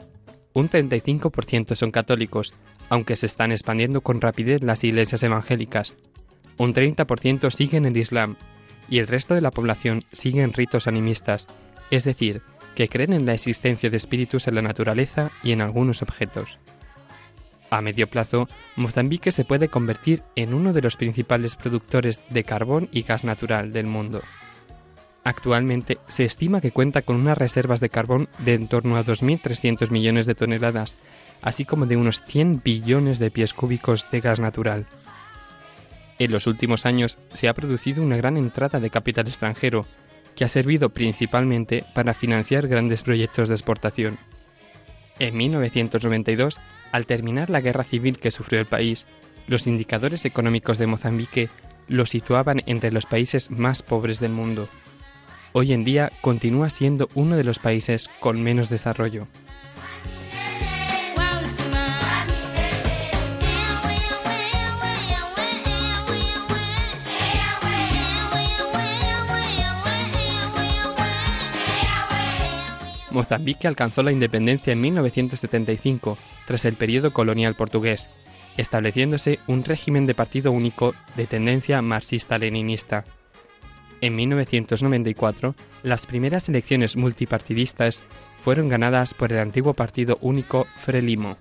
Un 0.52 0.68
35% 0.68 1.74
son 1.76 1.92
católicos, 1.92 2.52
aunque 2.90 3.16
se 3.16 3.24
están 3.24 3.52
expandiendo 3.52 4.02
con 4.02 4.20
rapidez 4.20 4.62
las 4.62 4.84
iglesias 4.84 5.22
evangélicas. 5.22 5.96
Un 6.58 6.74
30% 6.74 7.50
siguen 7.50 7.86
el 7.86 7.96
Islam 7.96 8.36
y 8.88 8.98
el 8.98 9.06
resto 9.06 9.34
de 9.34 9.40
la 9.40 9.50
población 9.50 10.02
siguen 10.12 10.52
ritos 10.52 10.86
animistas, 10.86 11.48
es 11.90 12.04
decir, 12.04 12.42
que 12.74 12.88
creen 12.88 13.12
en 13.12 13.26
la 13.26 13.34
existencia 13.34 13.90
de 13.90 13.96
espíritus 13.96 14.46
en 14.46 14.54
la 14.54 14.62
naturaleza 14.62 15.30
y 15.42 15.52
en 15.52 15.60
algunos 15.60 16.02
objetos. 16.02 16.58
A 17.70 17.80
medio 17.80 18.06
plazo, 18.06 18.48
Mozambique 18.76 19.32
se 19.32 19.44
puede 19.44 19.68
convertir 19.68 20.22
en 20.36 20.54
uno 20.54 20.72
de 20.72 20.82
los 20.82 20.96
principales 20.96 21.56
productores 21.56 22.22
de 22.30 22.44
carbón 22.44 22.88
y 22.92 23.02
gas 23.02 23.24
natural 23.24 23.72
del 23.72 23.86
mundo. 23.86 24.22
Actualmente 25.24 25.98
se 26.06 26.24
estima 26.24 26.60
que 26.60 26.70
cuenta 26.70 27.02
con 27.02 27.16
unas 27.16 27.36
reservas 27.36 27.80
de 27.80 27.88
carbón 27.88 28.28
de 28.38 28.54
en 28.54 28.68
torno 28.68 28.96
a 28.96 29.04
2.300 29.04 29.90
millones 29.90 30.26
de 30.26 30.36
toneladas, 30.36 30.96
así 31.42 31.64
como 31.64 31.86
de 31.86 31.96
unos 31.96 32.20
100 32.22 32.62
billones 32.62 33.18
de 33.18 33.32
pies 33.32 33.52
cúbicos 33.52 34.06
de 34.12 34.20
gas 34.20 34.38
natural. 34.38 34.86
En 36.18 36.32
los 36.32 36.46
últimos 36.46 36.86
años 36.86 37.18
se 37.32 37.48
ha 37.48 37.54
producido 37.54 38.02
una 38.02 38.16
gran 38.16 38.36
entrada 38.36 38.80
de 38.80 38.90
capital 38.90 39.28
extranjero, 39.28 39.86
que 40.34 40.44
ha 40.44 40.48
servido 40.48 40.90
principalmente 40.90 41.84
para 41.94 42.14
financiar 42.14 42.68
grandes 42.68 43.02
proyectos 43.02 43.48
de 43.48 43.54
exportación. 43.54 44.18
En 45.18 45.36
1992, 45.36 46.60
al 46.92 47.06
terminar 47.06 47.50
la 47.50 47.60
guerra 47.60 47.84
civil 47.84 48.18
que 48.18 48.30
sufrió 48.30 48.60
el 48.60 48.66
país, 48.66 49.06
los 49.46 49.66
indicadores 49.66 50.24
económicos 50.24 50.78
de 50.78 50.86
Mozambique 50.86 51.48
lo 51.88 52.04
situaban 52.04 52.62
entre 52.66 52.92
los 52.92 53.06
países 53.06 53.50
más 53.50 53.82
pobres 53.82 54.20
del 54.20 54.32
mundo. 54.32 54.68
Hoy 55.52 55.72
en 55.72 55.84
día 55.84 56.12
continúa 56.20 56.68
siendo 56.68 57.08
uno 57.14 57.36
de 57.36 57.44
los 57.44 57.58
países 57.58 58.10
con 58.20 58.42
menos 58.42 58.68
desarrollo. 58.68 59.26
Mozambique 73.10 73.68
alcanzó 73.68 74.02
la 74.02 74.12
independencia 74.12 74.72
en 74.72 74.80
1975, 74.80 76.18
tras 76.46 76.64
el 76.64 76.74
periodo 76.74 77.12
colonial 77.12 77.54
portugués, 77.54 78.08
estableciéndose 78.56 79.38
un 79.46 79.64
régimen 79.64 80.06
de 80.06 80.14
partido 80.14 80.50
único 80.50 80.94
de 81.16 81.26
tendencia 81.26 81.82
marxista-leninista. 81.82 83.04
En 84.00 84.14
1994, 84.14 85.54
las 85.82 86.06
primeras 86.06 86.48
elecciones 86.48 86.96
multipartidistas 86.96 88.04
fueron 88.42 88.68
ganadas 88.68 89.14
por 89.14 89.32
el 89.32 89.38
antiguo 89.38 89.74
partido 89.74 90.18
único 90.20 90.66
Frelimo. 90.76 91.38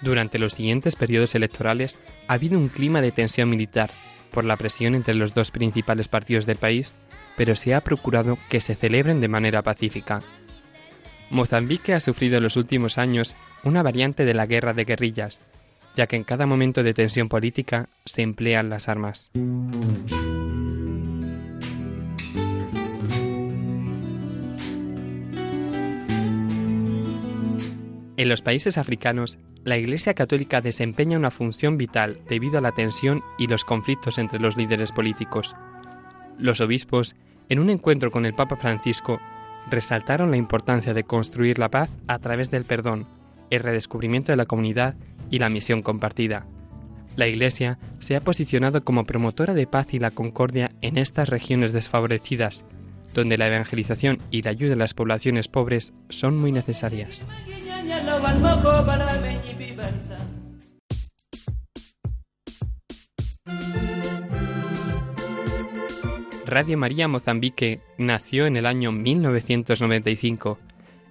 Durante 0.00 0.38
los 0.38 0.54
siguientes 0.54 0.96
periodos 0.96 1.34
electorales 1.34 1.98
ha 2.28 2.34
habido 2.34 2.58
un 2.58 2.68
clima 2.68 3.00
de 3.00 3.12
tensión 3.12 3.50
militar 3.50 3.90
por 4.30 4.44
la 4.44 4.56
presión 4.56 4.94
entre 4.94 5.14
los 5.14 5.34
dos 5.34 5.50
principales 5.50 6.08
partidos 6.08 6.46
del 6.46 6.56
país, 6.56 6.94
pero 7.36 7.54
se 7.54 7.74
ha 7.74 7.80
procurado 7.80 8.38
que 8.48 8.60
se 8.60 8.74
celebren 8.74 9.20
de 9.20 9.28
manera 9.28 9.62
pacífica. 9.62 10.20
Mozambique 11.30 11.94
ha 11.94 12.00
sufrido 12.00 12.36
en 12.36 12.42
los 12.42 12.56
últimos 12.56 12.98
años 12.98 13.34
una 13.64 13.82
variante 13.82 14.24
de 14.24 14.34
la 14.34 14.46
guerra 14.46 14.72
de 14.72 14.84
guerrillas, 14.84 15.40
ya 15.94 16.06
que 16.06 16.16
en 16.16 16.24
cada 16.24 16.46
momento 16.46 16.82
de 16.82 16.94
tensión 16.94 17.28
política 17.28 17.88
se 18.04 18.22
emplean 18.22 18.70
las 18.70 18.88
armas. 18.88 19.30
En 28.18 28.30
los 28.30 28.40
países 28.40 28.78
africanos, 28.78 29.38
la 29.64 29.76
Iglesia 29.76 30.14
Católica 30.14 30.60
desempeña 30.60 31.18
una 31.18 31.30
función 31.30 31.76
vital 31.76 32.18
debido 32.28 32.58
a 32.58 32.60
la 32.62 32.72
tensión 32.72 33.22
y 33.36 33.46
los 33.46 33.64
conflictos 33.64 34.18
entre 34.18 34.38
los 34.38 34.56
líderes 34.56 34.92
políticos. 34.92 35.54
Los 36.38 36.60
obispos, 36.60 37.14
en 37.48 37.58
un 37.58 37.68
encuentro 37.68 38.10
con 38.10 38.24
el 38.24 38.32
Papa 38.32 38.56
Francisco, 38.56 39.20
resaltaron 39.70 40.30
la 40.30 40.36
importancia 40.36 40.94
de 40.94 41.04
construir 41.04 41.58
la 41.58 41.70
paz 41.70 41.90
a 42.06 42.18
través 42.18 42.50
del 42.50 42.64
perdón, 42.64 43.06
el 43.50 43.62
redescubrimiento 43.62 44.32
de 44.32 44.36
la 44.36 44.46
comunidad 44.46 44.96
y 45.30 45.38
la 45.38 45.48
misión 45.48 45.82
compartida. 45.82 46.46
La 47.16 47.26
Iglesia 47.26 47.78
se 47.98 48.14
ha 48.14 48.20
posicionado 48.20 48.84
como 48.84 49.04
promotora 49.04 49.54
de 49.54 49.66
paz 49.66 49.94
y 49.94 49.98
la 49.98 50.10
concordia 50.10 50.72
en 50.82 50.98
estas 50.98 51.28
regiones 51.28 51.72
desfavorecidas, 51.72 52.66
donde 53.14 53.38
la 53.38 53.46
evangelización 53.46 54.18
y 54.30 54.42
la 54.42 54.50
ayuda 54.50 54.74
a 54.74 54.76
las 54.76 54.92
poblaciones 54.92 55.48
pobres 55.48 55.94
son 56.10 56.38
muy 56.38 56.52
necesarias. 56.52 57.24
Radio 66.46 66.78
María 66.78 67.08
Mozambique 67.08 67.80
nació 67.98 68.46
en 68.46 68.56
el 68.56 68.66
año 68.66 68.92
1995. 68.92 70.60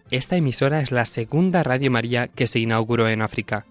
Esta 0.10 0.38
emisora 0.38 0.80
es 0.80 0.94
la 0.94 1.04
segunda 1.04 1.62
Radio 1.62 1.92
María 1.92 2.30
que 2.30 2.48
se 2.48 2.60
inauguró 2.60 3.10
en 3.10 3.22
África. 3.22 3.66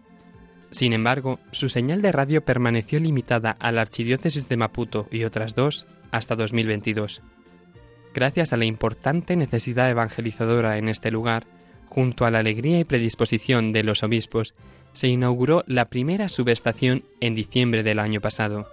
Sin 0.70 0.92
embargo, 0.92 1.40
su 1.52 1.70
señal 1.70 2.02
de 2.02 2.12
radio 2.12 2.44
permaneció 2.44 3.00
limitada 3.00 3.56
a 3.58 3.72
la 3.72 3.80
Archidiócesis 3.80 4.46
de 4.46 4.58
Maputo 4.58 5.08
y 5.10 5.24
otras 5.24 5.54
dos 5.54 5.86
hasta 6.10 6.36
2022. 6.36 7.22
Gracias 8.12 8.52
a 8.52 8.58
la 8.58 8.66
importante 8.66 9.34
necesidad 9.34 9.90
evangelizadora 9.90 10.76
en 10.76 10.90
este 10.90 11.10
lugar, 11.10 11.46
junto 11.86 12.26
a 12.26 12.30
la 12.30 12.40
alegría 12.40 12.78
y 12.78 12.84
predisposición 12.84 13.72
de 13.72 13.84
los 13.84 14.02
obispos, 14.02 14.54
se 14.92 15.08
inauguró 15.08 15.64
la 15.66 15.86
primera 15.86 16.28
subestación 16.28 17.04
en 17.20 17.34
diciembre 17.34 17.82
del 17.82 18.00
año 18.00 18.20
pasado. 18.20 18.68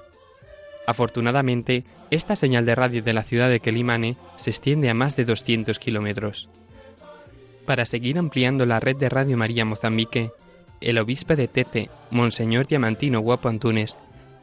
Afortunadamente, 0.87 1.85
esta 2.11 2.35
señal 2.35 2.65
de 2.65 2.75
radio 2.75 3.01
de 3.01 3.13
la 3.13 3.23
ciudad 3.23 3.49
de 3.49 3.61
Quelimane 3.61 4.17
se 4.35 4.49
extiende 4.49 4.89
a 4.89 4.93
más 4.93 5.15
de 5.15 5.23
200 5.23 5.79
kilómetros. 5.79 6.49
Para 7.65 7.85
seguir 7.85 8.17
ampliando 8.17 8.65
la 8.65 8.81
red 8.81 8.97
de 8.97 9.07
Radio 9.07 9.37
María 9.37 9.63
Mozambique, 9.63 10.31
el 10.81 10.97
obispo 10.97 11.37
de 11.37 11.47
Tete, 11.47 11.89
Monseñor 12.09 12.67
Diamantino 12.67 13.21
Guapo 13.21 13.47
Antunes, 13.47 13.97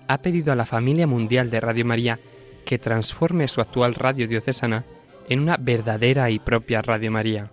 ha 0.08 0.18
pedido 0.18 0.50
a 0.50 0.56
la 0.56 0.64
familia 0.64 1.06
mundial 1.06 1.50
de 1.50 1.60
Radio 1.60 1.84
María 1.84 2.18
que 2.64 2.78
transforme 2.78 3.48
su 3.48 3.60
actual 3.60 3.94
radio 3.94 4.26
diocesana 4.26 4.84
en 5.28 5.40
una 5.40 5.58
verdadera 5.58 6.30
y 6.30 6.38
propia 6.38 6.80
Radio 6.80 7.10
María. 7.10 7.50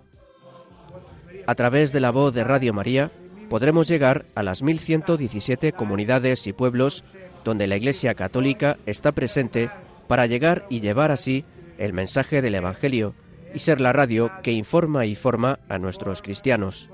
A 1.46 1.54
través 1.54 1.92
de 1.92 2.00
la 2.00 2.10
voz 2.10 2.32
de 2.32 2.42
Radio 2.42 2.72
María 2.72 3.10
podremos 3.50 3.86
llegar 3.86 4.24
a 4.34 4.42
las 4.42 4.62
1117 4.62 5.72
comunidades 5.72 6.46
y 6.46 6.54
pueblos 6.54 7.04
donde 7.44 7.66
la 7.66 7.76
Iglesia 7.76 8.14
Católica 8.14 8.78
está 8.86 9.12
presente 9.12 9.70
para 10.06 10.26
llegar 10.26 10.66
y 10.70 10.80
llevar 10.80 11.10
así 11.10 11.44
el 11.78 11.92
mensaje 11.92 12.42
del 12.42 12.54
Evangelio 12.54 13.14
y 13.54 13.58
ser 13.58 13.80
la 13.80 13.92
radio 13.92 14.30
que 14.42 14.52
informa 14.52 15.06
y 15.06 15.14
forma 15.14 15.58
a 15.68 15.78
nuestros 15.78 16.22
cristianos. 16.22 16.90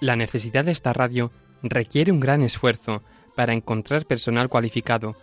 La 0.00 0.16
necesidad 0.16 0.64
de 0.64 0.72
esta 0.72 0.92
radio 0.92 1.30
requiere 1.62 2.10
un 2.10 2.18
gran 2.18 2.42
esfuerzo 2.42 3.04
para 3.36 3.52
encontrar 3.52 4.04
personal 4.04 4.48
cualificado, 4.48 5.16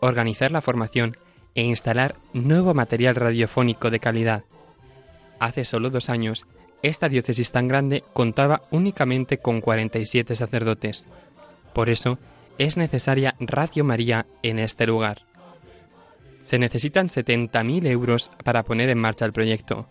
organizar 0.00 0.52
la 0.52 0.60
formación 0.60 1.16
e 1.54 1.62
instalar 1.62 2.16
nuevo 2.34 2.74
material 2.74 3.14
radiofónico 3.14 3.90
de 3.90 3.98
calidad. 3.98 4.44
Hace 5.38 5.64
solo 5.64 5.88
dos 5.88 6.10
años, 6.10 6.46
esta 6.86 7.08
diócesis 7.08 7.52
tan 7.52 7.68
grande 7.68 8.04
contaba 8.12 8.62
únicamente 8.70 9.38
con 9.38 9.60
47 9.60 10.36
sacerdotes. 10.36 11.06
Por 11.72 11.90
eso, 11.90 12.18
es 12.58 12.76
necesaria 12.76 13.34
Radio 13.38 13.84
María 13.84 14.26
en 14.42 14.58
este 14.58 14.86
lugar. 14.86 15.22
Se 16.42 16.58
necesitan 16.58 17.08
70.000 17.08 17.86
euros 17.86 18.30
para 18.44 18.62
poner 18.62 18.88
en 18.88 18.98
marcha 18.98 19.24
el 19.24 19.32
proyecto. 19.32 19.86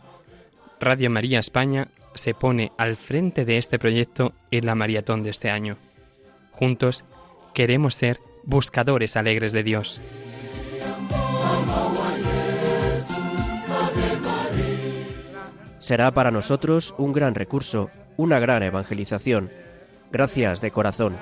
Radio 0.79 1.09
María 1.09 1.39
España 1.39 1.89
se 2.13 2.33
pone 2.33 2.71
al 2.77 2.95
frente 2.95 3.45
de 3.45 3.57
este 3.57 3.77
proyecto 3.77 4.33
en 4.51 4.65
la 4.65 4.75
maratón 4.75 5.21
de 5.21 5.31
este 5.31 5.49
año. 5.49 5.77
Juntos 6.51 7.03
queremos 7.53 7.95
ser 7.95 8.19
buscadores 8.43 9.17
alegres 9.17 9.51
de 9.51 9.63
Dios. 9.63 9.99
Será 15.85 16.09
para 16.15 16.31
nosotros 16.31 16.95
un 16.97 17.13
gran 17.13 17.35
recurso, 17.35 17.91
una 18.17 18.39
gran 18.39 18.63
evangelización. 18.63 19.51
Gracias 20.11 20.59
de 20.59 20.71
corazón. 20.71 21.15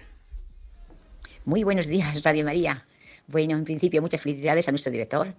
Muy 1.45 1.65
buenos 1.65 1.87
días, 1.87 2.23
Radio 2.23 2.45
María. 2.45 2.87
Bueno, 3.27 3.57
en 3.57 3.65
principio, 3.65 4.03
muchas 4.03 4.21
felicidades 4.21 4.69
a 4.69 4.73
nuestro 4.73 4.93
director, 4.93 5.35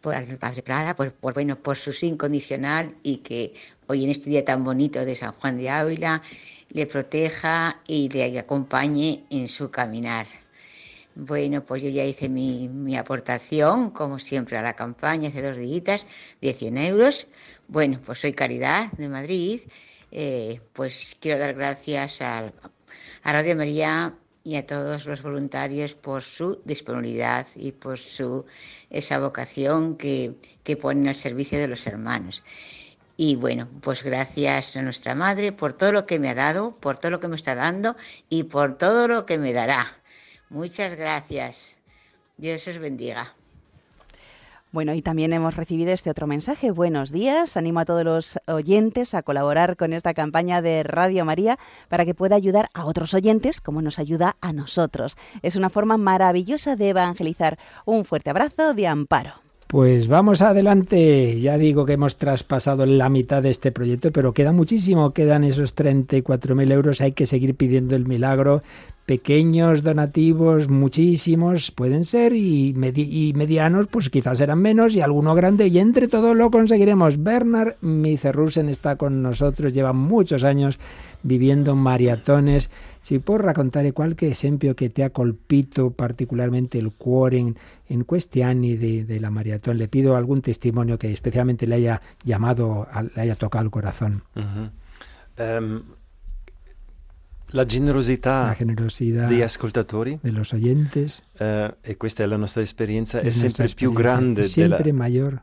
por 0.00 0.14
al 0.14 0.38
Padre 0.38 0.62
Prada, 0.62 0.96
por, 0.96 1.12
por, 1.12 1.34
bueno, 1.34 1.58
por 1.58 1.76
su 1.76 1.92
sí 1.92 2.06
incondicional 2.08 2.96
y 3.02 3.18
que 3.18 3.52
hoy 3.86 4.04
en 4.04 4.10
este 4.10 4.30
día 4.30 4.44
tan 4.44 4.64
bonito 4.64 5.04
de 5.04 5.14
San 5.14 5.32
Juan 5.32 5.58
de 5.58 5.70
Ávila 5.70 6.22
le 6.70 6.86
proteja 6.86 7.80
y 7.86 8.08
le 8.08 8.38
acompañe 8.38 9.24
en 9.30 9.48
su 9.48 9.70
caminar. 9.70 10.26
Bueno, 11.14 11.64
pues 11.66 11.82
yo 11.82 11.90
ya 11.90 12.04
hice 12.04 12.28
mi, 12.28 12.68
mi 12.68 12.96
aportación, 12.96 13.90
como 13.90 14.18
siempre, 14.18 14.56
a 14.56 14.62
la 14.62 14.74
campaña 14.74 15.28
hace 15.28 15.42
dos 15.42 15.56
días, 15.58 16.06
de 16.40 16.52
100 16.54 16.78
euros. 16.78 17.28
Bueno, 17.68 18.00
pues 18.04 18.20
soy 18.20 18.32
Caridad 18.32 18.90
de 18.92 19.08
Madrid. 19.08 19.60
Eh, 20.10 20.60
pues 20.72 21.16
quiero 21.20 21.38
dar 21.38 21.54
gracias 21.54 22.22
al- 22.22 22.54
a 23.22 23.32
Radio 23.32 23.56
María 23.56 24.14
y 24.44 24.56
a 24.56 24.66
todos 24.66 25.06
los 25.06 25.22
voluntarios 25.22 25.94
por 25.94 26.22
su 26.22 26.60
disponibilidad 26.64 27.46
y 27.56 27.72
por 27.72 27.98
su 27.98 28.44
esa 28.90 29.18
vocación 29.20 29.96
que, 29.96 30.34
que 30.64 30.76
ponen 30.76 31.08
al 31.08 31.14
servicio 31.14 31.58
de 31.58 31.68
los 31.68 31.86
hermanos. 31.86 32.42
Y 33.16 33.36
bueno, 33.36 33.68
pues 33.82 34.02
gracias 34.02 34.76
a 34.76 34.82
nuestra 34.82 35.14
Madre 35.14 35.52
por 35.52 35.74
todo 35.74 35.92
lo 35.92 36.06
que 36.06 36.18
me 36.18 36.28
ha 36.30 36.34
dado, 36.34 36.76
por 36.76 36.98
todo 36.98 37.10
lo 37.12 37.20
que 37.20 37.28
me 37.28 37.36
está 37.36 37.54
dando 37.54 37.96
y 38.30 38.44
por 38.44 38.76
todo 38.78 39.06
lo 39.08 39.26
que 39.26 39.38
me 39.38 39.52
dará. 39.52 40.01
Muchas 40.52 40.94
gracias. 40.94 41.78
Dios 42.36 42.68
os 42.68 42.78
bendiga. 42.78 43.34
Bueno, 44.70 44.94
y 44.94 45.02
también 45.02 45.32
hemos 45.32 45.56
recibido 45.56 45.92
este 45.92 46.10
otro 46.10 46.26
mensaje. 46.26 46.70
Buenos 46.70 47.10
días. 47.10 47.56
Animo 47.56 47.80
a 47.80 47.84
todos 47.84 48.04
los 48.04 48.38
oyentes 48.46 49.14
a 49.14 49.22
colaborar 49.22 49.76
con 49.76 49.92
esta 49.92 50.14
campaña 50.14 50.62
de 50.62 50.82
Radio 50.82 51.26
María 51.26 51.58
para 51.88 52.06
que 52.06 52.14
pueda 52.14 52.36
ayudar 52.36 52.70
a 52.72 52.86
otros 52.86 53.12
oyentes 53.12 53.60
como 53.60 53.82
nos 53.82 53.98
ayuda 53.98 54.36
a 54.40 54.52
nosotros. 54.52 55.16
Es 55.42 55.56
una 55.56 55.68
forma 55.68 55.98
maravillosa 55.98 56.76
de 56.76 56.90
evangelizar. 56.90 57.58
Un 57.84 58.04
fuerte 58.06 58.30
abrazo 58.30 58.72
de 58.72 58.86
amparo. 58.86 59.41
Pues 59.72 60.06
vamos 60.06 60.42
adelante. 60.42 61.40
Ya 61.40 61.56
digo 61.56 61.86
que 61.86 61.94
hemos 61.94 62.18
traspasado 62.18 62.84
la 62.84 63.08
mitad 63.08 63.42
de 63.42 63.48
este 63.48 63.72
proyecto, 63.72 64.12
pero 64.12 64.34
queda 64.34 64.52
muchísimo. 64.52 65.14
Quedan 65.14 65.44
esos 65.44 65.74
34.000 65.74 66.72
euros. 66.72 67.00
Hay 67.00 67.12
que 67.12 67.24
seguir 67.24 67.54
pidiendo 67.54 67.96
el 67.96 68.06
milagro. 68.06 68.60
Pequeños 69.06 69.82
donativos, 69.82 70.68
muchísimos 70.68 71.70
pueden 71.70 72.04
ser, 72.04 72.34
y, 72.34 72.74
y 72.76 73.32
medianos, 73.34 73.86
pues 73.86 74.10
quizás 74.10 74.38
serán 74.38 74.60
menos, 74.60 74.94
y 74.94 75.00
alguno 75.00 75.34
grande, 75.34 75.68
y 75.68 75.78
entre 75.78 76.06
todos 76.06 76.36
lo 76.36 76.50
conseguiremos. 76.50 77.22
Bernard 77.22 77.76
Micerrusen 77.80 78.68
está 78.68 78.96
con 78.96 79.22
nosotros, 79.22 79.72
lleva 79.72 79.94
muchos 79.94 80.44
años 80.44 80.78
viviendo 81.22 81.74
maratones. 81.74 82.70
Si 83.02 83.18
può 83.18 83.36
raccontare 83.36 83.90
qualche 83.90 84.28
esempio 84.28 84.74
che 84.74 84.92
ti 84.92 85.02
ha 85.02 85.10
colpito 85.10 85.90
particolarmente 85.90 86.78
il 86.78 86.92
cuore 86.96 87.36
in, 87.36 87.52
in 87.88 88.04
questi 88.04 88.40
de, 88.40 89.18
la 89.18 89.28
maratón, 89.28 89.76
le 89.76 89.88
pido 89.88 90.14
algún 90.14 90.40
testimonio 90.40 90.96
que 90.96 91.10
especialmente 91.10 91.66
le 91.66 91.74
haya 91.74 92.00
llamado, 92.22 92.86
le 93.16 93.20
haya 93.20 93.34
tocado 93.34 93.64
el 93.64 93.70
corazón. 93.70 94.22
La 97.52 97.64
generosità 97.64 98.46
la 98.46 98.54
generosidad 98.54 99.28
degli 99.28 99.42
ascoltatori, 99.42 100.18
de 100.22 100.30
los 100.30 100.52
oyentes 100.52 101.22
eh, 101.38 101.74
e 101.80 101.96
questa 101.96 102.22
è 102.22 102.26
la 102.26 102.36
nostra 102.36 102.62
esperienza, 102.62 103.20
è 103.20 103.30
sempre 103.30 103.68
più 103.74 103.92
grande 103.92 104.48
della, 104.54 104.80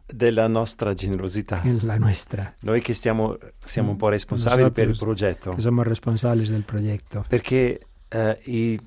della 0.05 0.47
nostra 0.47 0.93
generosità. 0.93 1.61
la 1.81 1.97
nuestra, 1.97 2.53
Noi 2.61 2.81
che 2.81 2.93
stiamo, 2.93 3.37
siamo 3.63 3.91
un 3.91 3.97
po' 3.97 4.09
responsabili 4.09 4.71
per 4.71 4.83
il 4.85 4.89
Nosotros, 4.89 5.17
progetto, 5.19 5.51
que 5.51 5.61
somos 5.61 5.85
responsables 5.85 6.49
del 6.49 6.63
proyecto. 6.63 7.23
perché 7.27 7.79
eh, 8.09 8.37
i- 8.45 8.79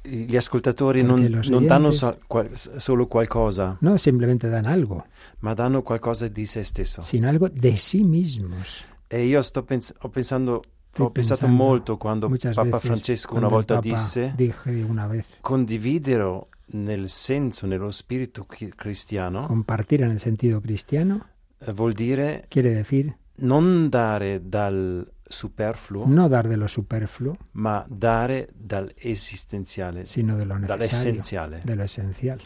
gli 0.00 0.36
ascoltatori 0.36 1.02
non, 1.02 1.26
los 1.28 1.48
non 1.48 1.66
danno 1.66 1.88
oyentes- 1.88 1.98
so- 1.98 2.18
qual- 2.26 2.50
solo 2.54 3.06
qualcosa, 3.06 3.76
No 3.80 3.96
simplemente 3.98 4.48
dan 4.48 4.64
algo, 4.64 5.04
ma 5.40 5.52
danno 5.54 5.82
qualcosa 5.82 6.28
di 6.28 6.46
se 6.46 6.62
stesso. 6.62 7.02
sino 7.02 7.28
algo 7.28 7.48
de 7.48 7.76
sí 7.76 8.02
mismos. 8.04 8.84
E 9.10 9.24
io 9.26 9.40
sto 9.42 9.62
pens- 9.64 9.92
pensando, 10.10 10.62
ho 10.96 11.10
pensato 11.10 11.40
pensando 11.42 11.64
molto 11.64 11.96
quando 11.96 12.28
muchas 12.28 12.54
Papa 12.54 12.68
veces 12.70 12.82
Francesco 12.86 13.34
una 13.34 13.46
cuando 13.46 13.58
el 13.60 13.66
volta 13.66 13.74
Papa 13.76 13.88
disse 13.88 14.32
dije 14.36 14.82
una 14.82 15.06
vez 15.06 15.26
condividere 15.40 16.46
nel 16.70 17.08
senso, 17.08 17.66
nello 17.66 17.90
spirito 17.90 18.44
chi- 18.44 18.68
cristiano, 18.74 19.46
compartir 19.46 20.02
en 20.02 20.10
el 20.10 20.20
sentido 20.20 20.60
cristiano 20.60 21.24
eh, 21.60 21.72
vuol 21.72 21.92
dire 21.94 22.44
quiere 22.48 22.74
decir 22.74 23.14
non 23.40 23.88
dare 23.88 24.40
dal 24.48 25.06
superfluo, 25.30 26.06
no 26.06 26.28
dar 26.28 26.48
de 26.48 26.56
lo 26.56 26.66
superfluo, 26.66 27.36
ma 27.52 27.84
dare 27.88 28.48
dall'esistenziale, 28.54 30.04
sino 30.06 30.36
de 30.36 30.44
lo 30.44 30.54
necesario, 30.56 30.86
dall'essenziale. 30.86 31.60
de 31.64 31.74
lo 31.74 31.82
esencial. 31.82 32.40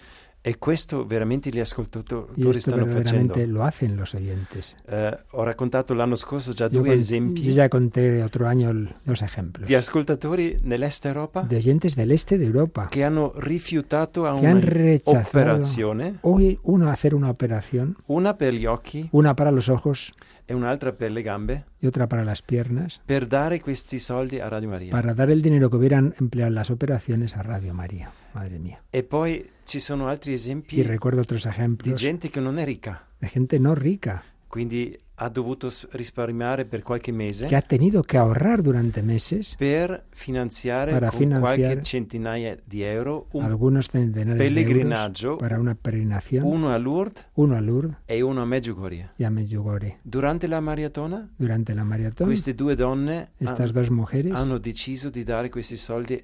E 0.45 0.59
questo 0.59 1.07
veramente 1.07 1.51
gli 1.51 1.61
ascoltatori 1.61 2.59
stanno 2.59 2.84
facendo. 2.86 3.34
lo 3.47 3.62
hacen 3.62 3.95
los 3.95 4.12
oyentes. 4.14 4.74
Eh, 4.88 5.16
ho 5.30 5.45
raccontato 5.45 5.95
l'anno 5.95 6.16
scorso 6.16 6.53
già 6.53 6.66
Yo, 6.68 6.80
due 6.80 6.88
con- 6.88 6.99
esempi 6.99 7.43
yo 7.45 7.53
ya 7.53 7.68
conté 7.68 8.20
otro 8.22 8.47
año 8.49 8.72
dos 9.05 9.22
ejemplos. 9.22 9.68
di 9.68 9.76
ascoltatori 9.76 10.57
nell'est 10.64 11.05
Europa 11.07 11.43
de 11.49 11.55
oyentes 11.57 11.95
del 11.95 12.11
este 12.11 12.38
de 12.38 12.47
Europa. 12.47 12.88
che 12.90 13.05
hanno 13.05 13.32
rifiutato 13.36 14.26
a 14.26 14.32
un'operazione, 14.32 16.18
hoy 16.22 16.59
uno 16.62 16.90
hacer 16.90 17.14
una 17.14 17.30
operación, 17.30 17.97
una 18.07 18.34
per 18.36 18.53
gli 18.55 18.66
occhi. 18.66 19.09
Una 19.12 19.34
para 19.36 19.53
los 19.53 19.68
ojos 19.68 20.12
e 20.53 20.55
un'altra 20.55 20.93
per 20.93 21.11
le 21.11 21.23
gambe, 21.23 21.65
y 21.81 21.87
otra 21.87 22.07
para 22.07 22.25
las 22.25 22.43
piernas, 22.43 23.01
per 23.07 23.27
dare 23.27 23.61
questi 23.61 23.99
soldi 23.99 24.39
a 24.39 24.49
Radio 24.49 24.69
Maria. 24.69 24.91
para 24.91 25.15
dar 25.15 25.31
el 25.31 25.41
dinero 25.41 25.71
que 25.71 25.77
hubieran 25.77 26.15
empleado 26.21 26.49
en 26.49 26.55
las 26.55 26.71
operaciones 26.71 27.37
a 27.37 27.43
Radio 27.43 27.73
María. 27.73 28.11
Madre 28.35 28.59
mía. 28.59 28.83
E 28.91 29.03
poi 29.03 29.49
ci 29.65 29.81
sono 29.81 30.09
altri 30.09 30.33
Y 30.33 30.35
esempi 30.35 30.83
recuerdo 30.83 31.23
otros 31.23 31.45
di 31.45 31.49
ejemplos 31.49 32.01
gente 32.01 32.29
che 32.29 32.41
non 32.41 32.59
è 32.59 32.65
ricca, 32.65 33.09
de 33.19 33.29
gente 33.29 33.59
no 33.59 33.75
rica 33.75 34.23
quindi 34.47 34.99
ha 35.15 35.29
dovuto 35.29 35.69
risparmiare 35.93 36.65
per 36.65 36.83
qualche 36.83 37.13
mese 37.13 37.47
que 37.47 37.55
ha 37.55 37.61
tenido 37.63 38.03
que 38.03 38.17
ahorrar 38.17 38.63
durante 38.63 39.03
meses. 39.03 39.55
per 39.59 40.05
finanziare 40.11 40.93
Para 40.93 41.11
con 41.11 41.19
financiar 41.19 41.41
qualche 41.59 41.83
centinaia 41.85 42.57
di 42.65 42.83
euro 42.83 43.27
un 43.33 43.45
algunos 43.45 43.89
centenares 43.91 44.39
de 44.39 44.45
pellegrinaggio, 44.45 45.27
euros 45.33 45.41
para 45.41 45.61
una 45.61 45.75
peregrinación, 45.75 46.45
uno 46.47 46.71
a 46.71 46.79
Lourdes 46.79 47.27
uno 47.35 47.57
a 47.57 47.61
Lourdes 47.61 47.97
e 48.07 48.23
uno 48.23 48.41
a 48.43 48.47
Medjugorje. 48.47 49.11
y 49.19 49.25
a 49.25 49.31
Medjugorje. 49.31 49.99
Durante 50.03 50.49
la 50.49 50.61
maratona, 50.61 51.29
Durante 51.39 51.75
la 51.75 51.85
maratón, 51.85 52.29
queste 52.29 52.55
due 52.55 52.75
donne 52.75 53.29
estas 53.39 53.69
han- 53.71 53.75
dos 53.75 53.91
mujeres, 53.91 54.35
hanno 54.35 54.59
deciso 54.59 55.11
di 55.11 55.23
dare 55.25 55.51
questi 55.51 55.77
soldi 55.77 56.21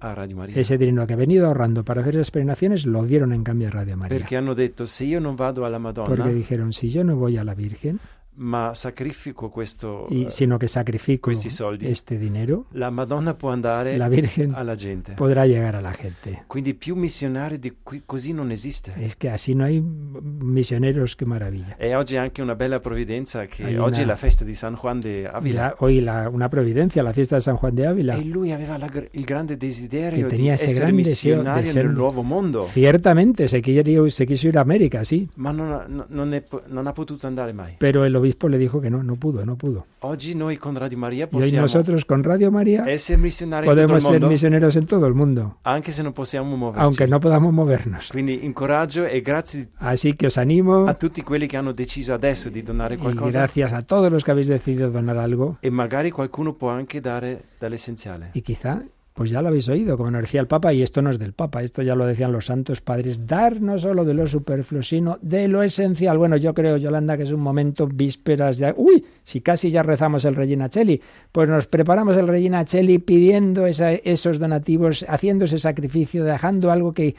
a 0.00 0.14
Radio 0.14 0.36
Maria. 0.36 0.56
ese 0.58 0.76
dinero 0.78 1.06
que 1.06 1.12
ha 1.12 1.16
venido 1.16 1.46
ahorrando 1.46 1.84
para 1.84 2.00
hacer 2.00 2.14
esas 2.16 2.30
peregrinaciones, 2.32 2.86
lo 2.86 3.04
dieron 3.04 3.32
en 3.32 3.44
cambio 3.44 3.68
a 3.68 3.70
Radio 3.70 3.96
María. 3.96 4.16
Perché 4.18 4.36
hanno 4.36 4.54
detto 4.54 4.84
se 4.86 5.04
io 5.04 5.20
non 5.20 5.36
vado 5.36 5.64
alla 5.64 5.78
Madonna, 5.78 6.08
Porque 6.08 6.32
dijeron, 6.32 6.72
si 6.72 6.88
yo 6.90 7.04
no 7.04 7.14
voy 7.16 7.36
a 7.36 7.44
la 7.44 7.54
Virgen, 7.54 8.00
ma 8.34 8.72
sacrifico 8.74 9.50
questo, 9.50 10.06
y, 10.08 10.24
eh, 10.24 10.30
sino 10.30 10.56
que 10.58 10.66
sacrifico 10.66 11.20
questi 11.30 11.50
soldi, 11.50 11.86
este 11.86 12.16
dinero, 12.16 12.66
la 12.72 12.88
Madonna 12.90 13.34
può 13.34 13.50
andare 13.50 13.96
la 13.96 14.08
Virgen 14.08 14.52
alla 14.54 14.74
gente. 14.74 15.12
podrà 15.14 15.44
llegar 15.44 15.74
a 15.74 15.80
la 15.80 15.92
gente. 15.92 16.44
Quindi 16.46 16.74
più 16.74 16.94
missionari 16.94 17.58
di 17.58 17.74
qui 17.82 18.02
così 18.06 18.32
non 18.32 18.50
esiste. 18.50 18.92
Es 18.96 19.16
que 19.16 19.28
así 19.30 19.54
no 19.54 19.64
hay 19.64 19.82
misioneros, 19.82 21.14
qué 21.14 21.24
maravilla. 21.24 21.76
E 21.78 21.94
oggi 21.94 22.14
è 22.14 22.18
anche 22.18 22.42
una 22.42 22.54
bella 22.54 22.80
provvidenza 22.80 23.44
che 23.46 23.64
Hay 23.64 23.76
oggi 23.76 24.00
è 24.00 24.04
una- 24.04 24.12
la 24.12 24.18
festa 24.18 24.44
di 24.44 24.54
San 24.54 24.74
Juan 24.74 25.00
de 25.00 25.28
Ávila. 25.28 25.60
La- 25.62 25.74
hoy 25.78 26.00
la- 26.00 26.28
una 26.28 26.48
providencia, 26.48 27.02
la 27.02 27.12
fiesta 27.12 27.36
de 27.36 27.40
San 27.42 27.56
Juan 27.56 27.74
de 27.74 27.86
Ávila. 27.86 28.14
E 28.16 28.24
lui 28.24 28.52
aveva 28.52 28.78
la 28.78 28.90
il 29.12 29.24
grande 29.24 29.56
desiderio 29.56 30.28
di 30.28 30.48
essere 30.48 30.90
missionario 30.92 31.66
ser- 31.66 31.84
nel 31.86 31.94
nuovo 31.94 32.22
mondo, 32.22 32.66
Ciertamente, 32.70 33.48
se, 33.48 33.60
quiso 33.60 34.46
ir 34.48 34.56
a 34.58 34.60
América, 34.60 35.04
sí, 35.04 35.28
ma 35.36 35.50
non 35.50 36.06
non 36.08 36.32
è 36.34 36.42
non 36.68 36.86
ha 36.86 36.92
potuto 36.92 37.26
andare 37.26 37.52
mai. 37.52 37.74
pero 37.78 38.04
el 38.04 38.12
obispo 38.22 38.48
le 38.48 38.58
dijo 38.58 38.80
que 38.80 38.90
no, 38.90 39.02
no 39.02 39.16
pudo, 39.16 39.44
no 39.44 39.56
pudo. 39.56 39.86
Con 40.00 40.74
Radio 40.74 40.98
Maria 40.98 41.28
Y 41.30 41.36
hoy 41.36 41.52
nosotros 41.52 42.04
con 42.04 42.24
Radio 42.24 42.50
María 42.50 42.84
podemos 43.64 44.02
ser 44.02 44.26
misioneros 44.26 44.76
en 44.76 44.86
todo 44.86 45.06
el 45.06 45.14
mundo, 45.14 45.58
se 45.62 46.38
aunque 46.74 47.06
no 47.06 47.20
podamos 47.20 47.52
movernos. 47.52 48.10
Quindi 48.10 48.40
e 48.42 49.22
Así 49.78 50.14
que 50.14 50.26
os 50.26 50.38
animo 50.38 50.84
a 50.86 50.94
tutti 50.94 51.22
quelli 51.22 51.46
che 51.46 51.56
hanno 51.56 51.72
deciso 51.72 52.14
adesso 52.14 52.48
di 52.50 52.62
donare 52.62 52.94
y 52.94 52.98
qualcosa 52.98 53.40
gracias 53.40 53.72
a 53.72 53.82
todos 53.82 54.10
los 54.10 54.24
que 54.24 54.30
habéis 54.30 54.48
decidido 54.48 54.90
donar 54.90 55.16
algo 55.16 55.58
e 55.60 55.70
magari 55.70 56.10
qualcuno 56.10 56.54
può 56.54 56.70
anche 56.70 57.00
dare 57.00 57.42
dall'essenziale. 57.58 58.30
y 58.34 58.42
quizá 58.42 58.82
pues 59.14 59.30
ya 59.30 59.42
lo 59.42 59.48
habéis 59.48 59.68
oído, 59.68 59.96
como 59.98 60.10
nos 60.10 60.22
decía 60.22 60.40
el 60.40 60.46
Papa, 60.46 60.72
y 60.72 60.82
esto 60.82 61.02
no 61.02 61.10
es 61.10 61.18
del 61.18 61.34
Papa, 61.34 61.62
esto 61.62 61.82
ya 61.82 61.94
lo 61.94 62.06
decían 62.06 62.32
los 62.32 62.46
santos 62.46 62.80
padres, 62.80 63.26
dar 63.26 63.60
no 63.60 63.76
solo 63.78 64.04
de 64.04 64.14
lo 64.14 64.26
superfluo, 64.26 64.82
sino 64.82 65.18
de 65.20 65.48
lo 65.48 65.62
esencial. 65.62 66.16
Bueno, 66.16 66.36
yo 66.38 66.54
creo, 66.54 66.78
Yolanda, 66.78 67.16
que 67.16 67.24
es 67.24 67.30
un 67.32 67.40
momento 67.40 67.86
vísperas 67.86 68.58
de... 68.58 68.72
Uy, 68.76 69.04
si 69.22 69.42
casi 69.42 69.70
ya 69.70 69.82
rezamos 69.82 70.24
el 70.24 70.34
Regina 70.34 70.70
Cheli, 70.70 71.00
pues 71.30 71.48
nos 71.48 71.66
preparamos 71.66 72.16
el 72.16 72.26
Regina 72.26 72.64
Cheli 72.64 72.98
pidiendo 72.98 73.66
esa- 73.66 73.92
esos 73.92 74.38
donativos, 74.38 75.04
haciendo 75.08 75.44
ese 75.44 75.58
sacrificio, 75.58 76.24
dejando 76.24 76.70
algo 76.70 76.94
que 76.94 77.14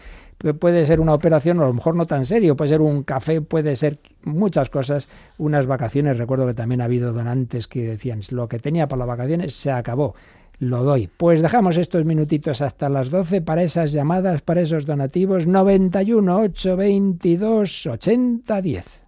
puede 0.59 0.85
ser 0.85 0.99
una 0.99 1.13
operación, 1.13 1.59
o 1.59 1.63
a 1.63 1.67
lo 1.67 1.73
mejor 1.73 1.95
no 1.95 2.05
tan 2.05 2.25
serio, 2.25 2.57
puede 2.57 2.69
ser 2.69 2.81
un 2.81 3.03
café, 3.03 3.39
puede 3.39 3.75
ser 3.75 3.99
muchas 4.23 4.69
cosas, 4.69 5.07
unas 5.37 5.67
vacaciones. 5.67 6.17
Recuerdo 6.17 6.47
que 6.47 6.53
también 6.53 6.81
ha 6.81 6.85
habido 6.85 7.13
donantes 7.13 7.67
que 7.67 7.85
decían, 7.87 8.21
lo 8.31 8.49
que 8.49 8.59
tenía 8.59 8.87
para 8.87 8.99
las 8.99 9.07
vacaciones 9.07 9.53
se 9.53 9.71
acabó, 9.71 10.15
lo 10.63 10.83
doy. 10.83 11.09
Pues 11.15 11.41
dejamos 11.41 11.77
estos 11.77 12.05
minutitos 12.05 12.61
hasta 12.61 12.89
las 12.89 13.09
12 13.09 13.41
para 13.41 13.63
esas 13.63 13.91
llamadas, 13.91 14.41
para 14.41 14.61
esos 14.61 14.85
donativos, 14.85 15.47
91 15.47 16.39
822 16.39 17.87
80 17.87 18.61
10. 18.61 19.03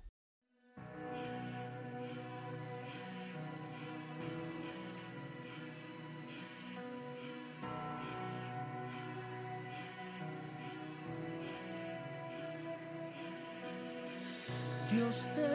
Dios 14.91 15.25
te 15.35 15.54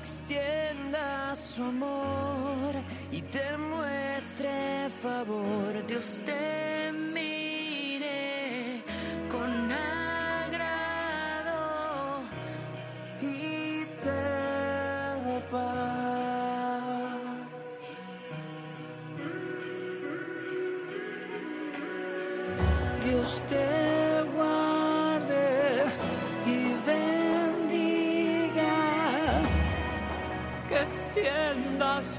extienda 0.00 1.34
su 1.36 1.62
amor 1.62 2.74
y 3.12 3.20
te 3.20 3.58
muestre 3.58 4.88
favor. 5.02 5.86
Dios 5.86 6.20
te 6.24 6.39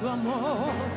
su 0.02 0.08
amor 0.10 0.91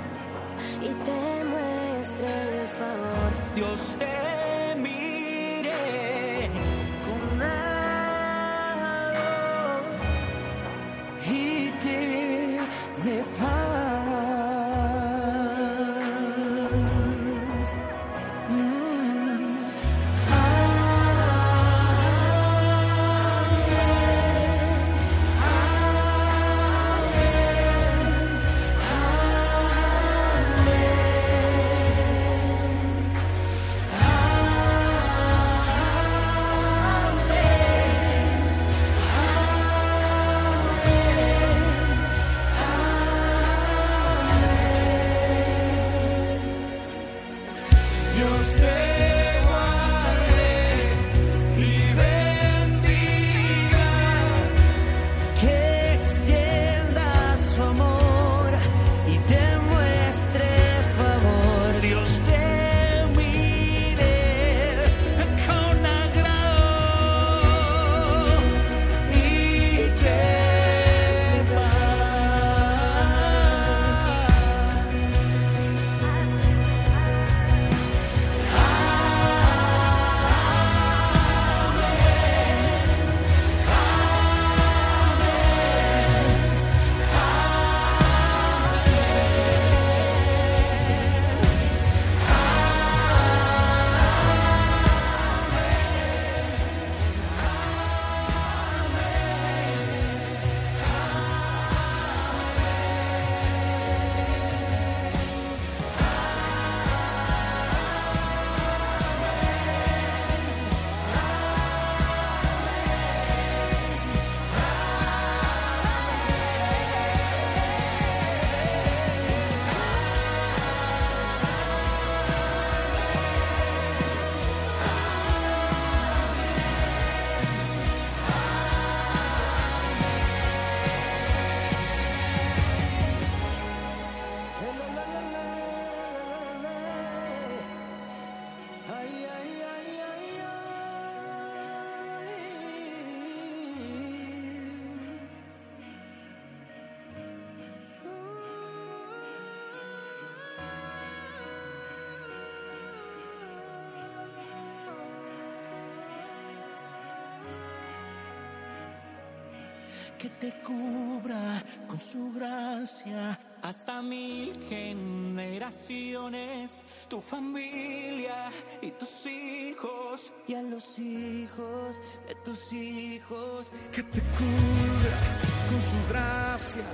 te 160.45 160.53
cubra 160.63 161.65
con 161.87 161.99
su 161.99 162.31
gracia. 162.35 163.39
Hasta 163.63 164.03
mil 164.03 164.53
generaciones, 164.69 166.85
tu 167.09 167.23
familia 167.23 168.51
y 168.83 168.91
tus 168.91 169.25
hijos. 169.25 170.35
Y 170.47 170.53
a 170.55 170.61
los 170.61 170.99
hijos 170.99 172.03
de 172.29 172.35
tus 172.45 172.71
hijos 172.75 173.73
que 173.91 174.03
te 174.03 174.21
cubra 174.21 175.41
con 175.71 175.81
su 175.91 175.97
gracia. 176.11 176.85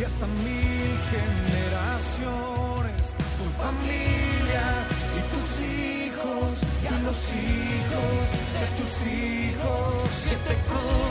Y 0.00 0.02
hasta 0.02 0.26
mil 0.26 0.98
generaciones, 1.14 3.14
tu 3.38 3.44
familia 3.62 4.64
y 5.16 5.20
tus 5.32 5.48
hijos. 5.60 6.50
Y 6.82 6.86
a 6.88 6.98
los 7.06 7.20
hijos 7.46 8.16
de 8.58 8.66
tus 8.78 8.92
hijos 9.06 9.94
que 10.28 10.36
te 10.48 10.56
cubra 10.66 11.05